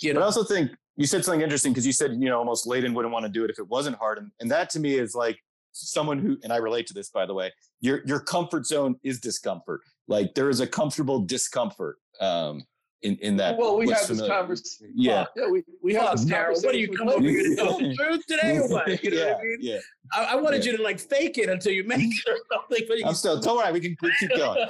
You 0.00 0.14
But 0.14 0.22
I 0.22 0.24
also 0.24 0.42
think 0.44 0.70
you 0.96 1.06
said 1.06 1.22
something 1.24 1.42
interesting 1.42 1.72
because 1.72 1.86
you 1.86 1.92
said, 1.92 2.12
you 2.12 2.28
know, 2.30 2.38
almost 2.38 2.66
Leyden 2.66 2.94
wouldn't 2.94 3.12
want 3.12 3.24
to 3.26 3.30
do 3.30 3.44
it 3.44 3.50
if 3.50 3.58
it 3.58 3.68
wasn't 3.68 3.96
hard. 3.96 4.18
And, 4.18 4.30
and 4.40 4.50
that 4.50 4.70
to 4.70 4.80
me 4.80 4.94
is 4.94 5.14
like 5.14 5.38
someone 5.74 6.18
who, 6.18 6.38
and 6.42 6.52
I 6.52 6.56
relate 6.56 6.86
to 6.88 6.94
this, 6.94 7.10
by 7.10 7.26
the 7.26 7.34
way, 7.34 7.52
your, 7.80 8.02
your 8.06 8.20
comfort 8.20 8.66
zone 8.66 8.96
is 9.02 9.20
discomfort. 9.20 9.80
Like 10.08 10.34
there 10.34 10.48
is 10.50 10.60
a 10.60 10.66
comfortable 10.66 11.20
discomfort 11.20 11.96
um, 12.20 12.62
in, 13.02 13.16
in 13.16 13.36
that. 13.38 13.58
Well, 13.58 13.76
we 13.76 13.86
looks 13.86 14.06
had 14.06 14.16
this 14.16 14.28
conversation. 14.28 14.92
Yeah. 14.94 15.26
Yeah, 15.36 15.48
we, 15.50 15.62
we 15.82 15.94
had 15.94 16.02
Fuck, 16.04 16.12
this 16.16 16.24
Daryl, 16.24 16.64
what 16.64 16.74
are 16.74 16.78
you 16.78 16.88
conversation 16.88 16.96
coming 16.96 17.14
over 17.14 17.28
here 17.28 17.42
to 17.42 17.56
tell 17.56 17.78
the 17.78 17.94
truth 17.94 18.26
today 18.26 18.58
or 18.58 18.68
what? 18.68 19.04
You 19.04 19.10
know 19.10 19.16
yeah, 19.16 19.32
what 19.32 19.38
I 19.38 19.42
mean? 19.42 19.58
yeah. 19.60 19.78
I, 20.12 20.24
I 20.24 20.36
wanted 20.36 20.64
Yeah. 20.64 20.72
you 20.72 20.76
to 20.78 20.82
like 20.82 21.00
fake 21.00 21.38
it 21.38 21.48
until 21.48 21.72
you 21.72 21.84
make 21.84 22.00
it 22.26 22.28
or 22.28 22.36
something. 22.52 22.86
But 22.88 23.06
I'm 23.06 23.14
still, 23.14 23.40
don't 23.40 23.56
worry, 23.56 23.72
we 23.72 23.80
can 23.80 23.96
keep 24.20 24.30
going. 24.36 24.68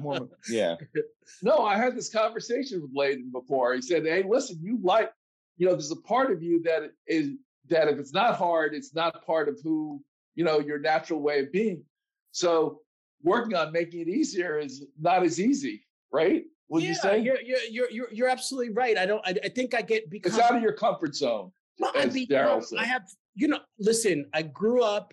More, 0.00 0.28
yeah. 0.48 0.76
No, 1.42 1.64
I 1.64 1.76
had 1.76 1.96
this 1.96 2.08
conversation 2.08 2.82
with 2.82 2.90
Leyden 2.94 3.30
before. 3.32 3.74
He 3.74 3.82
said, 3.82 4.04
"Hey, 4.04 4.22
listen, 4.26 4.58
you 4.62 4.78
like, 4.82 5.10
you 5.56 5.66
know, 5.66 5.72
there's 5.72 5.90
a 5.90 5.96
part 5.96 6.30
of 6.30 6.42
you 6.42 6.62
that 6.62 6.90
is 7.06 7.30
that 7.68 7.88
if 7.88 7.98
it's 7.98 8.12
not 8.12 8.36
hard, 8.36 8.74
it's 8.74 8.94
not 8.94 9.24
part 9.24 9.48
of 9.48 9.58
who 9.62 10.02
you 10.34 10.44
know 10.44 10.60
your 10.60 10.78
natural 10.78 11.20
way 11.20 11.40
of 11.40 11.52
being. 11.52 11.84
So 12.32 12.80
working 13.22 13.56
on 13.56 13.72
making 13.72 14.00
it 14.00 14.08
easier 14.08 14.58
is 14.58 14.84
not 15.00 15.22
as 15.22 15.40
easy, 15.40 15.84
right? 16.12 16.44
Would 16.68 16.82
yeah, 16.82 16.88
you 16.88 16.94
say 16.94 17.18
You're, 17.18 17.40
you're, 17.42 17.58
you're, 17.70 17.90
you're, 17.90 18.12
you're 18.12 18.28
absolutely 18.28 18.72
right. 18.72 18.96
I 18.96 19.04
don't, 19.04 19.20
I, 19.26 19.34
I 19.44 19.48
think 19.48 19.74
I 19.74 19.82
get 19.82 20.10
because 20.10 20.36
it's 20.36 20.42
out 20.42 20.56
of 20.56 20.62
your 20.62 20.72
comfort 20.72 21.14
zone? 21.14 21.52
Well, 21.78 21.92
I 21.94 22.06
mean. 22.06 22.26
I 22.32 22.84
have, 22.84 23.02
you 23.34 23.48
know, 23.48 23.58
listen, 23.78 24.26
I 24.32 24.42
grew 24.42 24.82
up, 24.82 25.12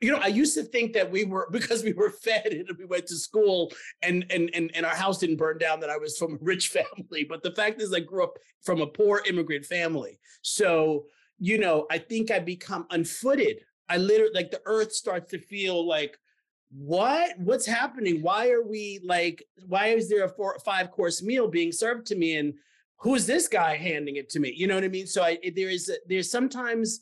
you 0.00 0.12
know, 0.12 0.18
I 0.18 0.26
used 0.26 0.54
to 0.56 0.62
think 0.62 0.92
that 0.92 1.10
we 1.10 1.24
were 1.24 1.48
because 1.52 1.82
we 1.82 1.94
were 1.94 2.10
fed 2.10 2.48
and 2.48 2.68
we 2.78 2.84
went 2.84 3.06
to 3.06 3.16
school 3.16 3.72
and 4.02 4.26
and 4.30 4.50
and, 4.54 4.70
and 4.74 4.84
our 4.84 4.94
house 4.94 5.18
didn't 5.18 5.36
burn 5.36 5.56
down 5.58 5.80
that 5.80 5.90
I 5.90 5.96
was 5.96 6.18
from 6.18 6.34
a 6.34 6.38
rich 6.42 6.68
family. 6.98 7.24
But 7.26 7.42
the 7.42 7.52
fact 7.52 7.80
is 7.80 7.92
I 7.94 8.00
grew 8.00 8.24
up 8.24 8.36
from 8.62 8.80
a 8.80 8.86
poor 8.86 9.22
immigrant 9.26 9.64
family. 9.64 10.18
So, 10.42 11.06
you 11.38 11.58
know, 11.58 11.86
I 11.90 11.98
think 11.98 12.30
I 12.30 12.38
become 12.38 12.86
unfooted. 12.90 13.60
I 13.88 13.98
literally 13.98 14.32
like 14.34 14.50
the 14.50 14.62
earth 14.66 14.92
starts 14.92 15.30
to 15.30 15.38
feel 15.38 15.86
like 15.86 16.18
what? 16.70 17.38
What's 17.38 17.66
happening? 17.66 18.22
Why 18.22 18.50
are 18.50 18.62
we 18.62 19.00
like 19.04 19.44
why 19.66 19.88
is 19.88 20.08
there 20.08 20.24
a 20.24 20.28
four 20.28 20.58
five 20.64 20.90
course 20.90 21.22
meal 21.22 21.48
being 21.48 21.72
served 21.72 22.06
to 22.06 22.16
me 22.16 22.36
and 22.36 22.54
who's 22.98 23.26
this 23.26 23.48
guy 23.48 23.76
handing 23.76 24.16
it 24.16 24.28
to 24.30 24.40
me? 24.40 24.52
You 24.56 24.66
know 24.66 24.74
what 24.74 24.84
i 24.84 24.88
mean? 24.88 25.06
So 25.06 25.22
i 25.22 25.38
there 25.54 25.68
is 25.70 25.90
there's 26.06 26.30
sometimes 26.30 27.00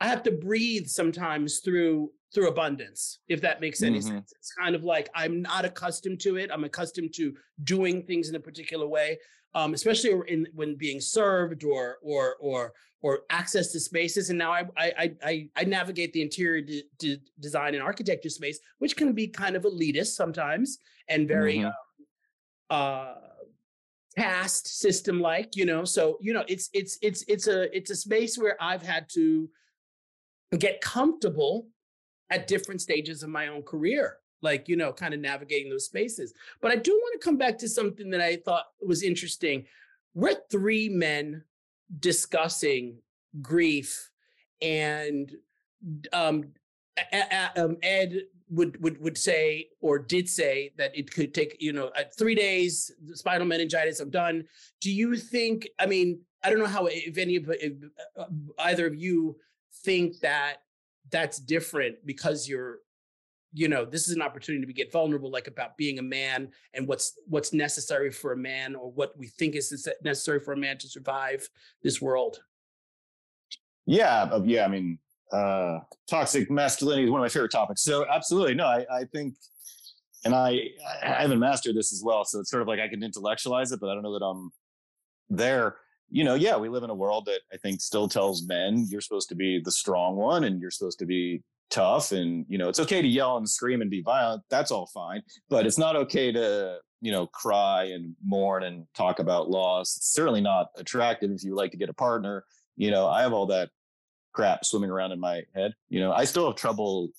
i 0.00 0.06
have 0.06 0.22
to 0.24 0.32
breathe 0.32 0.86
sometimes 0.86 1.60
through 1.60 2.12
through 2.34 2.48
abundance 2.48 3.20
if 3.28 3.40
that 3.42 3.60
makes 3.60 3.82
any 3.82 3.98
Mhm. 3.98 4.02
sense. 4.02 4.32
It's 4.38 4.52
kind 4.52 4.74
of 4.74 4.84
like 4.84 5.08
i'm 5.14 5.42
not 5.42 5.64
accustomed 5.64 6.20
to 6.20 6.36
it. 6.36 6.50
I'm 6.52 6.64
accustomed 6.64 7.14
to 7.14 7.36
doing 7.64 8.04
things 8.04 8.28
in 8.28 8.34
a 8.34 8.40
particular 8.40 8.86
way 8.86 9.18
um, 9.54 9.74
especially 9.74 10.12
in 10.28 10.46
when 10.54 10.76
being 10.76 11.00
served 11.00 11.64
or 11.64 11.98
or 12.02 12.36
or 12.40 12.72
or 13.02 13.20
access 13.30 13.72
to 13.72 13.80
spaces. 13.80 14.30
And 14.30 14.38
now 14.38 14.52
i 14.52 14.64
i 14.76 15.12
i, 15.24 15.48
I 15.56 15.64
navigate 15.64 16.12
the 16.12 16.22
interior 16.22 16.62
de- 16.62 16.84
de- 16.98 17.20
design 17.40 17.74
and 17.74 17.82
architecture 17.82 18.30
space 18.30 18.58
which 18.78 18.96
can 18.96 19.12
be 19.12 19.26
kind 19.28 19.56
of 19.56 19.64
elitist 19.64 20.14
sometimes 20.14 20.78
and 21.08 21.28
very 21.28 21.58
Mhm. 21.58 21.66
um, 21.66 21.72
uh 22.70 23.14
caste 24.16 24.78
system 24.78 25.20
like 25.20 25.56
you 25.56 25.64
know? 25.66 25.84
So 25.84 26.18
you 26.20 26.32
know 26.32 26.44
it's 26.48 26.68
it's 26.72 26.98
it's 27.02 27.24
it's 27.28 27.46
a 27.46 27.74
it's 27.76 27.90
a 27.90 27.96
space 27.96 28.36
where 28.38 28.56
i've 28.60 28.82
had 28.82 29.08
to 29.14 29.48
get 30.58 30.80
comfortable 30.80 31.68
at 32.30 32.46
different 32.46 32.80
stages 32.80 33.22
of 33.22 33.30
my 33.30 33.48
own 33.48 33.62
career 33.62 34.18
like 34.42 34.68
you 34.68 34.76
know 34.76 34.92
kind 34.92 35.14
of 35.14 35.20
navigating 35.20 35.70
those 35.70 35.86
spaces. 35.86 36.34
But 36.60 36.72
i 36.72 36.76
do 36.76 36.92
want 36.92 37.20
to 37.20 37.24
come 37.24 37.36
back 37.36 37.58
to 37.58 37.68
something 37.68 38.10
that 38.10 38.20
i 38.20 38.36
thought 38.36 38.66
was 38.84 39.02
interesting. 39.02 39.66
We're 40.14 40.36
three 40.50 40.88
men 40.88 41.44
discussing 41.98 42.98
grief 43.40 44.10
and 44.60 45.32
um, 46.12 46.44
um, 47.56 47.76
ed 47.82 48.22
would 48.50 48.82
would 48.82 49.00
would 49.00 49.16
say 49.16 49.68
or 49.80 49.98
did 49.98 50.28
say 50.28 50.72
that 50.76 50.96
it 50.96 51.10
could 51.10 51.32
take 51.32 51.56
you 51.58 51.72
know 51.72 51.90
three 52.18 52.34
days 52.34 52.92
spinal 53.14 53.46
meningitis 53.46 54.00
i'm 54.00 54.10
done. 54.10 54.44
Do 54.80 54.90
you 54.90 55.16
think 55.16 55.68
i 55.78 55.86
mean 55.86 56.20
i 56.44 56.50
don't 56.50 56.58
know 56.58 56.66
how 56.66 56.86
if 56.86 57.16
any 57.16 57.36
of 57.36 57.48
if, 57.48 57.72
uh, 58.18 58.24
either 58.58 58.86
of 58.86 58.94
you 58.94 59.36
think 59.84 60.20
that 60.20 60.56
that's 61.10 61.38
different 61.38 61.96
because 62.04 62.48
you're 62.48 62.78
you 63.52 63.68
know 63.68 63.84
this 63.84 64.08
is 64.08 64.14
an 64.14 64.22
opportunity 64.22 64.66
to 64.66 64.72
get 64.72 64.90
vulnerable 64.90 65.30
like 65.30 65.46
about 65.46 65.76
being 65.76 65.98
a 65.98 66.02
man 66.02 66.48
and 66.74 66.86
what's 66.88 67.18
what's 67.26 67.52
necessary 67.52 68.10
for 68.10 68.32
a 68.32 68.36
man 68.36 68.74
or 68.74 68.90
what 68.90 69.16
we 69.18 69.26
think 69.26 69.54
is 69.54 69.88
necessary 70.02 70.40
for 70.40 70.52
a 70.52 70.56
man 70.56 70.78
to 70.78 70.88
survive 70.88 71.48
this 71.82 72.00
world 72.00 72.40
Yeah, 73.86 74.28
uh, 74.32 74.42
yeah. 74.44 74.64
I 74.64 74.68
mean, 74.68 74.98
uh, 75.32 75.80
toxic 76.08 76.50
masculinity 76.50 77.04
is 77.04 77.10
one 77.10 77.20
of 77.20 77.24
my 77.24 77.28
favorite 77.28 77.50
topics. 77.50 77.82
So 77.82 78.06
absolutely, 78.08 78.54
no, 78.54 78.66
I, 78.66 78.86
I 78.92 79.04
think, 79.12 79.34
and 80.24 80.34
I, 80.34 80.68
I 81.02 81.22
haven't 81.22 81.40
mastered 81.40 81.74
this 81.74 81.92
as 81.92 82.02
well. 82.04 82.24
So 82.24 82.40
it's 82.40 82.50
sort 82.50 82.62
of 82.62 82.68
like 82.68 82.80
I 82.80 82.88
can 82.88 83.02
intellectualize 83.02 83.72
it, 83.72 83.80
but 83.80 83.90
I 83.90 83.94
don't 83.94 84.02
know 84.02 84.16
that 84.18 84.24
I'm 84.24 84.50
there. 85.30 85.76
You 86.10 86.24
know, 86.24 86.34
yeah, 86.34 86.56
we 86.56 86.68
live 86.68 86.84
in 86.84 86.90
a 86.90 86.94
world 86.94 87.24
that 87.26 87.40
I 87.52 87.56
think 87.56 87.80
still 87.80 88.08
tells 88.08 88.46
men 88.46 88.86
you're 88.88 89.00
supposed 89.00 89.30
to 89.30 89.34
be 89.34 89.60
the 89.64 89.72
strong 89.72 90.16
one 90.16 90.44
and 90.44 90.60
you're 90.60 90.70
supposed 90.70 90.98
to 90.98 91.06
be 91.06 91.42
tough, 91.72 92.12
and 92.12 92.46
you 92.48 92.58
know, 92.58 92.68
it's 92.68 92.78
okay 92.78 93.02
to 93.02 93.08
yell 93.08 93.36
and 93.38 93.48
scream 93.48 93.80
and 93.80 93.90
be 93.90 94.02
violent. 94.02 94.42
That's 94.50 94.70
all 94.70 94.86
fine, 94.86 95.22
but 95.50 95.66
it's 95.66 95.78
not 95.78 95.96
okay 95.96 96.30
to 96.30 96.78
you 97.00 97.10
know 97.10 97.26
cry 97.26 97.84
and 97.86 98.14
mourn 98.24 98.62
and 98.62 98.86
talk 98.94 99.18
about 99.18 99.50
loss. 99.50 99.96
It's 99.96 100.12
certainly 100.12 100.40
not 100.40 100.68
attractive 100.76 101.30
if 101.32 101.42
you 101.42 101.56
like 101.56 101.72
to 101.72 101.76
get 101.76 101.88
a 101.88 101.94
partner 101.94 102.44
you 102.74 102.90
know 102.90 103.06
i 103.06 103.20
have 103.20 103.34
all 103.34 103.44
that 103.44 103.68
crap 104.32 104.64
swimming 104.64 104.88
around 104.88 105.12
in 105.12 105.20
my 105.20 105.42
head 105.54 105.74
you 105.90 106.00
know 106.00 106.10
i 106.10 106.24
still 106.24 106.46
have 106.46 106.56
trouble 106.56 107.10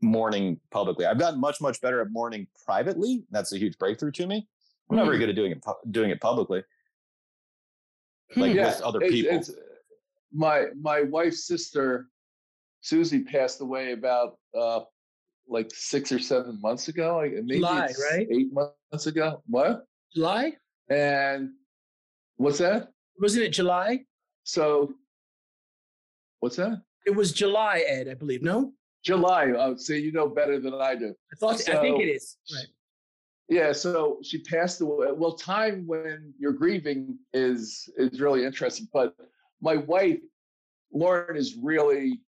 mourning 0.00 0.58
publicly 0.70 1.04
i've 1.04 1.18
gotten 1.18 1.38
much 1.38 1.60
much 1.60 1.78
better 1.82 2.00
at 2.00 2.10
mourning 2.10 2.46
privately 2.64 3.22
that's 3.30 3.52
a 3.52 3.58
huge 3.58 3.76
breakthrough 3.76 4.10
to 4.10 4.26
me 4.26 4.48
i'm 4.88 4.96
not 4.96 5.04
very 5.04 5.18
good 5.18 5.28
at 5.28 5.34
doing 5.34 5.52
it 5.52 5.62
doing 5.90 6.08
it 6.08 6.22
publicly 6.22 6.62
like 8.36 8.52
Hmm. 8.52 8.58
with 8.58 8.80
other 8.80 8.98
it's- 9.02 9.12
people 9.12 9.30
it's- 9.36 9.50
my 10.32 10.66
my 10.80 11.02
wife's 11.02 11.46
sister 11.46 12.06
Susie 12.80 13.24
passed 13.24 13.60
away 13.60 13.92
about 13.92 14.38
uh 14.58 14.80
like 15.48 15.70
six 15.74 16.12
or 16.12 16.18
seven 16.18 16.60
months 16.60 16.88
ago. 16.88 17.16
Like 17.16 17.32
maybe 17.32 17.54
July, 17.60 17.86
it's 17.86 18.08
right? 18.12 18.26
eight 18.30 18.52
months 18.52 19.06
ago. 19.06 19.42
What? 19.46 19.84
july 20.14 20.52
And 20.88 21.50
what's 22.36 22.58
that? 22.58 22.88
wasn't 23.20 23.44
it 23.44 23.50
july 23.50 24.04
So 24.44 24.94
what's 26.40 26.56
that? 26.56 26.80
it 27.06 27.14
was 27.14 27.32
july 27.32 27.84
ed 27.86 28.08
i 28.08 28.14
believe 28.14 28.42
no 28.42 28.72
July. 29.04 29.44
I 29.64 29.68
would 29.68 29.80
say 29.80 29.98
you 29.98 30.12
know 30.12 30.28
better 30.28 30.58
than 30.58 30.74
I 30.74 30.94
do. 30.96 31.14
i 31.32 31.36
thought 31.36 31.54
i 31.68 31.80
think 31.80 32.00
it 32.00 32.08
is 32.08 32.36
right 32.54 32.66
Yeah, 33.48 33.72
so 33.72 34.18
she 34.28 34.36
passed 34.42 34.80
away. 34.82 35.08
Well, 35.20 35.32
time 35.34 35.86
when 35.86 36.34
you're 36.40 36.52
grieving 36.64 37.18
is 37.32 37.88
is 37.96 38.20
really 38.20 38.44
interesting. 38.44 38.86
But 38.92 39.14
my 39.68 39.76
wife, 39.92 40.20
Lauren, 40.92 41.34
is 41.42 41.56
really 41.72 42.20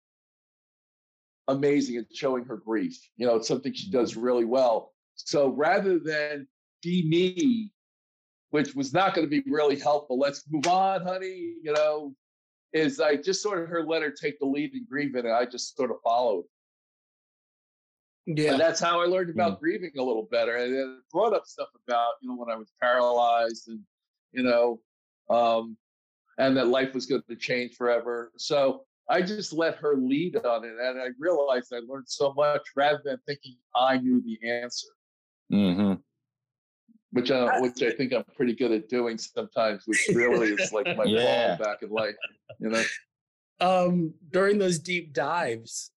amazing 1.48 1.96
at 1.96 2.04
showing 2.14 2.44
her 2.44 2.56
grief. 2.56 2.96
You 3.16 3.26
know, 3.26 3.37
it's 3.37 3.48
something 3.48 3.72
she 3.72 3.90
does 3.90 4.16
really 4.16 4.44
well. 4.44 4.92
So 5.16 5.48
rather 5.48 5.98
than 5.98 6.46
be 6.83 7.08
me, 7.08 7.73
which 8.50 8.75
was 8.75 8.94
not 8.94 9.14
going 9.14 9.27
to 9.27 9.31
be 9.31 9.42
really 9.50 9.79
helpful, 9.79 10.18
let's 10.18 10.44
move 10.48 10.66
on, 10.66 11.02
honey. 11.02 11.54
You 11.62 11.73
know, 11.73 12.14
is 12.73 13.00
I 13.00 13.16
just 13.16 13.42
sort 13.42 13.62
of 13.62 13.68
her 13.68 13.83
let 13.83 14.02
her 14.02 14.10
take 14.10 14.38
the 14.38 14.46
lead 14.46 14.75
in 14.75 14.87
grieving, 14.88 15.25
and 15.27 15.35
I 15.35 15.44
just 15.44 15.77
sort 15.77 15.90
of 15.90 15.96
followed. 16.04 16.44
yeah 18.27 18.52
And 18.52 18.60
that's 18.60 18.81
how 18.81 19.00
I 19.00 19.06
learned 19.06 19.31
about 19.31 19.60
grieving 19.60 19.92
a 19.98 20.02
little 20.02 20.29
better. 20.31 20.56
And 20.56 20.75
it 20.75 20.88
brought 21.10 21.35
up 21.35 21.46
stuff 21.46 21.68
about, 21.87 22.12
you 22.20 22.29
know, 22.29 22.37
when 22.37 22.50
I 22.50 22.56
was 22.56 22.73
paralyzed 22.81 23.68
and, 23.68 23.81
you 24.33 24.42
know, 24.42 24.81
um, 25.31 25.77
and 26.38 26.56
that 26.56 26.68
life 26.68 26.94
was 26.94 27.06
going 27.06 27.23
to 27.29 27.37
change 27.37 27.75
forever. 27.75 28.33
So 28.37 28.85
I 29.09 29.23
just 29.23 29.52
let 29.52 29.77
her 29.77 29.96
lead 29.96 30.37
on 30.37 30.65
it. 30.65 30.73
And 30.81 31.00
I 31.00 31.09
realized 31.19 31.73
I 31.73 31.81
learned 31.88 32.09
so 32.09 32.35
much 32.35 32.63
rather 32.77 33.00
than 33.04 33.19
thinking 33.27 33.56
I 33.75 33.98
knew 33.98 34.23
the 34.23 34.48
answer. 34.48 34.88
hmm 35.50 35.94
which 37.13 37.31
I 37.31 37.59
which 37.59 37.83
I 37.83 37.90
think 37.92 38.13
I'm 38.13 38.25
pretty 38.37 38.54
good 38.54 38.71
at 38.71 38.90
doing 38.90 39.17
sometimes, 39.17 39.85
which 39.87 40.09
really 40.15 40.50
is 40.50 40.73
like 40.73 40.94
my 40.94 41.04
Yeah. 41.06 41.56
fall 41.56 41.65
back 41.65 41.83
in 41.83 41.88
life. 41.88 42.15
You 42.61 42.69
know, 42.69 42.85
um 43.61 44.15
during 44.31 44.59
those 44.59 44.79
deep 44.79 45.13
dives 45.13 45.90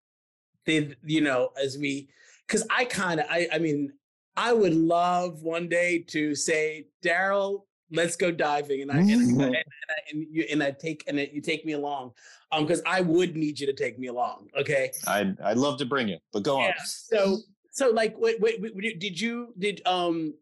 they 0.66 0.94
you 1.04 1.20
know 1.20 1.50
as 1.62 1.76
we 1.78 2.08
because 2.46 2.66
i 2.70 2.84
kind 2.84 3.20
of 3.20 3.26
I, 3.28 3.48
I 3.52 3.58
mean 3.58 3.92
i 4.36 4.52
would 4.52 4.74
love 4.74 5.42
one 5.42 5.68
day 5.68 5.98
to 6.08 6.34
say 6.34 6.86
daryl 7.04 7.62
let's 7.90 8.16
go 8.16 8.30
diving. 8.30 8.82
And 8.82 8.92
i 8.92 8.98
and, 8.98 9.10
and, 9.10 9.40
and, 9.42 9.56
I, 9.56 9.62
and 10.10 10.26
you 10.30 10.44
and 10.50 10.62
i 10.62 10.70
take 10.70 11.04
and 11.06 11.18
you 11.18 11.40
take 11.40 11.64
me 11.64 11.72
along 11.72 12.12
um 12.52 12.64
because 12.64 12.82
i 12.86 13.00
would 13.00 13.36
need 13.36 13.58
you 13.58 13.66
to 13.66 13.72
take 13.72 13.98
me 13.98 14.08
along 14.08 14.48
okay? 14.58 14.90
I'd 15.06 15.40
I'd 15.40 15.56
love 15.56 15.78
to 15.78 15.86
bring 15.86 16.08
you, 16.08 16.18
but 16.32 16.42
go 16.42 16.60
on. 16.60 16.72
so 16.86 17.38
so 17.70 17.90
like 17.90 18.14
wait, 18.18 18.40
wait, 18.40 18.60
wait 18.60 18.98
did 18.98 19.20
you 19.20 19.54
did 19.58 19.82
um 19.86 20.34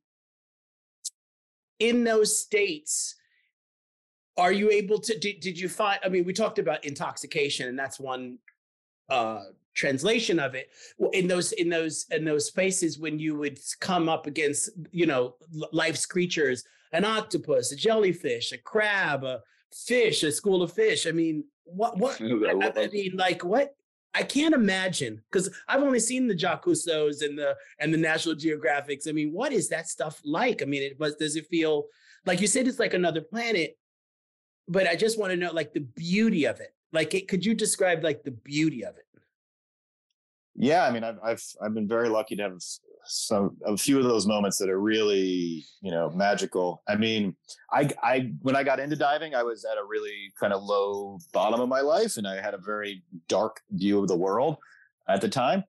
in 1.79 2.05
those 2.05 2.37
states 2.37 3.15
are 4.37 4.53
you 4.53 4.71
able 4.71 4.99
to 5.01 5.19
did, 5.19 5.41
did 5.41 5.59
you 5.59 5.69
find 5.69 6.01
i 6.05 6.09
mean 6.09 6.25
we 6.25 6.33
talked 6.33 6.59
about 6.59 6.85
intoxication 6.85 7.69
and 7.69 7.79
that's 7.79 8.01
one 8.01 8.39
uh 9.11 9.43
translation 9.79 10.41
of 10.41 10.55
it. 10.55 10.71
In 11.13 11.29
those 11.29 11.53
in 11.53 11.69
those 11.69 12.07
in 12.11 12.25
those 12.25 12.47
spaces 12.47 12.99
when 12.99 13.19
you 13.19 13.39
would 13.39 13.59
come 13.81 14.09
up 14.09 14.27
against 14.27 14.71
you 14.91 15.07
know 15.07 15.37
life's 15.73 16.05
creatures 16.05 16.65
an 16.93 17.05
octopus 17.05 17.73
a 17.73 17.77
jellyfish 17.77 18.53
a 18.53 18.59
crab 18.59 19.25
a 19.25 19.41
fish 19.75 20.23
a 20.23 20.33
school 20.33 20.63
of 20.63 20.73
fish 20.73 21.07
i 21.07 21.11
mean 21.11 21.45
what 21.65 21.99
what 21.99 22.21
I, 22.21 22.83
I- 22.83 22.87
mean 22.89 23.13
like 23.17 23.45
what 23.45 23.75
I 24.15 24.23
can't 24.23 24.55
imagine 24.55 25.23
because 25.31 25.51
I've 25.69 25.83
only 25.83 26.01
seen 26.01 26.27
the 26.27 26.35
Cousteau's 26.35 27.21
and 27.23 27.39
the 27.39 27.55
and 27.79 27.93
the 27.93 27.99
National 27.99 28.35
Geographics. 28.35 29.07
I 29.07 29.13
mean, 29.13 29.33
what 29.33 29.53
is 29.53 29.69
that 29.69 29.87
stuff 29.87 30.21
like? 30.25 30.63
I 30.63 30.65
mean, 30.65 30.83
it 30.83 30.99
was 30.99 31.15
does 31.17 31.37
it 31.37 31.47
feel 31.47 31.85
like 32.27 32.41
you 32.41 32.47
said 32.47 32.67
it's 32.67 32.79
like 32.79 32.95
another 32.95 33.21
planet? 33.21 33.77
But 34.67 34.89
I 34.89 34.97
just 34.97 35.19
want 35.19 35.33
to 35.33 35.37
know 35.37 35.53
like 35.53 35.73
the 35.73 35.81
beauty 35.81 36.47
of 36.47 36.59
it. 36.59 36.75
Like, 36.91 37.15
it, 37.15 37.29
could 37.29 37.45
you 37.45 37.55
describe 37.55 38.03
like 38.03 38.25
the 38.25 38.31
beauty 38.33 38.85
of 38.85 38.97
it? 38.97 39.05
Yeah, 40.61 40.85
I 40.85 40.91
mean, 40.91 41.05
I've 41.05 41.19
I've 41.23 41.43
I've 41.63 41.73
been 41.73 41.87
very 41.87 42.09
lucky 42.09 42.35
to 42.35 42.43
have 42.43 42.59
some 43.05 43.57
a 43.65 43.77
few 43.77 43.97
of 43.97 44.05
those 44.05 44.27
moments 44.27 44.59
that 44.59 44.69
are 44.69 44.81
really 44.81 45.65
you 45.81 45.93
know 45.93 46.11
magical. 46.11 46.83
I 46.89 46.97
mean, 46.97 47.37
I 47.73 47.89
I 48.03 48.33
when 48.43 48.57
I 48.57 48.65
got 48.65 48.81
into 48.81 48.97
diving, 48.97 49.37
I 49.37 49.45
was 49.45 49.65
at 49.65 49.79
a 49.79 49.85
really 49.85 50.33
kind 50.39 50.53
of 50.53 50.65
low 50.65 51.21
bottom 51.33 51.61
of 51.61 51.69
my 51.69 51.81
life, 51.81 52.17
and 52.17 52.27
I 52.27 52.41
had 52.41 52.55
a 52.55 52.59
very 52.59 53.05
dark 53.29 53.61
view 53.71 54.01
of 54.01 54.09
the 54.09 54.17
world 54.17 54.57
at 55.09 55.21
the 55.21 55.29
time. 55.29 55.63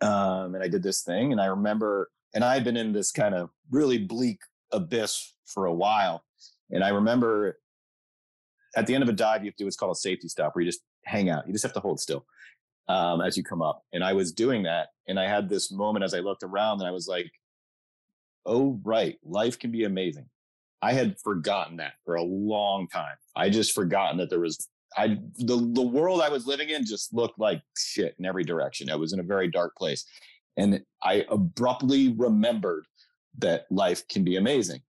Um, 0.00 0.56
and 0.56 0.64
I 0.64 0.68
did 0.68 0.82
this 0.82 1.02
thing, 1.02 1.30
and 1.30 1.40
I 1.40 1.46
remember, 1.46 2.10
and 2.34 2.42
I 2.42 2.54
had 2.54 2.64
been 2.64 2.76
in 2.76 2.92
this 2.92 3.12
kind 3.12 3.36
of 3.36 3.50
really 3.70 3.98
bleak 3.98 4.40
abyss 4.72 5.32
for 5.44 5.66
a 5.66 5.72
while, 5.72 6.24
and 6.72 6.82
I 6.82 6.88
remember 6.88 7.60
at 8.74 8.88
the 8.88 8.94
end 8.94 9.04
of 9.04 9.08
a 9.08 9.12
dive, 9.12 9.44
you 9.44 9.48
have 9.48 9.56
to 9.56 9.62
do 9.62 9.66
what's 9.66 9.76
called 9.76 9.94
a 9.94 9.98
safety 9.98 10.26
stop, 10.26 10.56
where 10.56 10.64
you 10.64 10.68
just 10.68 10.82
hang 11.04 11.30
out. 11.30 11.46
You 11.46 11.52
just 11.52 11.62
have 11.62 11.72
to 11.74 11.80
hold 11.80 12.00
still 12.00 12.26
um, 12.88 13.20
as 13.20 13.36
you 13.36 13.42
come 13.42 13.62
up. 13.62 13.82
And 13.92 14.04
I 14.04 14.12
was 14.12 14.32
doing 14.32 14.62
that. 14.64 14.88
And 15.08 15.18
I 15.18 15.28
had 15.28 15.48
this 15.48 15.70
moment 15.70 16.04
as 16.04 16.14
I 16.14 16.20
looked 16.20 16.42
around 16.42 16.80
and 16.80 16.88
I 16.88 16.92
was 16.92 17.08
like, 17.08 17.30
oh, 18.44 18.80
right, 18.84 19.18
life 19.24 19.58
can 19.58 19.70
be 19.70 19.84
amazing. 19.84 20.26
I 20.82 20.92
had 20.92 21.18
forgotten 21.18 21.76
that 21.78 21.94
for 22.04 22.14
a 22.16 22.22
long 22.22 22.86
time. 22.88 23.16
I 23.34 23.50
just 23.50 23.72
forgotten 23.72 24.18
that 24.18 24.30
there 24.30 24.40
was 24.40 24.68
I 24.96 25.18
the 25.38 25.56
the 25.72 25.82
world 25.82 26.20
I 26.20 26.28
was 26.28 26.46
living 26.46 26.70
in 26.70 26.86
just 26.86 27.12
looked 27.12 27.38
like 27.38 27.60
shit 27.76 28.14
in 28.18 28.24
every 28.24 28.44
direction. 28.44 28.90
I 28.90 28.96
was 28.96 29.12
in 29.12 29.20
a 29.20 29.24
very 29.24 29.50
dark 29.50 29.74
place. 29.76 30.04
And 30.56 30.82
I 31.02 31.24
abruptly 31.28 32.14
remembered 32.16 32.86
that 33.38 33.66
life 33.70 34.06
can 34.08 34.24
be 34.24 34.36
amazing. 34.36 34.80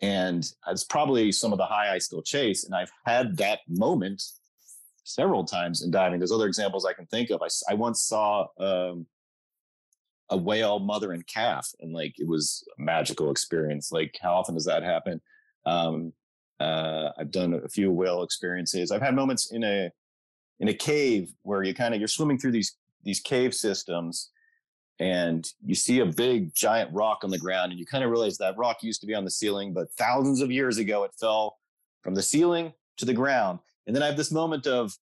And 0.00 0.44
it's 0.68 0.84
probably 0.84 1.32
some 1.32 1.52
of 1.52 1.58
the 1.58 1.66
high 1.66 1.92
I 1.92 1.98
still 1.98 2.22
chase. 2.22 2.64
And 2.64 2.74
I've 2.74 2.90
had 3.04 3.36
that 3.36 3.60
moment 3.68 4.22
several 5.04 5.44
times 5.44 5.82
in 5.82 5.90
diving. 5.90 6.18
There's 6.18 6.32
other 6.32 6.46
examples 6.46 6.84
I 6.84 6.92
can 6.92 7.06
think 7.06 7.30
of. 7.30 7.42
I, 7.42 7.48
I 7.70 7.74
once 7.74 8.02
saw 8.02 8.46
um, 8.58 9.06
a 10.30 10.36
whale 10.36 10.78
mother 10.78 11.12
and 11.12 11.26
calf, 11.26 11.68
and 11.80 11.92
like 11.92 12.14
it 12.18 12.26
was 12.26 12.64
a 12.78 12.82
magical 12.82 13.30
experience. 13.30 13.92
Like, 13.92 14.16
how 14.20 14.34
often 14.34 14.54
does 14.54 14.66
that 14.66 14.82
happen? 14.82 15.20
Um, 15.66 16.12
uh, 16.60 17.10
I've 17.18 17.30
done 17.30 17.54
a 17.54 17.68
few 17.68 17.90
whale 17.90 18.22
experiences. 18.22 18.90
I've 18.90 19.02
had 19.02 19.14
moments 19.14 19.52
in 19.52 19.64
a 19.64 19.90
in 20.60 20.68
a 20.68 20.74
cave 20.74 21.32
where 21.42 21.62
you 21.62 21.74
kind 21.74 21.94
of 21.94 22.00
you're 22.00 22.08
swimming 22.08 22.38
through 22.38 22.52
these 22.52 22.76
these 23.04 23.20
cave 23.20 23.52
systems 23.52 24.30
and 25.00 25.48
you 25.64 25.74
see 25.74 25.98
a 25.98 26.06
big 26.06 26.54
giant 26.54 26.92
rock 26.92 27.24
on 27.24 27.30
the 27.30 27.38
ground 27.38 27.72
and 27.72 27.80
you 27.80 27.86
kind 27.86 28.04
of 28.04 28.10
realize 28.10 28.38
that 28.38 28.56
rock 28.56 28.82
used 28.82 29.00
to 29.00 29.06
be 29.06 29.14
on 29.14 29.24
the 29.24 29.30
ceiling 29.30 29.72
but 29.72 29.90
thousands 29.98 30.40
of 30.40 30.52
years 30.52 30.78
ago 30.78 31.02
it 31.02 31.10
fell 31.18 31.58
from 32.02 32.14
the 32.14 32.22
ceiling 32.22 32.72
to 32.96 33.04
the 33.04 33.12
ground 33.12 33.58
and 33.86 33.94
then 33.94 34.02
i 34.02 34.06
have 34.06 34.16
this 34.16 34.32
moment 34.32 34.66
of 34.66 34.96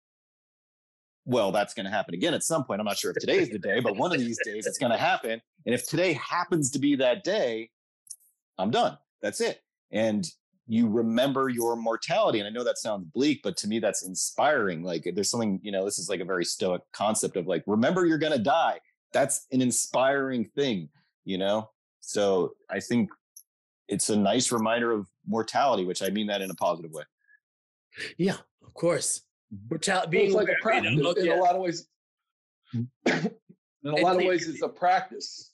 well 1.24 1.52
that's 1.52 1.74
going 1.74 1.84
to 1.84 1.90
happen 1.90 2.14
again 2.14 2.34
at 2.34 2.42
some 2.42 2.64
point. 2.64 2.80
I'm 2.80 2.86
not 2.86 2.98
sure 2.98 3.10
if 3.12 3.18
today 3.18 3.38
is 3.38 3.50
the 3.50 3.58
day 3.58 3.80
but 3.80 3.96
one 3.96 4.12
of 4.12 4.18
these 4.18 4.38
days 4.44 4.66
it's 4.66 4.78
going 4.78 4.92
to 4.92 4.98
happen. 4.98 5.40
And 5.66 5.74
if 5.74 5.86
today 5.86 6.14
happens 6.14 6.70
to 6.72 6.78
be 6.78 6.96
that 6.96 7.24
day 7.24 7.70
i'm 8.58 8.70
done. 8.70 8.98
That's 9.22 9.40
it. 9.40 9.60
And 9.92 10.26
you 10.66 10.88
remember 10.88 11.48
your 11.48 11.76
mortality 11.76 12.38
and 12.38 12.46
i 12.46 12.50
know 12.50 12.64
that 12.64 12.78
sounds 12.78 13.04
bleak 13.12 13.40
but 13.42 13.56
to 13.58 13.68
me 13.68 13.78
that's 13.78 14.04
inspiring. 14.06 14.82
Like 14.82 15.10
there's 15.14 15.30
something 15.30 15.60
you 15.62 15.72
know 15.72 15.84
this 15.84 15.98
is 15.98 16.08
like 16.08 16.20
a 16.20 16.24
very 16.24 16.44
stoic 16.44 16.82
concept 16.92 17.36
of 17.36 17.46
like 17.46 17.62
remember 17.66 18.06
you're 18.06 18.18
going 18.18 18.36
to 18.36 18.42
die. 18.42 18.80
That's 19.12 19.46
an 19.52 19.60
inspiring 19.60 20.44
thing 20.56 20.88
you 21.24 21.38
know? 21.38 21.70
So 22.00 22.54
i 22.70 22.80
think 22.80 23.10
it's 23.88 24.08
a 24.08 24.16
nice 24.16 24.50
reminder 24.50 24.90
of 24.90 25.06
mortality 25.26 25.84
which 25.84 26.02
i 26.02 26.08
mean 26.08 26.26
that 26.28 26.40
in 26.40 26.50
a 26.50 26.54
positive 26.54 26.92
way. 26.92 27.04
Yeah, 28.16 28.36
of 28.70 28.74
course. 28.80 29.22
Brutal, 29.50 29.94
Well, 29.96 30.06
being 30.06 30.26
it's 30.26 30.34
like 30.34 30.46
a 30.48 30.50
aware, 30.52 30.58
practice 30.62 30.92
you 30.92 31.02
know, 31.02 31.10
in 31.12 31.24
yeah. 31.26 31.34
a 31.34 31.40
lot 31.40 31.54
of 31.56 31.62
ways. 31.62 31.88
in 32.72 32.88
a 33.04 33.30
It's 33.82 34.02
lot 34.02 34.16
of 34.16 34.22
ways, 34.24 34.48
it's 34.48 34.62
a 34.62 34.68
practice. 34.68 35.52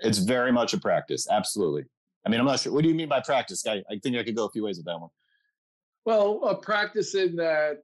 it's 0.00 0.18
very 0.18 0.52
much 0.52 0.74
a 0.74 0.80
practice 0.80 1.26
absolutely 1.30 1.84
i 2.26 2.28
mean 2.28 2.40
i'm 2.40 2.46
not 2.46 2.58
sure 2.60 2.72
what 2.72 2.82
do 2.82 2.88
you 2.88 2.94
mean 2.94 3.08
by 3.08 3.20
practice 3.20 3.64
i, 3.66 3.76
I 3.90 3.98
think 4.02 4.16
i 4.16 4.22
could 4.24 4.34
go 4.36 4.46
a 4.46 4.50
few 4.50 4.64
ways 4.64 4.76
with 4.76 4.86
that 4.86 4.98
one 5.00 5.10
Well, 6.04 6.42
a 6.44 6.54
practice 6.56 7.14
in 7.14 7.36
that, 7.36 7.78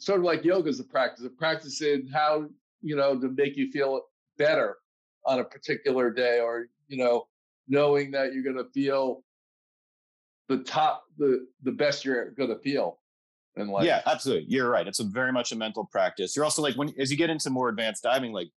sort 0.00 0.18
of 0.20 0.24
like 0.24 0.44
yoga 0.44 0.68
is 0.68 0.80
a 0.80 0.84
practice. 0.84 1.24
A 1.24 1.30
practice 1.30 1.80
in 1.80 2.08
how 2.18 2.32
you 2.82 2.96
know 2.96 3.10
to 3.22 3.28
make 3.42 3.56
you 3.56 3.70
feel 3.70 3.92
better 4.36 4.76
on 5.24 5.38
a 5.38 5.44
particular 5.44 6.10
day, 6.10 6.40
or 6.40 6.66
you 6.88 6.98
know, 7.02 7.28
knowing 7.68 8.10
that 8.16 8.32
you're 8.32 8.42
going 8.50 8.56
to 8.64 8.70
feel 8.78 9.22
the 10.48 10.58
top, 10.58 11.04
the 11.18 11.46
the 11.62 11.72
best 11.72 12.04
you're 12.04 12.30
going 12.32 12.48
to 12.48 12.58
feel 12.58 12.98
in 13.56 13.68
life. 13.68 13.84
yeah 13.84 14.02
absolutely. 14.06 14.46
You're 14.48 14.70
right. 14.70 14.86
It's 14.86 15.00
a 15.00 15.04
very 15.04 15.32
much 15.32 15.52
a 15.52 15.56
mental 15.56 15.84
practice. 15.84 16.34
You're 16.34 16.44
also 16.44 16.62
like 16.62 16.74
when 16.76 16.92
as 16.98 17.10
you 17.10 17.16
get 17.16 17.30
into 17.30 17.50
more 17.50 17.68
advanced 17.68 18.02
diving 18.02 18.32
like 18.32 18.48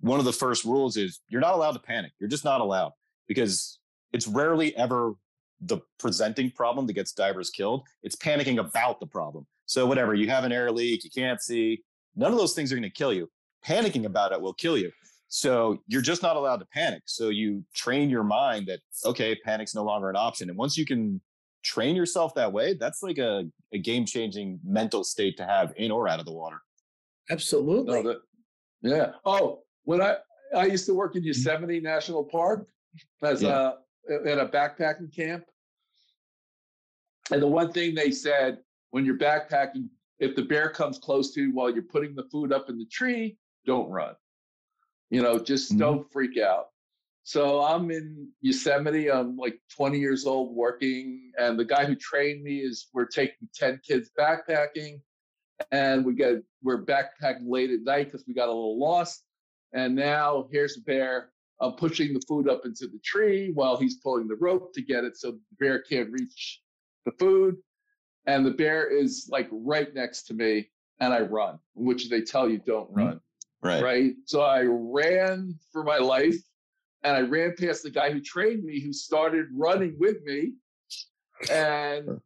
one 0.00 0.18
of 0.18 0.24
the 0.24 0.32
first 0.32 0.64
rules 0.64 0.96
is 0.96 1.20
you're 1.28 1.40
not 1.40 1.54
allowed 1.54 1.72
to 1.72 1.78
panic. 1.78 2.12
You're 2.18 2.30
just 2.30 2.44
not 2.44 2.60
allowed 2.60 2.92
because 3.28 3.78
it's 4.12 4.26
rarely 4.26 4.76
ever 4.76 5.14
the 5.60 5.78
presenting 5.98 6.50
problem 6.50 6.86
that 6.88 6.94
gets 6.94 7.12
divers 7.12 7.50
killed. 7.50 7.86
It's 8.02 8.16
panicking 8.16 8.58
about 8.58 8.98
the 9.00 9.06
problem. 9.06 9.46
So 9.66 9.86
whatever 9.86 10.14
you 10.14 10.28
have 10.28 10.44
an 10.44 10.52
air 10.52 10.72
leak 10.72 11.04
you 11.04 11.10
can't 11.10 11.40
see 11.40 11.82
none 12.16 12.32
of 12.32 12.38
those 12.38 12.54
things 12.54 12.72
are 12.72 12.76
going 12.76 12.82
to 12.82 12.90
kill 12.90 13.12
you. 13.12 13.30
Panicking 13.64 14.06
about 14.06 14.32
it 14.32 14.40
will 14.40 14.54
kill 14.54 14.76
you 14.76 14.90
so 15.34 15.78
you're 15.86 16.02
just 16.02 16.22
not 16.22 16.36
allowed 16.36 16.58
to 16.58 16.66
panic 16.74 17.02
so 17.06 17.30
you 17.30 17.64
train 17.74 18.10
your 18.10 18.22
mind 18.22 18.66
that 18.66 18.80
okay 19.06 19.34
panic's 19.44 19.74
no 19.74 19.82
longer 19.82 20.10
an 20.10 20.16
option 20.16 20.50
and 20.50 20.58
once 20.58 20.76
you 20.76 20.84
can 20.84 21.20
train 21.62 21.96
yourself 21.96 22.34
that 22.34 22.52
way 22.52 22.74
that's 22.74 23.02
like 23.02 23.18
a, 23.18 23.44
a 23.72 23.78
game-changing 23.78 24.60
mental 24.64 25.02
state 25.02 25.36
to 25.36 25.44
have 25.44 25.72
in 25.76 25.90
or 25.90 26.08
out 26.08 26.18
of 26.20 26.26
the 26.26 26.32
water 26.32 26.60
Absolutely. 27.30 27.94
No, 27.94 28.02
that, 28.02 28.20
yeah. 28.82 29.12
Oh, 29.24 29.62
when 29.84 30.00
I 30.00 30.16
I 30.54 30.66
used 30.66 30.86
to 30.86 30.94
work 30.94 31.14
in 31.16 31.22
mm-hmm. 31.22 31.28
Yosemite 31.28 31.80
National 31.80 32.24
Park 32.24 32.68
as 33.22 33.42
Yeah. 33.42 33.72
a 34.08 34.30
in 34.30 34.40
a 34.40 34.46
backpacking 34.46 35.14
camp, 35.14 35.44
and 37.30 37.40
the 37.40 37.46
one 37.46 37.72
thing 37.72 37.94
they 37.94 38.10
said 38.10 38.58
when 38.90 39.04
you're 39.04 39.18
backpacking, 39.18 39.88
if 40.18 40.34
the 40.34 40.42
bear 40.42 40.68
comes 40.68 40.98
close 40.98 41.32
to 41.34 41.40
you 41.42 41.52
while 41.52 41.70
you're 41.70 41.84
putting 41.84 42.14
the 42.14 42.24
food 42.24 42.52
up 42.52 42.68
in 42.68 42.78
the 42.78 42.86
tree, 42.86 43.38
don't 43.64 43.88
run. 43.88 44.14
You 45.12 45.20
know, 45.20 45.38
just 45.38 45.74
Mhm. 45.74 45.78
don't 45.78 46.10
freak 46.10 46.38
out. 46.38 46.70
So 47.22 47.62
I'm 47.62 47.90
in 47.90 48.32
Yosemite. 48.40 49.10
I'm 49.10 49.36
like 49.36 49.60
20 49.68 49.98
years 50.00 50.24
old 50.24 50.56
working, 50.56 51.32
and 51.38 51.58
the 51.58 51.66
guy 51.66 51.84
who 51.84 51.94
trained 51.94 52.42
me 52.42 52.60
is 52.60 52.88
we're 52.94 53.04
taking 53.06 53.46
10 53.54 53.78
kids 53.86 54.10
backpacking, 54.18 55.02
and 55.70 56.02
we 56.06 56.14
get 56.14 56.42
we're 56.62 56.82
backpacking 56.82 57.46
late 57.46 57.70
at 57.70 57.82
night 57.82 58.06
because 58.06 58.26
we 58.26 58.32
got 58.32 58.48
a 58.48 58.52
little 58.52 58.78
lost. 58.78 59.24
And 59.74 59.94
now 59.94 60.48
here's 60.50 60.78
a 60.78 60.80
bear. 60.80 61.30
I'm 61.60 61.74
pushing 61.74 62.14
the 62.14 62.22
food 62.26 62.48
up 62.48 62.64
into 62.64 62.86
the 62.86 62.98
tree 63.04 63.52
while 63.52 63.76
he's 63.76 63.98
pulling 63.98 64.28
the 64.28 64.36
rope 64.36 64.72
to 64.72 64.80
get 64.82 65.04
it 65.04 65.18
so 65.18 65.32
the 65.32 65.40
bear 65.58 65.82
can't 65.82 66.10
reach 66.10 66.62
the 67.04 67.12
food. 67.12 67.62
And 68.26 68.46
the 68.46 68.50
bear 68.52 68.88
is 68.88 69.28
like 69.30 69.48
right 69.52 69.92
next 69.92 70.22
to 70.28 70.34
me, 70.34 70.70
and 71.00 71.12
I 71.12 71.20
run, 71.20 71.58
which 71.74 72.08
they 72.08 72.22
tell 72.22 72.48
you 72.48 72.58
don't 72.58 72.90
Mhm. 72.92 72.96
run 72.96 73.20
right 73.62 73.82
right? 73.82 74.12
So 74.26 74.42
I 74.42 74.62
ran 74.62 75.58
for 75.72 75.84
my 75.84 75.98
life 75.98 76.36
and 77.02 77.16
I 77.16 77.20
ran 77.20 77.54
past 77.58 77.82
the 77.82 77.90
guy 77.90 78.12
who 78.12 78.20
trained 78.20 78.64
me, 78.64 78.80
who 78.80 78.92
started 78.92 79.46
running 79.52 79.96
with 79.98 80.22
me, 80.24 80.52
and 81.50 82.20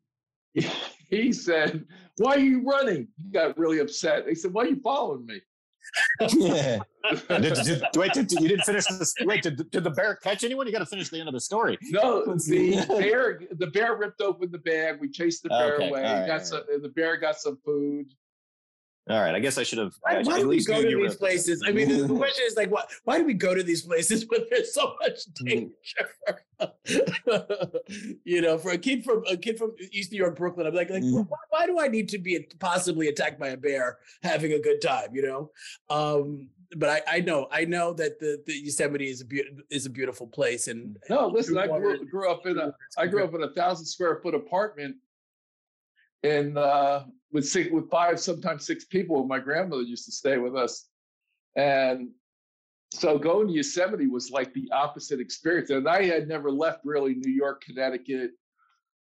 he 1.09 1.33
said, 1.33 1.85
"Why 2.19 2.35
are 2.35 2.39
you 2.39 2.63
running?" 2.63 3.09
He 3.23 3.31
got 3.31 3.57
really 3.59 3.79
upset. 3.79 4.29
He 4.29 4.35
said, 4.35 4.53
"Why 4.53 4.65
are 4.65 4.69
you 4.69 4.81
following 4.83 5.27
me?" 5.27 5.41
yeah. 6.35 6.79
did, 7.29 7.55
did, 7.55 7.83
wait, 7.95 8.13
did, 8.13 8.31
you 8.33 8.49
didn't 8.49 8.65
finish 8.65 8.87
this. 8.87 9.15
Wait, 9.23 9.43
did, 9.43 9.71
did 9.71 9.85
the 9.85 9.91
bear 9.91 10.17
catch 10.17 10.45
anyone? 10.45 10.67
You 10.67 10.73
got 10.73 10.81
to 10.81 10.87
finish 10.87 11.09
the 11.09 11.19
end 11.19 11.29
of 11.29 11.35
the 11.35 11.41
story. 11.41 11.79
No, 11.91 12.25
the 12.25 12.85
bear. 12.89 13.41
The 13.53 13.69
bear 13.69 13.97
ripped 13.97 14.21
open 14.21 14.51
the 14.51 14.59
bag. 14.59 15.01
We 15.01 15.09
chased 15.11 15.43
the 15.43 15.51
bear 15.51 15.75
Okay, 15.75 15.89
away. 15.89 16.03
right, 16.03 16.27
got 16.27 16.41
all 16.41 16.47
some. 16.47 16.63
The 16.83 16.89
bear 16.89 17.17
got 17.17 17.37
some 17.37 17.59
food. 17.65 18.07
All 19.09 19.21
right, 19.21 19.37
I 19.37 19.39
guess 19.39 19.57
I 19.57 19.63
should 19.63 19.79
have. 19.79 19.95
Why, 20.01 20.17
I 20.17 20.23
should 20.23 20.27
why 20.27 20.35
at 20.39 20.41
do 20.41 20.49
we 20.49 20.65
go 20.65 20.83
to 20.83 20.97
these 20.97 21.15
places? 21.15 21.63
I 21.65 21.71
mean, 21.71 21.89
the, 21.89 22.09
the 22.09 22.17
question 22.17 22.43
is 22.45 22.57
like, 22.57 22.73
why, 22.73 22.83
why 23.05 23.19
do 23.19 23.25
we 23.25 23.35
go 23.35 23.55
to 23.55 23.63
these 23.63 23.83
places 23.83 24.27
when 24.29 24.41
there's 24.51 24.75
so 24.75 24.97
much 25.01 25.21
Mm. 25.45 25.71
danger? 26.59 27.71
you 28.25 28.41
know, 28.41 28.59
for 28.59 28.73
a 28.73 28.79
kid 28.79 29.05
from 29.05 29.23
a 29.31 29.37
kid 29.37 29.59
from 29.59 29.75
East 29.93 30.11
New 30.11 30.19
York, 30.19 30.37
Brooklyn, 30.37 30.67
I'm 30.67 30.75
like, 30.75 30.91
like 30.91 31.05
Mm. 31.05 31.25
why, 31.29 31.37
why 31.51 31.67
do 31.67 31.79
I 31.79 31.87
need 31.87 32.09
to 32.11 32.19
be 32.19 32.49
possibly 32.59 33.07
attacked 33.07 33.39
by 33.39 33.49
a 33.49 33.57
bear 33.57 33.99
having 34.25 34.53
a 34.55 34.59
good 34.59 34.81
time? 34.83 35.15
You 35.15 35.23
know, 35.23 35.51
um, 35.89 36.49
but 36.77 36.89
I, 37.07 37.19
I 37.19 37.21
know, 37.21 37.47
I 37.53 37.65
know 37.65 37.93
that 37.93 38.19
the, 38.19 38.43
the 38.45 38.55
Yosemite 38.55 39.09
is 39.09 39.21
a 39.21 39.25
be- 39.25 39.49
is 39.71 39.87
a 39.87 39.91
beautiful 39.91 40.27
place, 40.27 40.67
and 40.67 40.97
No, 41.09 41.29
listen. 41.29 41.57
I 41.57 41.69
grew, 41.69 42.05
grew 42.07 42.29
up 42.29 42.45
in 42.47 42.59
a. 42.59 42.75
I 42.99 43.07
grew 43.07 43.23
up 43.23 43.35
in 43.35 43.45
a 43.45 43.51
thousand 43.53 43.87
square 43.87 44.19
foot 44.21 44.35
apartment, 44.35 44.97
in 46.25 46.57
uh, 46.59 47.05
with 47.37 47.47
six, 47.47 47.71
with 47.71 47.91
five, 47.91 48.19
sometimes 48.19 48.67
six 48.67 48.87
people. 48.87 49.27
My 49.27 49.39
grandmother 49.39 49.83
used 49.83 50.07
to 50.07 50.13
stay 50.13 50.39
with 50.39 50.57
us, 50.57 50.89
and 51.55 52.09
so 52.93 53.19
going 53.19 53.49
to 53.49 53.53
Yosemite 53.53 54.07
was 54.07 54.31
like 54.31 54.55
the 54.55 54.67
opposite 54.73 55.21
experience. 55.21 55.69
And 55.69 55.87
I 55.87 56.05
had 56.05 56.29
never 56.29 56.51
left 56.51 56.81
really 56.83 57.15
New 57.15 57.31
York, 57.31 57.61
Connecticut, 57.63 58.31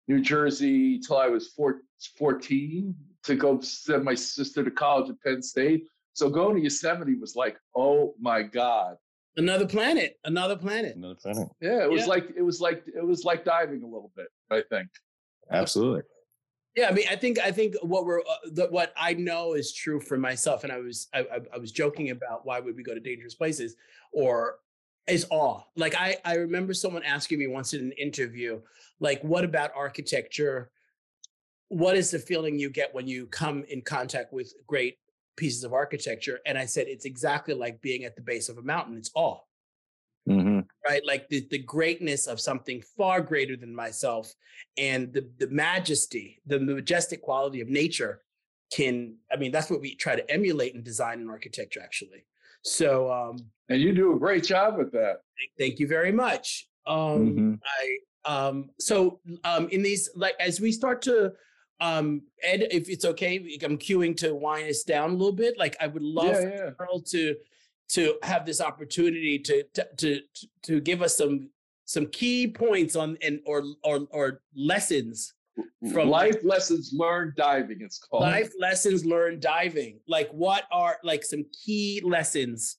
New 0.08 0.22
Jersey 0.22 0.98
till 0.98 1.18
I 1.18 1.26
was 1.28 1.48
four, 1.48 1.82
14 2.18 2.94
to 3.24 3.34
go 3.34 3.60
send 3.60 4.02
my 4.02 4.14
sister 4.14 4.64
to 4.64 4.70
college 4.70 5.10
at 5.10 5.20
Penn 5.22 5.42
State. 5.42 5.84
So 6.14 6.30
going 6.30 6.56
to 6.56 6.62
Yosemite 6.62 7.16
was 7.16 7.36
like, 7.36 7.58
oh 7.76 8.14
my 8.18 8.42
god. 8.42 8.96
another 9.36 9.66
planet, 9.66 10.16
another 10.24 10.56
planet. 10.56 10.96
Another 10.96 11.16
planet. 11.16 11.48
Yeah, 11.60 11.84
it 11.84 11.90
was 11.90 12.02
Yeah. 12.02 12.06
like 12.06 12.28
it 12.34 12.42
was 12.42 12.62
like 12.62 12.82
it 12.86 13.04
was 13.04 13.24
like 13.24 13.44
diving 13.44 13.82
a 13.82 13.86
little 13.86 14.10
bit. 14.16 14.28
I 14.50 14.62
think. 14.70 14.88
Absolutely. 15.50 16.02
Yeah, 16.74 16.88
I 16.88 16.92
mean, 16.92 17.04
I 17.10 17.16
think 17.16 17.38
I 17.38 17.50
think 17.50 17.74
what 17.82 18.06
we're 18.06 18.20
uh, 18.20 18.50
the, 18.52 18.66
what 18.68 18.94
I 18.96 19.12
know 19.12 19.52
is 19.52 19.74
true 19.74 20.00
for 20.00 20.16
myself, 20.16 20.64
and 20.64 20.72
I 20.72 20.78
was 20.78 21.08
I, 21.12 21.20
I, 21.20 21.38
I 21.54 21.58
was 21.58 21.70
joking 21.70 22.10
about 22.10 22.46
why 22.46 22.60
would 22.60 22.76
we 22.76 22.82
go 22.82 22.94
to 22.94 23.00
dangerous 23.00 23.34
places, 23.34 23.76
or 24.12 24.58
is 25.06 25.26
awe. 25.30 25.60
Like 25.76 25.94
I 25.94 26.16
I 26.24 26.36
remember 26.36 26.72
someone 26.72 27.02
asking 27.02 27.38
me 27.38 27.46
once 27.46 27.74
in 27.74 27.80
an 27.80 27.92
interview, 27.92 28.60
like, 29.00 29.22
what 29.22 29.44
about 29.44 29.72
architecture? 29.76 30.70
What 31.68 31.96
is 31.96 32.10
the 32.10 32.18
feeling 32.18 32.58
you 32.58 32.70
get 32.70 32.94
when 32.94 33.06
you 33.06 33.26
come 33.26 33.64
in 33.68 33.82
contact 33.82 34.32
with 34.32 34.52
great 34.66 34.96
pieces 35.36 35.64
of 35.64 35.74
architecture? 35.74 36.40
And 36.46 36.56
I 36.56 36.66
said 36.66 36.86
it's 36.86 37.04
exactly 37.04 37.54
like 37.54 37.82
being 37.82 38.04
at 38.04 38.16
the 38.16 38.22
base 38.22 38.48
of 38.48 38.58
a 38.58 38.62
mountain. 38.62 38.96
It's 38.96 39.10
awe 39.14 39.40
hmm 40.26 40.60
right? 40.88 41.02
Like 41.06 41.28
the, 41.28 41.46
the 41.50 41.58
greatness 41.58 42.26
of 42.26 42.40
something 42.40 42.82
far 42.96 43.20
greater 43.20 43.56
than 43.56 43.74
myself 43.74 44.32
and 44.76 45.12
the, 45.12 45.28
the 45.38 45.46
majesty, 45.48 46.40
the 46.46 46.58
majestic 46.58 47.22
quality 47.22 47.60
of 47.60 47.68
nature 47.68 48.22
can, 48.72 49.16
I 49.32 49.36
mean, 49.36 49.52
that's 49.52 49.70
what 49.70 49.80
we 49.80 49.94
try 49.94 50.16
to 50.16 50.28
emulate 50.30 50.74
in 50.74 50.82
design 50.82 51.20
and 51.20 51.30
architecture, 51.30 51.80
actually. 51.80 52.24
So 52.62 53.12
um, 53.12 53.36
And 53.68 53.80
you 53.80 53.92
do 53.92 54.14
a 54.14 54.18
great 54.18 54.44
job 54.44 54.76
with 54.78 54.92
that. 54.92 55.18
thank 55.58 55.78
you 55.78 55.86
very 55.86 56.12
much. 56.12 56.68
Um, 56.86 57.32
Mhm. 57.36 57.58
I 57.64 57.98
um, 58.24 58.70
so 58.78 59.20
um, 59.44 59.68
in 59.68 59.82
these 59.82 60.08
like 60.14 60.34
as 60.38 60.60
we 60.60 60.70
start 60.72 61.02
to 61.02 61.32
um, 61.80 62.22
Ed, 62.42 62.68
if 62.70 62.88
it's 62.88 63.04
okay, 63.04 63.58
I'm 63.64 63.76
queuing 63.76 64.16
to 64.18 64.34
wind 64.34 64.68
us 64.68 64.84
down 64.84 65.10
a 65.10 65.14
little 65.14 65.32
bit. 65.32 65.58
Like 65.58 65.76
I 65.80 65.88
would 65.88 66.02
love 66.02 66.26
yeah, 66.28 66.40
for 66.40 66.50
yeah. 66.50 66.70
Carl 66.78 67.00
to 67.00 67.34
to 67.90 68.16
have 68.22 68.46
this 68.46 68.60
opportunity 68.60 69.38
to 69.38 69.62
to 69.74 69.86
to, 69.96 70.20
to 70.62 70.80
give 70.80 71.02
us 71.02 71.16
some 71.16 71.50
some 71.84 72.06
key 72.06 72.48
points 72.48 72.96
on 72.96 73.16
and 73.22 73.40
or 73.46 73.62
or 73.84 74.06
or 74.10 74.40
lessons 74.54 75.34
from 75.92 76.08
life 76.08 76.36
lessons 76.42 76.92
learned 76.94 77.34
diving. 77.36 77.78
It's 77.80 77.98
called. 77.98 78.22
life 78.22 78.50
lessons 78.58 79.04
learned 79.04 79.40
diving. 79.40 80.00
Like 80.08 80.30
what 80.30 80.64
are 80.72 80.98
like 81.02 81.24
some 81.24 81.44
key 81.64 82.00
lessons 82.04 82.78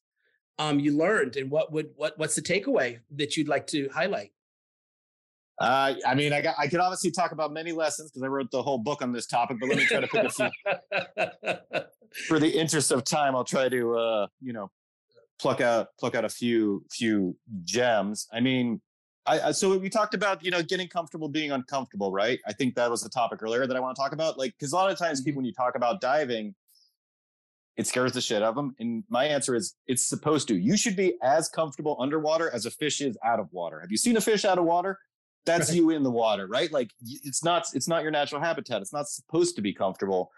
um 0.60 0.80
you 0.80 0.96
learned 0.96 1.36
and 1.36 1.50
what 1.50 1.72
would 1.72 1.90
what 1.96 2.18
what's 2.18 2.36
the 2.36 2.42
takeaway 2.42 3.00
that 3.16 3.36
you'd 3.38 3.48
like 3.48 3.68
to 3.68 3.90
highlight? 3.94 4.32
Uh, 5.60 5.94
I 6.06 6.16
mean, 6.16 6.34
I 6.34 6.42
got. 6.42 6.56
I 6.58 6.68
could 6.68 6.80
obviously 6.80 7.12
talk 7.12 7.32
about 7.32 7.54
many 7.54 7.72
lessons 7.72 8.12
because 8.12 8.24
I 8.24 8.28
wrote 8.28 8.50
the 8.52 8.62
whole 8.62 8.80
book 8.80 9.02
on 9.02 9.12
this 9.12 9.28
topic. 9.28 9.58
But 9.60 9.70
let 9.70 9.78
me 9.78 9.86
try 9.86 10.00
to 10.02 10.08
pick 10.08 10.24
a 10.24 10.30
few. 10.30 11.82
For 12.28 12.40
the 12.40 12.50
interest 12.50 12.92
of 12.92 13.04
time, 13.04 13.36
I'll 13.36 13.44
try 13.44 13.70
to, 13.70 13.98
uh, 13.98 14.28
you 14.42 14.54
know, 14.54 14.70
pluck 15.40 15.62
out 15.62 15.88
pluck 16.00 16.16
out 16.16 16.26
a 16.26 16.30
few 16.30 16.86
few 16.92 17.36
gems. 17.64 18.28
I 18.34 18.40
mean, 18.40 18.82
I, 19.26 19.40
I 19.40 19.52
so 19.52 19.78
we 19.78 19.90
talked 19.90 20.14
about 20.14 20.44
you 20.44 20.52
know 20.52 20.62
getting 20.62 20.88
comfortable 20.88 21.30
being 21.30 21.52
uncomfortable, 21.52 22.12
right? 22.12 22.40
I 22.48 22.54
think 22.54 22.76
that 22.76 22.90
was 22.90 23.02
the 23.02 23.10
topic 23.10 23.42
earlier 23.42 23.66
that 23.68 23.76
I 23.76 23.80
want 23.80 23.96
to 23.96 24.02
talk 24.02 24.12
about. 24.14 24.38
Like, 24.38 24.54
because 24.58 24.74
a 24.74 24.76
lot 24.76 24.92
of 24.92 24.98
times 24.98 25.22
people 25.22 25.40
when 25.40 25.46
you 25.46 25.54
talk 25.54 25.76
about 25.76 26.02
diving, 26.02 26.56
it 27.78 27.88
scares 27.88 28.12
the 28.14 28.22
shit 28.22 28.42
out 28.44 28.50
of 28.50 28.56
them. 28.56 28.76
And 28.80 29.04
my 29.10 29.26
answer 29.26 29.56
is 29.56 29.76
it's 29.88 30.06
supposed 30.08 30.48
to. 30.50 30.56
You 30.56 30.78
should 30.78 30.96
be 30.96 31.16
as 31.24 31.50
comfortable 31.50 31.98
underwater 32.00 32.50
as 32.54 32.66
a 32.66 32.72
fish 32.72 33.02
is 33.02 33.18
out 33.24 33.40
of 33.40 33.48
water. 33.52 33.80
Have 33.80 33.92
you 33.92 33.98
seen 33.98 34.18
a 34.18 34.22
fish 34.22 34.46
out 34.46 34.58
of 34.58 34.66
water? 34.66 35.00
That's 35.46 35.70
Right. 35.70 35.78
you 35.78 35.90
in 35.90 36.04
the 36.04 36.12
water, 36.12 36.48
right? 36.48 36.72
Like 36.72 36.92
it's 37.02 37.44
not 37.44 37.66
it's 37.74 37.88
not 37.88 38.04
your 38.04 38.12
natural 38.12 38.42
habitat. 38.42 38.82
It's 38.82 38.94
not 38.94 39.08
supposed 39.10 39.56
to 39.58 39.62
be 39.62 39.74
comfortable. 39.74 40.32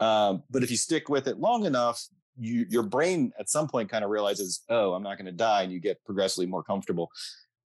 Um, 0.00 0.44
but 0.48 0.62
if 0.62 0.70
you 0.70 0.76
stick 0.76 1.08
with 1.08 1.26
it 1.26 1.38
long 1.38 1.66
enough, 1.66 2.06
you 2.38 2.66
your 2.68 2.82
brain 2.82 3.32
at 3.38 3.48
some 3.48 3.68
point 3.68 3.88
kind 3.88 4.04
of 4.04 4.10
realizes, 4.10 4.62
oh, 4.68 4.94
I'm 4.94 5.02
not 5.02 5.18
going 5.18 5.26
to 5.26 5.32
die, 5.32 5.62
and 5.62 5.72
you 5.72 5.80
get 5.80 6.02
progressively 6.04 6.46
more 6.46 6.62
comfortable. 6.62 7.10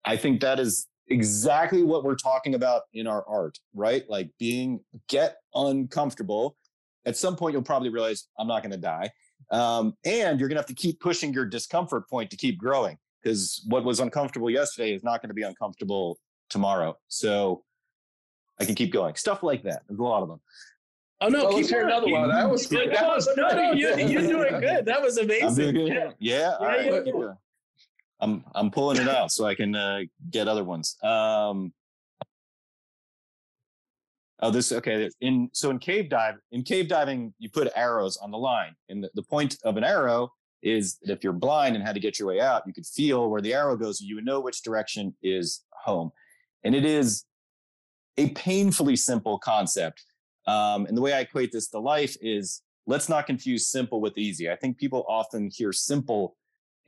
I 0.04 0.16
think 0.16 0.40
that 0.40 0.58
is 0.58 0.86
exactly 1.08 1.82
what 1.82 2.04
we're 2.04 2.16
talking 2.16 2.54
about 2.54 2.82
in 2.92 3.06
our 3.06 3.24
art, 3.28 3.58
right? 3.74 4.08
Like 4.08 4.30
being 4.38 4.80
get 5.08 5.36
uncomfortable. 5.54 6.56
At 7.04 7.16
some 7.16 7.36
point, 7.36 7.52
you'll 7.52 7.62
probably 7.62 7.88
realize 7.88 8.28
I'm 8.38 8.46
not 8.46 8.62
going 8.62 8.72
to 8.72 8.78
die, 8.78 9.10
um, 9.50 9.94
and 10.04 10.38
you're 10.38 10.48
going 10.48 10.56
to 10.56 10.60
have 10.60 10.66
to 10.66 10.74
keep 10.74 11.00
pushing 11.00 11.32
your 11.32 11.44
discomfort 11.44 12.08
point 12.08 12.30
to 12.30 12.36
keep 12.36 12.58
growing 12.58 12.96
because 13.22 13.64
what 13.68 13.84
was 13.84 14.00
uncomfortable 14.00 14.50
yesterday 14.50 14.94
is 14.94 15.04
not 15.04 15.22
going 15.22 15.28
to 15.28 15.34
be 15.34 15.42
uncomfortable 15.42 16.18
tomorrow. 16.50 16.96
So 17.08 17.64
I 18.60 18.64
can 18.64 18.74
keep 18.74 18.92
going. 18.92 19.14
Stuff 19.16 19.42
like 19.42 19.62
that. 19.64 19.82
There's 19.88 19.98
a 19.98 20.02
lot 20.02 20.22
of 20.22 20.28
them. 20.28 20.40
Oh 21.24 21.28
no, 21.28 21.38
Well, 21.44 21.48
keep 21.50 21.56
let's 21.58 21.68
hear 21.70 21.86
another 21.86 22.06
keep- 22.06 22.14
one. 22.14 22.28
That 22.28 22.50
was 22.50 22.66
good. 22.66 22.90
That 22.92 23.06
was 23.06 23.28
no, 23.36 23.48
no, 23.48 23.54
great. 23.72 23.76
you, 23.78 23.96
you're 24.08 24.22
doing 24.22 24.60
good. 24.60 24.84
That 24.86 25.00
was 25.00 25.18
amazing. 25.18 25.46
I'm 25.46 25.54
doing 25.54 25.74
good. 25.74 25.88
Yeah. 25.88 26.10
Yeah. 26.18 26.56
all 26.58 26.66
Yeah, 26.66 26.90
right. 26.90 27.06
yeah, 27.06 27.12
yeah. 27.14 27.32
I'm 28.20 28.44
I'm 28.54 28.70
pulling 28.70 29.00
it 29.00 29.08
out 29.08 29.30
so 29.32 29.44
I 29.46 29.54
can 29.54 29.74
uh, 29.74 30.00
get 30.30 30.48
other 30.48 30.64
ones. 30.64 30.96
Um, 31.02 31.72
oh, 34.40 34.50
this 34.50 34.72
okay. 34.72 35.10
In 35.20 35.48
so 35.52 35.70
in 35.70 35.78
cave 35.78 36.08
dive 36.08 36.36
in 36.50 36.62
cave 36.62 36.88
diving, 36.88 37.34
you 37.38 37.48
put 37.50 37.70
arrows 37.76 38.16
on 38.16 38.30
the 38.30 38.38
line, 38.38 38.74
and 38.88 39.02
the, 39.04 39.10
the 39.14 39.22
point 39.22 39.58
of 39.64 39.76
an 39.76 39.84
arrow 39.84 40.32
is 40.62 40.98
that 41.02 41.12
if 41.12 41.24
you're 41.24 41.32
blind 41.32 41.74
and 41.74 41.84
had 41.84 41.94
to 41.94 42.00
get 42.00 42.18
your 42.18 42.28
way 42.28 42.40
out, 42.40 42.62
you 42.66 42.72
could 42.72 42.86
feel 42.86 43.28
where 43.30 43.40
the 43.42 43.52
arrow 43.54 43.76
goes, 43.76 44.00
and 44.00 44.08
you 44.08 44.14
would 44.16 44.24
know 44.24 44.40
which 44.40 44.62
direction 44.62 45.14
is 45.22 45.62
home. 45.72 46.12
And 46.64 46.74
it 46.74 46.84
is 46.84 47.24
a 48.18 48.28
painfully 48.30 48.94
simple 48.94 49.38
concept. 49.38 50.04
Um, 50.46 50.86
and 50.86 50.96
the 50.96 51.00
way 51.00 51.12
I 51.12 51.20
equate 51.20 51.52
this 51.52 51.68
to 51.68 51.78
life 51.78 52.16
is 52.20 52.62
let's 52.86 53.08
not 53.08 53.26
confuse 53.26 53.68
simple 53.68 54.00
with 54.00 54.18
easy. 54.18 54.50
I 54.50 54.56
think 54.56 54.78
people 54.78 55.04
often 55.08 55.50
hear 55.52 55.72
simple 55.72 56.36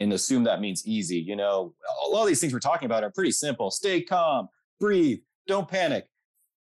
and 0.00 0.12
assume 0.12 0.44
that 0.44 0.60
means 0.60 0.86
easy. 0.86 1.18
You 1.18 1.36
know, 1.36 1.74
a 2.06 2.08
lot 2.10 2.22
of 2.22 2.28
these 2.28 2.40
things 2.40 2.52
we're 2.52 2.58
talking 2.58 2.86
about 2.86 3.04
are 3.04 3.10
pretty 3.10 3.30
simple. 3.30 3.70
Stay 3.70 4.00
calm, 4.00 4.48
breathe, 4.80 5.20
don't 5.46 5.68
panic, 5.68 6.06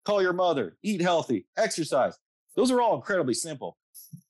call 0.04 0.22
your 0.22 0.34
mother, 0.34 0.78
eat 0.84 1.02
healthy, 1.02 1.46
exercise. 1.58 2.18
Those 2.56 2.72
are 2.72 2.82
all 2.82 2.96
incredibly 2.96 3.34
simple. 3.34 3.78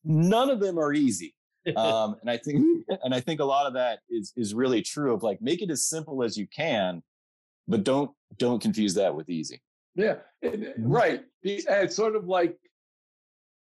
None 0.03 0.49
of 0.49 0.59
them 0.59 0.77
are 0.77 0.93
easy. 0.93 1.33
Um, 1.75 2.17
and 2.21 2.29
I 2.29 2.37
think, 2.37 2.63
and 3.03 3.11
I 3.11 3.19
think 3.19 3.39
a 3.39 3.43
lot 3.43 3.65
of 3.65 3.73
that 3.73 4.01
is 4.07 4.31
is 4.35 4.53
really 4.53 4.83
true. 4.83 5.15
Of 5.15 5.23
like, 5.23 5.41
make 5.41 5.63
it 5.63 5.71
as 5.71 5.83
simple 5.83 6.21
as 6.21 6.37
you 6.37 6.45
can, 6.45 7.01
but 7.67 7.83
don't 7.83 8.11
don't 8.37 8.61
confuse 8.61 8.93
that 8.93 9.15
with 9.15 9.31
easy. 9.31 9.63
Yeah, 9.95 10.17
and- 10.41 10.73
right. 10.77 11.19
And 11.19 11.63
It's 11.67 11.95
sort 11.95 12.15
of 12.15 12.27
like, 12.27 12.57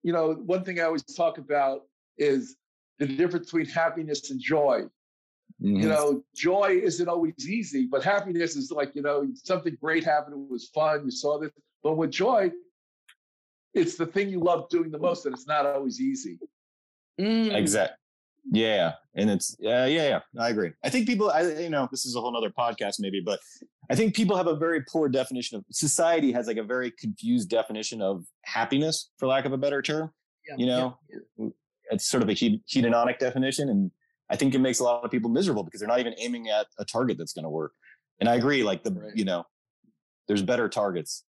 you 0.03 0.12
know, 0.12 0.35
one 0.35 0.64
thing 0.64 0.81
I 0.81 0.85
always 0.85 1.03
talk 1.03 1.39
about 1.39 1.83
is 2.18 2.57
the 2.99 3.07
difference 3.07 3.47
between 3.47 3.66
happiness 3.66 4.31
and 4.31 4.41
joy. 4.41 4.83
Mhm. 5.61 5.83
You 5.83 5.89
know, 5.89 6.24
joy 6.35 6.81
isn't 6.83 7.09
always 7.09 7.49
easy, 7.49 7.87
but 7.87 8.03
happiness 8.05 8.57
is 8.57 8.70
like, 8.70 8.95
you 8.95 9.03
know, 9.03 9.26
something 9.35 9.76
great 9.81 10.05
happened, 10.05 10.35
it 10.35 10.51
was 10.51 10.68
fun, 10.68 11.05
you 11.05 11.11
saw 11.11 11.39
this. 11.39 11.51
But 11.83 11.97
with 11.97 12.11
joy, 12.11 12.53
it's 13.74 13.97
the 13.97 14.07
thing 14.07 14.28
you 14.28 14.41
love 14.41 14.68
doing 14.68 14.91
the 14.91 14.99
most, 14.99 15.26
and 15.26 15.35
it's 15.35 15.47
not 15.47 15.66
always 15.66 16.01
easy. 16.01 16.39
Mm. 17.20 17.55
Exact. 17.55 17.95
Yeah, 18.51 18.95
and 19.14 19.31
it's 19.31 19.55
uh, 19.62 19.87
yeah, 19.89 20.09
yeah. 20.09 20.20
I 20.39 20.49
agree. 20.49 20.72
I 20.83 20.89
think 20.89 21.07
people, 21.07 21.31
I 21.31 21.43
you 21.43 21.68
know, 21.70 21.89
this 21.91 22.07
is 22.07 22.16
a 22.16 22.20
whole 22.20 22.35
other 22.37 22.51
podcast 22.51 22.97
maybe, 22.99 23.20
but 23.20 23.39
I 23.91 23.97
think 23.97 24.14
people 24.14 24.36
have 24.36 24.47
a 24.47 24.55
very 24.55 24.82
poor 24.82 25.09
definition 25.09 25.59
of 25.59 25.64
society 25.72 26.30
has 26.30 26.47
like 26.47 26.59
a 26.59 26.62
very 26.62 26.93
confused 26.93 27.49
definition 27.51 28.01
of 28.01 28.24
happiness, 28.45 29.11
for 29.18 29.26
lack 29.26 29.45
of 29.45 29.53
a 29.53 29.59
better 29.59 29.82
term. 29.82 30.12
Yeah, 30.49 30.55
you 30.57 30.66
know, 30.66 30.99
yeah, 31.09 31.18
yeah. 31.36 31.45
Mm, 31.47 31.53
it's 31.91 32.07
sort 32.07 32.22
of 32.22 32.28
a 32.28 32.32
hedonic 32.32 33.18
definition, 33.18 33.68
and 33.68 33.91
I 34.30 34.36
think 34.36 34.55
it 34.55 34.61
makes 34.61 34.78
a 34.78 34.84
lot 34.84 35.05
of 35.05 35.11
people 35.11 35.28
miserable 35.28 35.64
because 35.64 35.80
they're 35.80 35.88
not 35.88 35.99
even 35.99 36.14
aiming 36.18 36.49
at 36.49 36.68
a 36.78 36.84
target 36.84 37.18
that's 37.18 37.32
going 37.32 37.43
to 37.43 37.51
work. 37.51 37.72
And 38.20 38.28
I 38.28 38.36
agree, 38.36 38.62
like 38.62 38.84
the 38.84 38.93
right. 38.93 39.16
you 39.16 39.24
know, 39.24 39.45
there's 40.28 40.43
better 40.43 40.68
targets. 40.68 41.24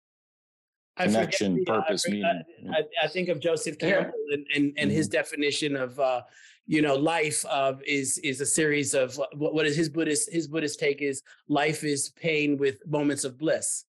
I 1.00 1.06
Connection, 1.06 1.60
forget, 1.60 1.68
purpose, 1.68 2.06
I, 2.08 2.12
meaning. 2.12 2.44
I, 2.74 2.84
I, 3.04 3.08
think 3.08 3.30
of 3.30 3.40
Joseph 3.40 3.80
Campbell 3.80 4.12
and, 4.32 4.46
and, 4.54 4.66
and 4.66 4.76
mm-hmm. 4.76 4.90
his 4.90 5.08
definition 5.08 5.78
of 5.78 5.98
uh, 5.98 6.22
you 6.68 6.82
know 6.82 6.96
life 6.96 7.46
uh, 7.50 7.74
is 7.88 8.18
is 8.20 8.42
a 8.42 8.46
series 8.46 8.94
of 8.94 9.16
what, 9.34 9.54
what 9.54 9.66
is 9.66 9.78
his 9.78 9.88
Buddhist 9.88 10.32
his 10.32 10.48
Buddhist 10.48 10.78
take 10.78 11.02
is 11.02 11.24
life 11.48 11.86
is 11.86 12.10
pain 12.10 12.58
with 12.58 12.86
moments 12.86 13.24
of 13.24 13.38
bliss. 13.38 13.86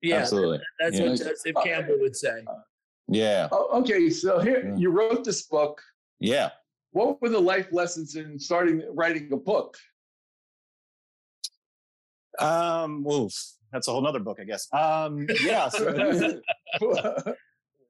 Yeah, 0.00 0.16
absolutely. 0.16 0.60
That's 0.80 0.98
yeah. 0.98 1.08
what 1.08 1.18
Joseph 1.18 1.56
Campbell 1.62 1.96
would 2.00 2.16
say. 2.16 2.42
Yeah. 3.08 3.48
Oh, 3.52 3.80
okay, 3.80 4.08
so 4.10 4.40
here 4.40 4.70
yeah. 4.70 4.76
you 4.76 4.90
wrote 4.90 5.22
this 5.22 5.42
book. 5.42 5.82
Yeah. 6.18 6.50
What 6.92 7.20
were 7.20 7.28
the 7.28 7.40
life 7.40 7.68
lessons 7.72 8.16
in 8.16 8.38
starting 8.38 8.82
writing 8.94 9.32
a 9.32 9.36
book? 9.36 9.76
Um, 12.38 13.04
well, 13.04 13.30
that's 13.72 13.88
a 13.88 13.90
whole 13.90 14.02
nother 14.02 14.20
book, 14.20 14.38
I 14.40 14.44
guess. 14.44 14.68
Um, 14.72 15.26
yeah. 15.42 15.68
So, 15.68 15.92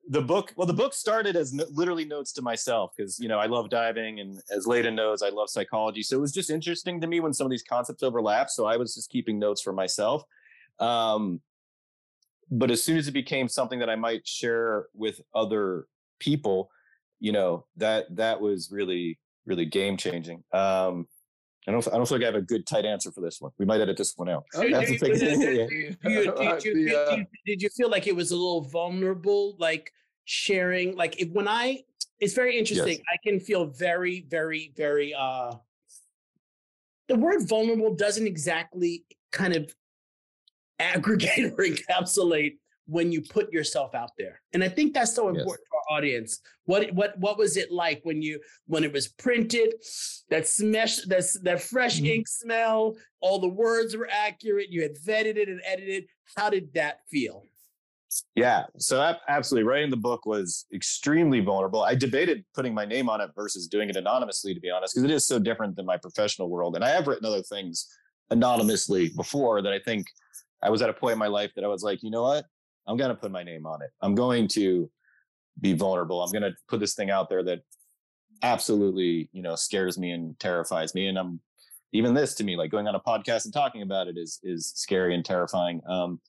the 0.09 0.23
book, 0.23 0.53
well, 0.57 0.67
the 0.67 0.73
book 0.73 0.95
started 0.95 1.37
as 1.37 1.53
no, 1.53 1.65
literally 1.71 2.05
notes 2.05 2.33
to 2.35 2.43
myself 2.43 2.93
because 2.97 3.19
you 3.19 3.29
know 3.29 3.39
I 3.39 3.47
love 3.47 3.69
diving, 3.69 4.21
and 4.21 4.41
as 4.51 4.67
Leyden 4.67 4.95
knows, 4.95 5.23
I 5.23 5.31
love 5.31 5.51
psychology. 5.51 6.03
So 6.03 6.17
it 6.17 6.21
was 6.21 6.33
just 6.33 6.51
interesting 6.51 7.01
to 7.01 7.07
me 7.07 7.21
when 7.21 7.33
some 7.33 7.47
of 7.47 7.51
these 7.51 7.65
concepts 7.65 8.03
overlap. 8.03 8.49
So 8.51 8.67
I 8.67 8.77
was 8.77 8.95
just 8.95 9.11
keeping 9.11 9.39
notes 9.39 9.61
for 9.61 9.73
myself. 9.73 10.23
Um, 10.79 11.41
but 12.51 12.71
as 12.71 12.83
soon 12.83 12.99
as 12.99 13.09
it 13.09 13.13
became 13.13 13.49
something 13.49 13.79
that 13.79 13.91
I 13.91 13.97
might 13.97 14.27
share 14.27 14.87
with 14.95 15.21
other 15.35 15.87
people, 16.21 16.71
you 17.19 17.33
know 17.33 17.67
that 17.77 18.15
that 18.17 18.41
was 18.41 18.71
really 18.71 19.19
really 19.47 19.65
game 19.65 19.97
changing. 19.97 20.45
Um, 20.53 21.09
I 21.69 21.71
don't. 21.71 21.87
I 21.89 21.93
don't 21.93 22.09
feel 22.09 22.19
like 22.19 22.25
I 22.25 22.27
have 22.27 22.35
a 22.35 22.43
good 22.43 22.67
tight 22.67 22.85
answer 22.85 23.13
for 23.13 23.21
this 23.21 23.41
one. 23.41 23.53
We 23.59 23.65
might 23.65 23.81
edit 23.81 23.97
this 23.97 24.15
one 24.17 24.29
out. 24.29 24.45
Did 27.47 27.63
you 27.63 27.69
feel 27.69 27.89
like 27.89 28.09
it 28.09 28.17
was 28.17 28.33
a 28.33 28.37
little 28.37 28.63
vulnerable, 28.63 29.57
like 29.59 29.93
sharing? 30.25 30.97
Like 30.97 31.21
if 31.21 31.31
when 31.31 31.47
I, 31.47 31.85
it's 32.19 32.35
very 32.35 32.59
interesting. 32.59 32.95
Yes. 32.99 33.05
I 33.13 33.17
can 33.23 33.39
feel 33.39 33.67
very, 33.67 34.27
very, 34.29 34.73
very. 34.77 35.15
uh 35.15 35.53
The 37.09 37.15
word 37.17 37.49
vulnerable 37.49 37.95
doesn't 37.95 38.27
exactly 38.27 39.05
kind 39.31 39.55
of 39.55 39.73
aggregate 40.81 41.53
or 41.57 41.65
encapsulate 41.65 42.59
when 42.93 43.11
you 43.11 43.23
put 43.23 43.51
yourself 43.51 43.95
out 43.95 44.11
there. 44.19 44.41
And 44.53 44.63
I 44.63 44.69
think 44.69 44.93
that's 44.93 45.15
so 45.15 45.29
important 45.29 45.61
yes. 45.65 45.69
for 45.71 45.95
our 45.95 45.99
audience. 45.99 46.41
What 46.67 46.93
what 46.93 47.19
what 47.19 47.39
was 47.39 47.57
it 47.57 47.73
like 47.73 48.01
when 48.05 48.21
you 48.21 48.39
when 48.67 48.85
it 48.85 48.93
was 48.93 49.09
printed? 49.09 49.75
That 50.29 50.47
smash 50.47 50.99
that's 51.07 51.41
that 51.41 51.63
fresh 51.63 51.97
mm-hmm. 51.97 52.07
ink 52.07 52.29
smell, 52.29 52.97
all 53.21 53.39
the 53.39 53.49
words 53.49 53.97
were 53.97 54.09
accurate, 54.11 54.69
you 54.69 54.83
had 54.83 54.95
vetted 54.97 55.37
it 55.39 55.49
and 55.49 55.63
edited. 55.65 56.05
How 56.37 56.51
did 56.51 56.75
that 56.75 57.01
feel? 57.11 57.47
Yeah, 58.37 58.65
so 58.77 59.15
absolutely. 59.27 59.67
Writing 59.67 59.89
the 59.89 59.97
book 59.97 60.27
was 60.27 60.67
extremely 60.75 61.41
vulnerable. 61.41 61.83
I 61.83 61.95
debated 61.95 62.45
putting 62.55 62.75
my 62.75 62.85
name 62.85 63.09
on 63.09 63.23
it 63.23 63.31
versus 63.35 63.67
doing 63.67 63.89
it 63.89 63.97
anonymously, 63.97 64.53
to 64.53 64.61
be 64.61 64.71
honest, 64.71 64.95
because 64.95 65.11
it 65.11 65.15
is 65.15 65.27
so 65.27 65.39
different 65.39 65.77
than 65.77 65.87
my 65.87 65.97
professional 65.97 66.51
world. 66.51 66.77
And 66.77 66.85
I 66.85 66.91
have 66.91 67.07
written 67.07 67.25
other 67.25 67.43
things 67.43 67.89
anonymously 68.31 69.09
before 69.17 69.63
that 69.63 69.73
I 69.73 69.79
think 69.79 70.07
I 70.63 70.71
was 70.71 70.81
at 70.81 70.91
a 70.91 70.93
point 70.93 71.15
in 71.15 71.19
my 71.19 71.27
life 71.27 71.53
that 71.55 71.65
I 71.65 71.69
was 71.69 71.83
like, 71.83 72.03
you 72.03 72.11
know 72.11 72.23
what? 72.23 72.45
I'm 72.87 72.97
going 72.97 73.11
to 73.11 73.15
put 73.15 73.31
my 73.31 73.43
name 73.43 73.67
on 73.67 73.83
it. 73.83 73.91
I'm 74.01 74.15
going 74.15 74.49
to 74.49 74.91
be 75.61 75.73
vulnerable. 75.73 76.23
I'm 76.23 76.33
going 76.33 76.51
to 76.51 76.57
put 76.69 76.81
this 76.81 76.95
thing 76.95 77.11
out 77.11 77.29
there 77.29 77.43
that 77.45 77.61
absolutely, 78.43 79.29
you 79.33 79.43
know, 79.43 79.55
scares 79.55 79.99
me 79.99 80.11
and 80.11 80.39
terrifies 80.41 80.95
me. 80.95 81.07
And 81.07 81.19
I'm 81.19 81.41
even 81.93 82.15
this 82.15 82.35
to 82.35 82.45
me, 82.45 82.57
like 82.57 82.71
going 82.71 82.89
on 82.89 82.95
a 82.95 83.01
podcast 83.01 83.45
and 83.45 83.53
talking 83.53 83.83
about 83.83 84.09
it 84.09 84.17
is 84.17 84.41
is 84.43 84.73
scary 84.75 85.15
and 85.15 85.25
terrifying. 85.25 85.81
Um, 85.89 86.21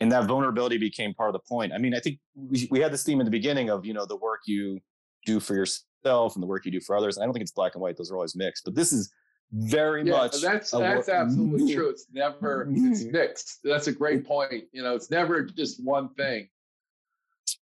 and 0.00 0.10
that 0.12 0.26
vulnerability 0.26 0.78
became 0.78 1.14
part 1.14 1.28
of 1.28 1.34
the 1.34 1.48
point. 1.48 1.72
I 1.72 1.78
mean, 1.78 1.94
I 1.94 2.00
think 2.00 2.18
we, 2.34 2.66
we 2.70 2.80
had 2.80 2.92
this 2.92 3.04
theme 3.04 3.20
in 3.20 3.24
the 3.24 3.30
beginning 3.30 3.70
of 3.70 3.86
you 3.86 3.94
know 3.94 4.04
the 4.04 4.16
work 4.16 4.40
you 4.46 4.80
do 5.24 5.40
for 5.40 5.54
yourself 5.54 6.34
and 6.34 6.42
the 6.42 6.46
work 6.46 6.64
you 6.64 6.72
do 6.72 6.80
for 6.80 6.96
others. 6.96 7.16
And 7.16 7.22
I 7.22 7.26
don't 7.26 7.32
think 7.32 7.42
it's 7.42 7.52
black 7.52 7.74
and 7.74 7.82
white; 7.82 7.96
those 7.96 8.10
are 8.10 8.16
always 8.16 8.36
mixed. 8.36 8.64
But 8.64 8.74
this 8.74 8.92
is 8.92 9.12
very 9.52 10.04
yeah, 10.04 10.12
much. 10.12 10.40
That's 10.40 10.70
that's 10.70 11.08
absolutely 11.08 11.74
true. 11.74 11.90
It's 11.90 12.06
never 12.12 12.66
it's 12.70 13.04
mixed. 13.12 13.60
That's 13.62 13.86
a 13.86 13.92
great 13.92 14.26
point. 14.26 14.64
You 14.72 14.82
know, 14.82 14.94
it's 14.94 15.10
never 15.10 15.42
just 15.42 15.82
one 15.84 16.08
thing. 16.14 16.48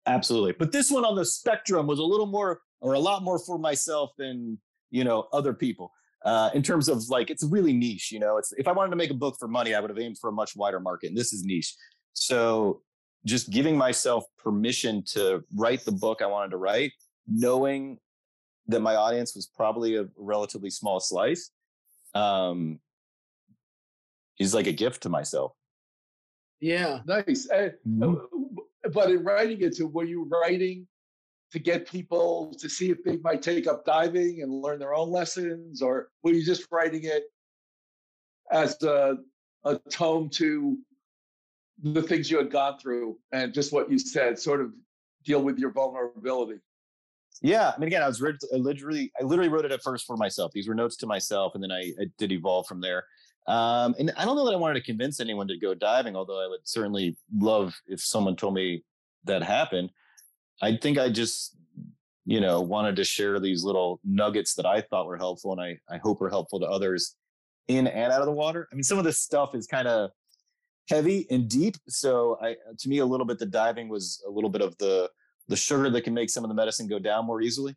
Absolutely, 0.06 0.54
but 0.54 0.72
this 0.72 0.92
one 0.92 1.06
on 1.06 1.16
the 1.16 1.26
spectrum 1.26 1.88
was 1.88 2.00
a 2.00 2.04
little 2.04 2.26
more, 2.26 2.62
or 2.82 2.94
a 2.94 3.00
lot 3.00 3.24
more 3.24 3.40
for 3.40 3.58
myself 3.58 4.12
than 4.18 4.60
you 4.92 5.04
know 5.04 5.28
other 5.32 5.54
people. 5.54 5.92
Uh, 6.26 6.50
in 6.54 6.62
terms 6.62 6.90
of 6.90 7.08
like, 7.10 7.30
it's 7.30 7.44
really 7.44 7.72
niche. 7.72 8.12
You 8.12 8.20
know, 8.20 8.38
it's 8.38 8.52
if 8.58 8.68
I 8.68 8.74
wanted 8.74 8.90
to 8.90 8.98
make 8.98 9.12
a 9.12 9.16
book 9.16 9.38
for 9.40 9.48
money, 9.48 9.74
I 9.74 9.80
would 9.80 9.90
have 9.90 10.00
aimed 10.00 10.18
for 10.20 10.30
a 10.30 10.34
much 10.34 10.56
wider 10.56 10.80
market, 10.80 11.08
and 11.08 11.18
this 11.18 11.32
is 11.32 11.44
niche. 11.46 11.74
So, 12.14 12.82
just 13.26 13.50
giving 13.50 13.78
myself 13.78 14.26
permission 14.38 15.04
to 15.14 15.44
write 15.56 15.86
the 15.86 15.92
book 15.92 16.22
I 16.22 16.26
wanted 16.26 16.52
to 16.52 16.58
write, 16.58 16.92
knowing 17.28 18.00
that 18.68 18.82
my 18.82 18.96
audience 18.96 19.36
was 19.36 19.48
probably 19.56 19.96
a 19.96 20.08
relatively 20.18 20.70
small 20.70 21.00
slice 21.00 21.52
um, 22.18 22.80
is 24.40 24.54
like 24.54 24.68
a 24.68 24.72
gift 24.72 25.04
to 25.04 25.10
myself. 25.10 25.54
Yeah. 26.60 27.02
Nice. 27.06 27.48
mm-hmm. 27.52 28.16
But 28.94 29.12
in 29.12 29.24
writing 29.24 29.62
it, 29.62 29.76
so 29.76 29.88
were 29.88 30.06
you 30.06 30.28
writing 30.32 30.88
to 31.52 31.60
get 31.60 31.88
people 31.90 32.54
to 32.60 32.70
see 32.70 32.90
if 32.90 33.04
they 33.04 33.18
might 33.18 33.42
take 33.42 33.68
up 33.68 33.86
diving 33.86 34.42
and 34.42 34.52
learn 34.52 34.80
their 34.80 34.94
own 34.94 35.10
lessons, 35.12 35.82
or 35.82 36.10
were 36.24 36.32
you 36.32 36.44
just 36.44 36.68
writing 36.72 37.04
it 37.04 37.24
as 38.52 38.82
a, 38.84 39.18
a 39.66 39.80
tome 39.90 40.30
to 40.30 40.78
the 41.84 42.02
things 42.02 42.30
you 42.30 42.38
had 42.38 42.52
gone 42.52 42.78
through 42.80 43.18
and 43.32 43.54
just 43.54 43.72
what 43.72 43.92
you 43.92 44.00
said, 44.00 44.40
sort 44.40 44.62
of 44.62 44.72
deal 45.24 45.42
with 45.42 45.58
your 45.58 45.72
vulnerability? 45.72 46.60
Yeah, 47.42 47.72
I 47.76 47.80
mean, 47.80 47.88
again, 47.88 48.02
I 48.02 48.08
was 48.08 48.22
I 48.22 48.58
literally, 48.58 49.12
I 49.20 49.24
literally 49.24 49.50
wrote 49.50 49.66
it 49.66 49.72
at 49.72 49.84
first 49.84 50.06
for 50.06 50.18
myself. 50.18 50.52
These 50.54 50.68
were 50.68 50.76
notes 50.76 50.96
to 50.98 51.06
myself, 51.06 51.54
and 51.56 51.64
then 51.64 51.72
I, 51.72 51.94
I 52.02 52.06
did 52.18 52.32
evolve 52.32 52.68
from 52.68 52.82
there. 52.82 53.06
Um, 53.48 53.96
and 53.98 54.12
I 54.18 54.26
don't 54.26 54.36
know 54.36 54.46
that 54.46 54.54
I 54.54 54.58
wanted 54.58 54.76
to 54.76 54.86
convince 54.86 55.20
anyone 55.20 55.48
to 55.48 55.58
go 55.58 55.74
diving, 55.74 56.16
although 56.16 56.44
I 56.44 56.48
would 56.48 56.62
certainly 56.64 57.16
love 57.38 57.80
if 57.88 58.02
someone 58.02 58.36
told 58.36 58.54
me 58.54 58.84
that 59.26 59.44
happened. 59.44 59.90
I 60.62 60.76
think 60.76 60.98
I 60.98 61.10
just, 61.10 61.56
you 62.26 62.42
know, 62.42 62.60
wanted 62.60 62.96
to 62.98 63.04
share 63.04 63.40
these 63.40 63.64
little 63.64 64.00
nuggets 64.04 64.56
that 64.56 64.66
I 64.66 64.82
thought 64.82 65.06
were 65.06 65.18
helpful, 65.18 65.52
and 65.54 65.62
I 65.62 65.78
I 65.94 65.98
hope 65.98 66.22
are 66.22 66.30
helpful 66.30 66.60
to 66.60 66.66
others 66.66 67.16
in 67.68 67.88
and 67.88 68.12
out 68.12 68.22
of 68.22 68.26
the 68.26 68.34
water. 68.34 68.68
I 68.72 68.76
mean, 68.76 68.84
some 68.84 68.98
of 68.98 69.04
this 69.04 69.22
stuff 69.22 69.54
is 69.54 69.68
kind 69.68 69.88
of 69.88 70.10
heavy 70.90 71.28
and 71.30 71.48
deep, 71.48 71.76
so 71.88 72.38
I 72.42 72.56
to 72.80 72.90
me 72.90 72.98
a 72.98 73.06
little 73.06 73.26
bit 73.26 73.40
the 73.40 73.46
diving 73.46 73.88
was 73.90 74.24
a 74.28 74.32
little 74.32 74.50
bit 74.50 74.62
of 74.62 74.78
the 74.80 75.10
the 75.48 75.56
sugar 75.56 75.90
that 75.90 76.02
can 76.02 76.14
make 76.14 76.30
some 76.30 76.44
of 76.44 76.50
the 76.50 76.56
medicine 76.56 76.88
go 76.88 77.00
down 77.00 77.26
more 77.26 77.42
easily? 77.42 77.76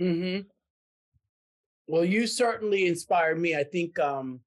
Mm-hmm. 0.00 0.48
Well, 1.88 2.04
you 2.04 2.26
certainly 2.26 2.86
inspired 2.86 3.40
me. 3.40 3.56
I 3.56 3.64
think 3.64 3.98
um, 3.98 4.40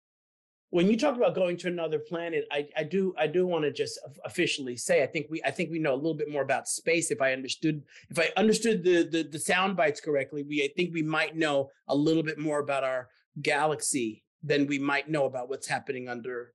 when 0.70 0.88
you 0.88 0.98
talk 0.98 1.16
about 1.16 1.36
going 1.36 1.58
to 1.58 1.68
another 1.68 2.00
planet, 2.00 2.46
I, 2.52 2.68
I 2.76 2.84
do 2.84 3.14
I 3.18 3.28
do 3.28 3.46
want 3.46 3.66
to 3.66 3.72
just 3.72 4.00
officially 4.24 4.78
say 4.78 5.04
I 5.04 5.08
think 5.08 5.28
we 5.30 5.42
I 5.44 5.52
think 5.52 5.70
we 5.70 5.80
know 5.80 5.94
a 5.94 5.96
little 5.96 6.16
bit 6.16 6.32
more 6.32 6.42
about 6.42 6.68
space. 6.68 7.12
If 7.12 7.22
I 7.22 7.34
understood 7.34 7.84
if 8.10 8.18
I 8.18 8.32
understood 8.38 8.84
the 8.84 9.04
the, 9.04 9.24
the 9.24 9.40
sound 9.40 9.76
bites 9.76 10.02
correctly, 10.02 10.44
we 10.44 10.64
I 10.64 10.70
think 10.76 10.94
we 10.94 11.04
might 11.04 11.36
know 11.36 11.70
a 11.88 11.96
little 11.96 12.24
bit 12.24 12.40
more 12.40 12.60
about 12.60 12.84
our 12.84 13.10
galaxy 13.42 14.24
than 14.44 14.68
we 14.68 14.80
might 14.80 15.10
know 15.10 15.26
about 15.26 15.50
what's 15.50 15.68
happening 15.68 16.08
under 16.08 16.54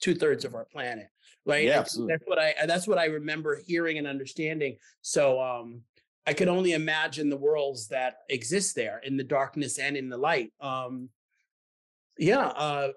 two 0.00 0.14
thirds 0.14 0.44
of 0.44 0.54
our 0.54 0.64
planet 0.64 1.08
right? 1.46 1.64
Yeah, 1.64 1.78
absolutely. 1.78 2.14
That's 2.14 2.24
what 2.26 2.38
I 2.38 2.54
that's 2.66 2.88
what 2.88 2.98
I 2.98 3.06
remember 3.06 3.60
hearing 3.66 3.98
and 3.98 4.06
understanding. 4.06 4.76
So 5.02 5.40
um, 5.40 5.82
I 6.26 6.32
could 6.32 6.48
only 6.48 6.72
imagine 6.72 7.28
the 7.28 7.36
worlds 7.36 7.88
that 7.88 8.18
exist 8.28 8.74
there 8.74 9.00
in 9.04 9.16
the 9.16 9.24
darkness 9.24 9.78
and 9.78 9.96
in 9.96 10.08
the 10.08 10.16
light. 10.16 10.52
Um, 10.60 11.10
yeah, 12.18 12.46
uh, 12.46 12.88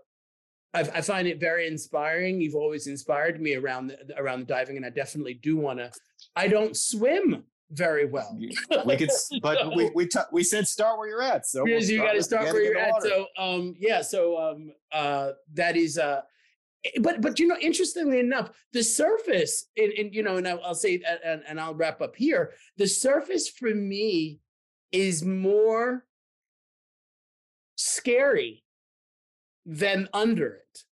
I, 0.73 0.79
I, 0.79 1.01
find 1.01 1.27
it 1.27 1.39
very 1.39 1.67
inspiring. 1.67 2.39
You've 2.39 2.55
always 2.55 2.87
inspired 2.87 3.41
me 3.41 3.55
around 3.55 3.87
the, 3.87 3.97
around 4.17 4.41
the 4.41 4.45
diving, 4.45 4.77
and 4.77 4.85
I 4.85 4.89
definitely 4.91 5.33
do 5.33 5.57
want 5.57 5.79
to. 5.79 5.91
I 6.35 6.47
don't 6.47 6.77
swim 6.77 7.43
very 7.71 8.05
well. 8.05 8.37
we 8.85 8.95
could, 8.95 9.09
but 9.41 9.59
so, 9.59 9.71
we 9.75 9.91
we, 9.93 10.07
t- 10.07 10.19
we 10.31 10.43
said 10.43 10.67
start 10.67 10.97
where 10.97 11.09
you're 11.09 11.21
at. 11.21 11.45
So 11.45 11.63
we'll 11.63 11.81
you 11.81 11.97
got 11.97 12.13
to 12.13 12.23
start 12.23 12.45
where 12.45 12.63
you're 12.63 12.77
at. 12.77 13.01
So 13.01 13.25
um, 13.37 13.75
yeah, 13.79 14.01
so 14.01 14.37
um, 14.37 14.71
uh, 14.91 15.31
that 15.53 15.75
is 15.75 15.97
uh, 15.97 16.21
Eh, 16.95 16.99
but 17.01 17.21
but 17.21 17.39
you 17.39 17.47
know 17.47 17.57
interestingly 17.61 18.19
enough 18.19 18.51
the 18.73 18.83
surface 18.83 19.67
and, 19.77 19.91
and 19.93 20.13
you 20.13 20.23
know 20.23 20.37
and 20.37 20.47
i'll, 20.47 20.61
I'll 20.63 20.75
say 20.75 21.01
and, 21.23 21.43
and 21.47 21.59
i'll 21.59 21.75
wrap 21.75 22.01
up 22.01 22.15
here 22.15 22.53
the 22.77 22.87
surface 22.87 23.49
for 23.49 23.73
me 23.73 24.39
is 24.91 25.23
more 25.23 26.05
scary 27.75 28.63
than 29.65 30.07
under 30.13 30.55
it. 30.55 30.83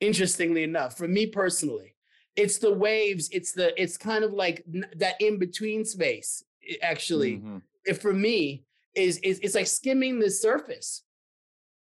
Interestingly 0.00 0.62
enough, 0.62 0.96
for 0.96 1.06
me 1.06 1.26
personally, 1.26 1.94
it's 2.36 2.58
the 2.58 2.72
waves. 2.72 3.28
It's 3.32 3.52
the 3.52 3.78
it's 3.80 3.98
kind 3.98 4.24
of 4.24 4.32
like 4.32 4.64
that 4.96 5.16
in 5.20 5.38
between 5.38 5.84
space. 5.84 6.42
Eh, 6.66 6.76
actually, 6.82 7.36
mm-hmm. 7.36 7.58
if 7.84 8.00
for 8.00 8.14
me 8.14 8.64
is 8.94 9.18
is 9.18 9.40
it's 9.40 9.54
like 9.54 9.66
skimming 9.66 10.18
the 10.18 10.30
surface. 10.30 11.02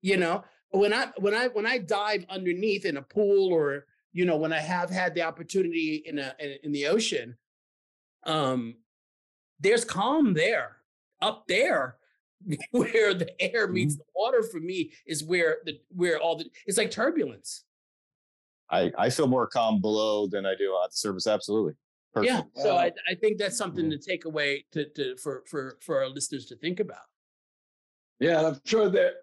You 0.01 0.17
know, 0.17 0.43
when 0.72 0.93
I 0.93 1.07
when 1.17 1.34
I 1.34 1.47
when 1.47 1.65
I 1.65 1.78
dive 1.78 2.26
underneath 2.30 2.86
in 2.86 2.97
a 2.97 3.01
pool 3.01 3.53
or 3.53 3.86
you 4.13 4.26
know 4.26 4.38
when 4.38 4.53
I 4.53 4.59
have 4.59 4.89
had 4.89 5.13
the 5.13 5.22
opportunity 5.22 6.03
in 6.05 6.19
a 6.19 6.34
in, 6.63 6.72
the 6.72 6.88
ocean, 6.88 7.38
um, 8.26 8.76
there's 9.59 9.86
calm 9.86 10.34
there. 10.34 10.78
Up 11.22 11.45
there, 11.47 11.97
where 12.72 13.13
the 13.13 13.30
air 13.39 13.67
meets 13.67 13.93
mm-hmm. 13.93 13.99
the 13.99 14.05
water 14.15 14.43
for 14.43 14.59
me 14.59 14.91
is 15.05 15.24
where 15.24 15.57
the 15.65 15.80
where 15.89 16.19
all 16.19 16.38
the 16.38 16.49
it's 16.65 16.78
like 16.78 16.91
turbulence. 16.91 17.63
I 18.69 18.91
I 18.97 19.09
feel 19.09 19.28
more 19.28 19.47
calm 19.47 19.82
below 19.82 20.28
than 20.28 20.45
I 20.45 20.55
do 20.55 20.72
on 20.72 20.88
the 20.89 20.95
surface. 20.95 21.28
Absolutely. 21.28 21.74
Perfect. 22.13 22.34
Yeah. 22.34 22.63
So 22.63 22.76
I, 22.76 22.91
I 23.07 23.15
think 23.15 23.38
that's 23.38 23.57
something 23.57 23.86
mm-hmm. 23.86 23.99
to 23.99 24.09
take 24.09 24.26
away 24.26 24.65
to, 24.72 24.89
to 24.89 25.15
for 25.17 25.43
for 25.47 25.78
for 25.82 26.01
our 26.01 26.09
listeners 26.09 26.45
to 26.47 26.55
think 26.55 26.80
about. 26.80 27.03
Yeah, 28.19 28.47
I'm 28.47 28.59
sure 28.65 28.89
that 28.89 29.13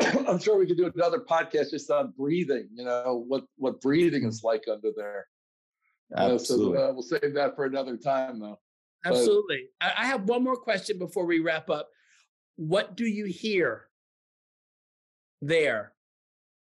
I'm 0.28 0.38
sure 0.38 0.58
we 0.58 0.66
could 0.66 0.76
do 0.76 0.90
another 0.94 1.20
podcast 1.20 1.70
just 1.70 1.90
on 1.90 2.12
breathing. 2.16 2.68
You 2.74 2.84
know 2.84 3.24
what 3.26 3.44
what 3.56 3.80
breathing 3.80 4.24
is 4.24 4.42
like 4.42 4.64
under 4.70 4.90
there. 4.96 5.26
Absolutely. 6.16 6.76
Uh, 6.76 6.80
so 6.80 6.88
uh, 6.88 6.92
we'll 6.92 7.02
save 7.02 7.34
that 7.34 7.54
for 7.54 7.66
another 7.66 7.96
time, 7.96 8.40
though. 8.40 8.58
Absolutely. 9.04 9.68
But, 9.80 9.92
I 9.96 10.06
have 10.06 10.24
one 10.24 10.42
more 10.44 10.56
question 10.56 10.98
before 10.98 11.24
we 11.24 11.40
wrap 11.40 11.70
up. 11.70 11.88
What 12.56 12.96
do 12.96 13.06
you 13.06 13.26
hear 13.26 13.88
there? 15.40 15.92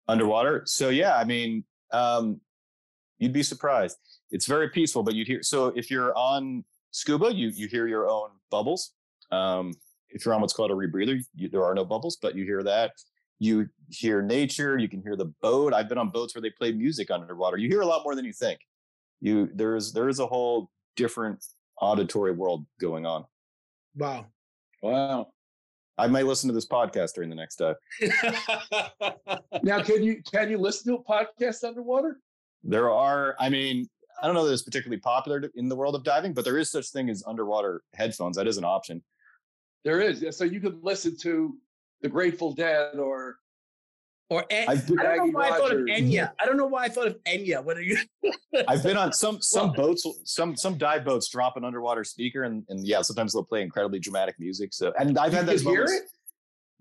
Underwater. 0.07 0.63
So 0.65 0.89
yeah, 0.89 1.15
I 1.15 1.23
mean, 1.23 1.63
um, 1.91 2.39
you'd 3.17 3.33
be 3.33 3.43
surprised. 3.43 3.97
It's 4.31 4.45
very 4.45 4.69
peaceful, 4.69 5.03
but 5.03 5.15
you'd 5.15 5.27
hear. 5.27 5.43
So 5.43 5.67
if 5.75 5.91
you're 5.91 6.15
on 6.17 6.63
scuba, 6.91 7.33
you 7.33 7.49
you 7.49 7.67
hear 7.67 7.87
your 7.87 8.09
own 8.09 8.29
bubbles. 8.49 8.93
Um, 9.31 9.73
if 10.09 10.25
you're 10.25 10.33
on 10.33 10.41
what's 10.41 10.53
called 10.53 10.71
a 10.71 10.73
rebreather, 10.73 11.21
you, 11.35 11.49
there 11.49 11.63
are 11.63 11.75
no 11.75 11.85
bubbles, 11.85 12.17
but 12.21 12.35
you 12.35 12.45
hear 12.45 12.63
that. 12.63 12.91
You 13.39 13.67
hear 13.89 14.21
nature. 14.21 14.77
You 14.77 14.87
can 14.87 15.01
hear 15.01 15.15
the 15.15 15.31
boat. 15.41 15.73
I've 15.73 15.89
been 15.89 15.97
on 15.97 16.09
boats 16.09 16.33
where 16.33 16.41
they 16.41 16.49
play 16.49 16.71
music 16.71 17.11
underwater. 17.11 17.57
You 17.57 17.69
hear 17.69 17.81
a 17.81 17.85
lot 17.85 18.03
more 18.03 18.15
than 18.15 18.25
you 18.25 18.33
think 18.33 18.59
you 19.21 19.49
there's 19.53 19.91
there's 19.91 20.19
a 20.19 20.27
whole 20.27 20.69
different 20.95 21.43
auditory 21.81 22.31
world 22.31 22.65
going 22.79 23.05
on. 23.05 23.25
Wow. 23.95 24.27
Wow. 24.81 25.27
I 25.97 26.07
might 26.07 26.25
listen 26.25 26.47
to 26.49 26.53
this 26.53 26.67
podcast 26.67 27.13
during 27.13 27.29
the 27.29 27.35
next 27.35 27.55
dive. 27.55 27.75
Uh, 29.01 29.11
now, 29.63 29.81
can 29.81 30.03
you 30.03 30.21
can 30.29 30.49
you 30.49 30.57
listen 30.57 30.93
to 30.93 30.99
a 30.99 31.03
podcast 31.03 31.63
underwater? 31.63 32.19
There 32.63 32.91
are. 32.91 33.35
I 33.39 33.49
mean, 33.49 33.87
I 34.21 34.25
don't 34.25 34.35
know 34.35 34.45
that 34.45 34.53
it's 34.53 34.61
particularly 34.61 34.99
popular 34.99 35.49
in 35.55 35.69
the 35.69 35.75
world 35.75 35.95
of 35.95 36.03
diving, 36.03 36.33
but 36.33 36.43
there 36.43 36.57
is 36.57 36.69
such 36.69 36.89
thing 36.89 37.09
as 37.09 37.23
underwater 37.25 37.81
headphones. 37.93 38.35
That 38.35 38.47
is 38.47 38.57
an 38.57 38.65
option. 38.65 39.01
There 39.85 40.01
is. 40.01 40.25
So 40.35 40.43
you 40.43 40.59
could 40.59 40.83
listen 40.83 41.15
to 41.21 41.55
the 42.05 42.09
Grateful 42.09 42.53
Dead 42.53 42.99
or 42.99 43.37
or 44.29 44.45
en- 44.51 44.69
I 44.69 44.75
don't 44.75 45.17
know 45.17 45.25
why 45.25 45.49
Rogers. 45.49 45.55
I 45.55 45.57
thought 45.57 45.71
of 45.71 45.79
Enya. 45.79 46.31
I 46.39 46.45
don't 46.45 46.57
know 46.57 46.65
why 46.67 46.83
I 46.83 46.89
thought 46.89 47.07
of 47.07 47.23
Enya. 47.25 47.63
What 47.63 47.77
are 47.77 47.81
you? 47.81 47.97
I've 48.67 48.83
been 48.83 48.97
on 48.97 49.11
some 49.11 49.41
some 49.41 49.71
boats, 49.71 50.05
some 50.23 50.55
some 50.55 50.77
dive 50.77 51.03
boats 51.03 51.29
drop 51.29 51.57
an 51.57 51.65
underwater 51.65 52.03
speaker, 52.03 52.43
and 52.43 52.63
and 52.69 52.85
yeah, 52.85 53.01
sometimes 53.01 53.33
they'll 53.33 53.43
play 53.43 53.63
incredibly 53.63 53.99
dramatic 53.99 54.35
music. 54.39 54.73
So 54.73 54.93
and 54.99 55.17
I've 55.17 55.33
had 55.33 55.47
those 55.47 55.63
hear 55.63 55.85
it. 55.85 56.03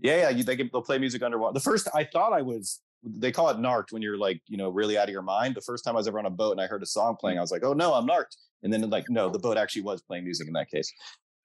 Yeah, 0.00 0.16
yeah, 0.16 0.28
you, 0.30 0.44
they 0.44 0.56
can, 0.56 0.68
they'll 0.72 0.82
play 0.82 0.98
music 0.98 1.22
underwater. 1.22 1.54
The 1.54 1.60
first 1.60 1.88
I 1.94 2.04
thought 2.04 2.32
I 2.32 2.42
was, 2.42 2.80
they 3.02 3.32
call 3.32 3.48
it 3.48 3.58
narked 3.58 3.92
when 3.92 4.02
you're 4.02 4.18
like 4.18 4.42
you 4.46 4.58
know 4.58 4.68
really 4.68 4.98
out 4.98 5.04
of 5.04 5.12
your 5.12 5.22
mind. 5.22 5.54
The 5.54 5.62
first 5.62 5.84
time 5.84 5.94
I 5.94 5.98
was 5.98 6.08
ever 6.08 6.18
on 6.18 6.26
a 6.26 6.30
boat 6.30 6.52
and 6.52 6.60
I 6.60 6.66
heard 6.66 6.82
a 6.82 6.86
song 6.86 7.16
playing, 7.18 7.38
I 7.38 7.40
was 7.40 7.50
like, 7.50 7.64
oh 7.64 7.72
no, 7.72 7.94
I'm 7.94 8.04
narked. 8.04 8.36
And 8.62 8.72
then 8.72 8.88
like 8.90 9.08
no, 9.08 9.30
the 9.30 9.38
boat 9.38 9.56
actually 9.56 9.82
was 9.82 10.02
playing 10.02 10.24
music 10.24 10.48
in 10.48 10.52
that 10.54 10.70
case. 10.70 10.92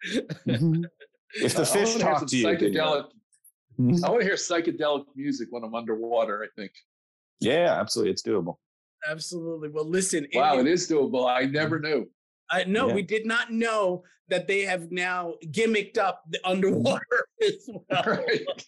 if 1.34 1.54
the 1.56 1.62
uh, 1.62 1.66
fish 1.66 1.96
talk 1.96 2.26
to 2.26 2.38
you, 2.38 2.46
psychedelic 2.46 3.08
Mm-hmm. 3.80 4.04
I 4.04 4.10
want 4.10 4.22
to 4.22 4.26
hear 4.26 4.36
psychedelic 4.36 5.06
music 5.16 5.48
when 5.52 5.64
I'm 5.64 5.74
underwater. 5.74 6.44
I 6.44 6.48
think. 6.60 6.72
Yeah, 7.40 7.78
absolutely, 7.80 8.12
it's 8.12 8.24
doable. 8.24 8.56
Absolutely. 9.10 9.70
Well, 9.70 9.88
listen. 9.90 10.28
Wow, 10.34 10.58
it, 10.58 10.68
it 10.68 10.68
is 10.68 10.90
doable. 10.90 11.30
I 11.30 11.46
never 11.46 11.80
mm-hmm. 11.80 12.00
knew. 12.00 12.10
I 12.52 12.64
know 12.64 12.88
yeah. 12.88 12.96
we 12.96 13.02
did 13.02 13.26
not 13.26 13.52
know 13.52 14.04
that 14.30 14.48
they 14.48 14.62
have 14.62 14.92
now 14.92 15.34
gimmicked 15.46 15.98
up 15.98 16.24
the 16.30 16.40
underwater 16.48 17.28
as 17.42 17.68
well. 17.68 18.04
Right. 18.06 18.66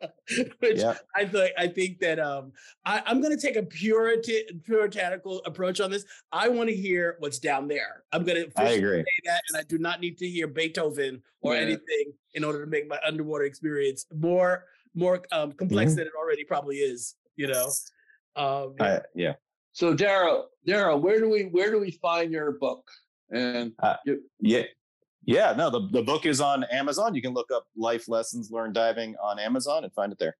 Which 0.58 0.78
yeah. 0.78 0.94
I 1.16 1.24
think 1.24 1.52
I 1.56 1.66
think 1.66 1.98
that 2.00 2.18
um 2.18 2.52
I, 2.84 3.02
am 3.06 3.22
gonna 3.22 3.38
take 3.38 3.56
a 3.56 3.62
purity 3.62 4.42
puritanical 4.64 5.40
approach 5.46 5.80
on 5.80 5.90
this. 5.90 6.04
I 6.32 6.48
want 6.48 6.68
to 6.68 6.76
hear 6.76 7.16
what's 7.18 7.38
down 7.38 7.66
there. 7.66 8.04
I'm 8.12 8.24
gonna 8.24 8.44
I 8.56 8.70
agree. 8.70 8.98
say 8.98 9.04
that, 9.24 9.42
and 9.48 9.58
I 9.58 9.62
do 9.62 9.78
not 9.78 10.00
need 10.00 10.18
to 10.18 10.28
hear 10.28 10.46
Beethoven 10.46 11.22
or 11.40 11.54
yeah. 11.54 11.62
anything 11.62 12.12
in 12.34 12.44
order 12.44 12.62
to 12.62 12.70
make 12.70 12.86
my 12.86 12.98
underwater 13.06 13.44
experience 13.44 14.04
more 14.14 14.66
more 14.94 15.22
um, 15.32 15.52
complex 15.52 15.92
mm-hmm. 15.92 15.98
than 15.98 16.06
it 16.08 16.12
already 16.18 16.44
probably 16.44 16.76
is. 16.76 17.14
You 17.36 17.48
know. 17.48 17.70
Um, 18.36 18.74
I, 18.80 19.00
yeah. 19.14 19.34
So 19.72 19.94
Daryl, 19.94 20.44
Daryl, 20.66 21.00
where 21.00 21.20
do 21.20 21.30
we 21.30 21.44
where 21.44 21.70
do 21.70 21.80
we 21.80 21.92
find 21.92 22.32
your 22.32 22.52
book? 22.52 22.88
And 23.30 23.72
uh, 23.82 23.96
yeah, 24.40 24.62
yeah, 25.24 25.54
no, 25.56 25.68
the, 25.68 25.86
the 25.92 26.02
book 26.02 26.24
is 26.24 26.40
on 26.40 26.64
Amazon. 26.64 27.14
You 27.14 27.22
can 27.22 27.34
look 27.34 27.50
up 27.54 27.66
Life 27.76 28.08
Lessons 28.08 28.50
Learned 28.50 28.74
Diving 28.74 29.14
on 29.22 29.38
Amazon 29.38 29.84
and 29.84 29.92
find 29.92 30.12
it 30.12 30.18
there. 30.18 30.36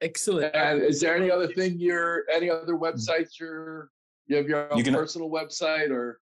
Excellent. 0.00 0.54
And 0.54 0.82
is 0.82 1.00
there 1.00 1.16
any 1.16 1.30
other 1.30 1.46
thing 1.46 1.76
you're 1.78 2.24
any 2.32 2.50
other 2.50 2.74
mm. 2.74 2.80
websites 2.80 3.38
you're 3.40 3.90
you 4.26 4.36
have 4.36 4.46
your 4.46 4.70
own 4.70 4.76
you 4.76 4.84
can, 4.84 4.92
personal 4.92 5.30
website 5.30 5.90
or 5.90 6.18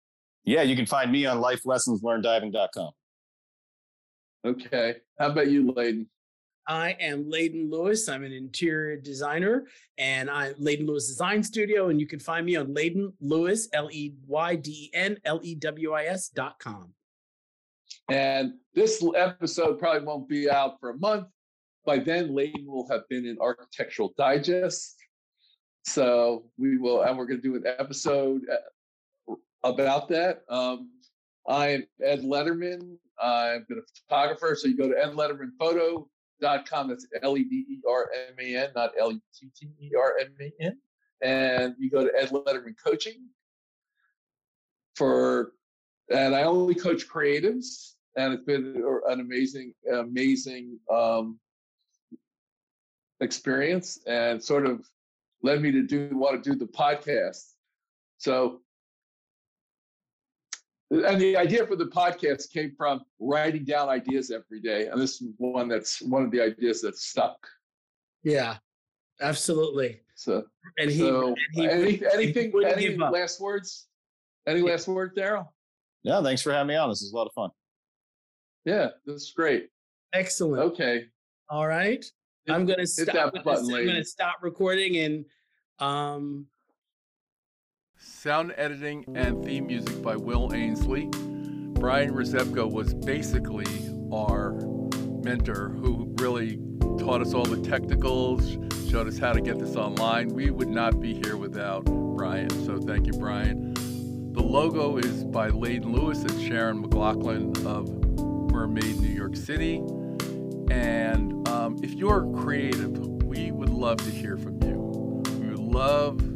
yeah, 0.44 0.62
you 0.62 0.76
can 0.76 0.86
find 0.86 1.12
me 1.12 1.26
on 1.26 1.42
lifelessonslearneddiving.com. 1.42 2.90
Okay. 4.46 4.94
How 5.18 5.26
about 5.30 5.48
you, 5.48 5.72
Leyden? 5.72 6.09
I 6.68 6.96
am 7.00 7.30
Leyden 7.30 7.70
Lewis. 7.70 8.10
I'm 8.10 8.24
an 8.24 8.32
interior 8.32 8.96
designer 8.96 9.66
and 9.96 10.28
I'm 10.28 10.52
Leyden 10.58 10.86
Lewis 10.86 11.08
Design 11.08 11.42
Studio. 11.42 11.88
And 11.88 11.98
you 11.98 12.06
can 12.06 12.20
find 12.20 12.44
me 12.44 12.56
on 12.56 12.74
Leyden 12.74 13.10
Lewis, 13.22 13.70
L 13.72 13.88
E 13.90 14.12
Y 14.26 14.56
D 14.56 14.70
E 14.70 14.90
N 14.92 15.16
L 15.24 15.40
E 15.42 15.54
W 15.54 15.92
I 15.92 16.04
S 16.04 16.28
dot 16.28 16.58
com. 16.58 16.92
And 18.10 18.52
this 18.74 19.02
episode 19.16 19.78
probably 19.78 20.06
won't 20.06 20.28
be 20.28 20.50
out 20.50 20.78
for 20.78 20.90
a 20.90 20.98
month. 20.98 21.28
By 21.86 22.00
then, 22.00 22.34
Leyden 22.34 22.66
will 22.66 22.86
have 22.90 23.08
been 23.08 23.24
in 23.24 23.38
Architectural 23.40 24.12
Digest. 24.18 24.94
So 25.86 26.50
we 26.58 26.76
will, 26.76 27.00
and 27.00 27.16
we're 27.16 27.24
going 27.24 27.40
to 27.40 27.48
do 27.48 27.56
an 27.56 27.64
episode 27.78 28.42
uh, 28.52 29.34
about 29.64 30.10
that. 30.10 30.42
Um, 30.50 30.90
I'm 31.48 31.86
Ed 32.04 32.20
Lederman. 32.20 32.98
I've 33.22 33.66
been 33.68 33.78
a 33.78 34.06
photographer. 34.06 34.54
So 34.54 34.68
you 34.68 34.76
go 34.76 34.88
to 34.88 34.94
edledermanphoto.com. 36.43 36.89
That's 36.89 37.07
L 37.22 37.36
E 37.36 37.45
D 37.45 37.64
E 37.68 37.80
R 37.89 38.11
M 38.28 38.34
A 38.39 38.57
N, 38.64 38.70
not 38.74 38.91
L 38.99 39.12
E 39.12 39.20
T 39.39 39.51
T 39.59 39.68
E 39.80 39.91
R 39.97 40.14
M 40.20 40.34
A 40.41 40.53
N. 40.64 40.78
And 41.20 41.74
you 41.78 41.91
go 41.91 42.05
to 42.05 42.12
Ed 42.16 42.30
Lederman 42.30 42.74
Coaching 42.82 43.26
for, 44.95 45.53
and 46.11 46.34
I 46.34 46.45
only 46.45 46.74
coach 46.74 47.09
creatives 47.09 47.95
and 48.18 48.34
it's 48.34 48.45
been 48.45 48.82
an 49.07 49.20
amazing, 49.20 49.72
amazing 49.95 50.78
um, 50.93 51.39
experience, 53.20 54.01
and 54.07 54.43
sort 54.43 54.66
of 54.66 54.84
led 55.43 55.62
me 55.62 55.70
to 55.70 55.82
do 55.82 56.11
want 56.12 56.43
to 56.43 56.51
do 56.51 56.59
the 56.59 56.66
podcast. 56.66 57.53
So, 58.18 58.61
and 60.91 61.20
the 61.20 61.36
idea 61.36 61.66
for 61.66 61.76
the 61.76 61.86
podcast 61.86 62.51
came 62.51 62.72
from 62.76 63.03
writing 63.18 63.64
down 63.64 63.89
ideas 63.89 64.30
every 64.30 64.61
day, 64.61 64.86
and 64.86 65.01
this 65.01 65.20
is 65.20 65.28
one 65.36 65.68
that's 65.68 66.01
one 66.03 66.22
of 66.24 66.30
the 66.30 66.41
ideas 66.41 66.80
that 66.82 66.97
stuck. 66.97 67.36
Yeah, 68.22 68.57
absolutely. 69.20 70.01
So, 70.14 70.45
and 70.78 70.91
he, 70.91 70.99
so, 70.99 71.28
and 71.28 71.36
he 71.55 71.68
any, 71.68 72.03
anything, 72.12 72.53
any 72.64 72.97
last 72.97 73.41
words? 73.41 73.86
Any 74.47 74.62
last 74.62 74.89
words, 74.89 75.14
Daryl? 75.16 75.49
Yeah, 76.03 76.22
thanks 76.22 76.43
for 76.43 76.53
having 76.53 76.68
me 76.68 76.76
on. 76.76 76.89
This 76.89 77.03
is 77.03 77.12
a 77.12 77.16
lot 77.16 77.26
of 77.26 77.32
fun. 77.34 77.51
Yeah, 78.64 78.89
that's 79.07 79.30
great. 79.32 79.68
Excellent. 80.14 80.62
Okay. 80.72 81.05
All 81.51 81.66
right. 81.66 82.05
Hit, 82.47 82.53
I'm 82.53 82.66
gonna 82.66 82.86
stop. 82.86 83.32
I'm 83.34 83.43
gonna, 83.43 83.76
I'm 83.76 83.86
gonna 83.86 84.05
stop 84.05 84.36
recording 84.43 84.97
and 84.99 85.24
um. 85.80 86.47
Sound 88.09 88.52
editing 88.56 89.04
and 89.14 89.44
theme 89.44 89.66
music 89.66 90.02
by 90.02 90.16
Will 90.16 90.52
Ainsley. 90.52 91.09
Brian 91.78 92.12
Rzepko 92.12 92.68
was 92.68 92.94
basically 92.94 93.66
our 94.12 94.52
mentor 95.22 95.68
who 95.68 96.12
really 96.18 96.59
taught 96.98 97.20
us 97.20 97.34
all 97.34 97.44
the 97.44 97.61
technicals, 97.61 98.56
showed 98.90 99.06
us 99.06 99.18
how 99.18 99.32
to 99.32 99.40
get 99.40 99.59
this 99.59 99.76
online. 99.76 100.30
We 100.30 100.50
would 100.50 100.68
not 100.68 101.00
be 101.00 101.14
here 101.22 101.36
without 101.36 101.84
Brian. 101.84 102.50
So 102.64 102.78
thank 102.78 103.06
you, 103.06 103.12
Brian. 103.12 103.74
The 104.32 104.42
logo 104.42 104.96
is 104.96 105.24
by 105.24 105.50
Leyden 105.50 105.92
Lewis 105.92 106.22
and 106.22 106.42
Sharon 106.48 106.80
McLaughlin 106.80 107.54
of 107.66 107.88
in 107.88 109.00
New 109.00 109.09
York 109.09 109.36
City. 109.36 109.76
And 110.70 111.46
um, 111.48 111.78
if 111.82 111.92
you're 111.92 112.30
creative, 112.42 112.98
we 113.24 113.52
would 113.52 113.70
love 113.70 113.98
to 113.98 114.11
hear 114.11 114.36
from 114.36 114.61
you. 114.62 115.22
We 115.40 115.50
would 115.50 115.59
love 115.59 116.28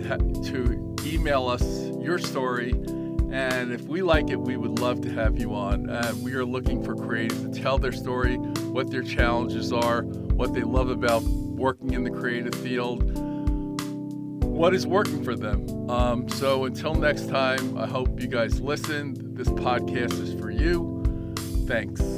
to 0.00 0.18
to 0.50 0.96
email 1.04 1.48
us 1.48 1.62
your 2.00 2.18
story, 2.18 2.72
and 3.32 3.72
if 3.72 3.82
we 3.82 4.02
like 4.02 4.30
it, 4.30 4.40
we 4.40 4.56
would 4.56 4.78
love 4.78 5.00
to 5.02 5.12
have 5.12 5.38
you 5.38 5.54
on. 5.54 5.88
Uh, 5.88 6.12
we 6.22 6.34
are 6.34 6.44
looking 6.44 6.82
for 6.82 6.94
creatives 6.94 7.52
to 7.52 7.62
tell 7.62 7.78
their 7.78 7.92
story, 7.92 8.36
what 8.36 8.90
their 8.90 9.02
challenges 9.02 9.72
are, 9.72 10.02
what 10.02 10.54
they 10.54 10.62
love 10.62 10.90
about 10.90 11.22
working 11.22 11.94
in 11.94 12.04
the 12.04 12.10
creative 12.10 12.54
field, 12.56 13.02
what 14.44 14.74
is 14.74 14.86
working 14.86 15.22
for 15.24 15.34
them. 15.34 15.90
Um, 15.90 16.28
so 16.28 16.64
until 16.64 16.94
next 16.94 17.28
time, 17.28 17.78
I 17.78 17.86
hope 17.86 18.20
you 18.20 18.28
guys 18.28 18.60
listen. 18.60 19.34
This 19.34 19.48
podcast 19.48 20.20
is 20.20 20.38
for 20.40 20.50
you. 20.50 21.02
Thanks. 21.66 22.11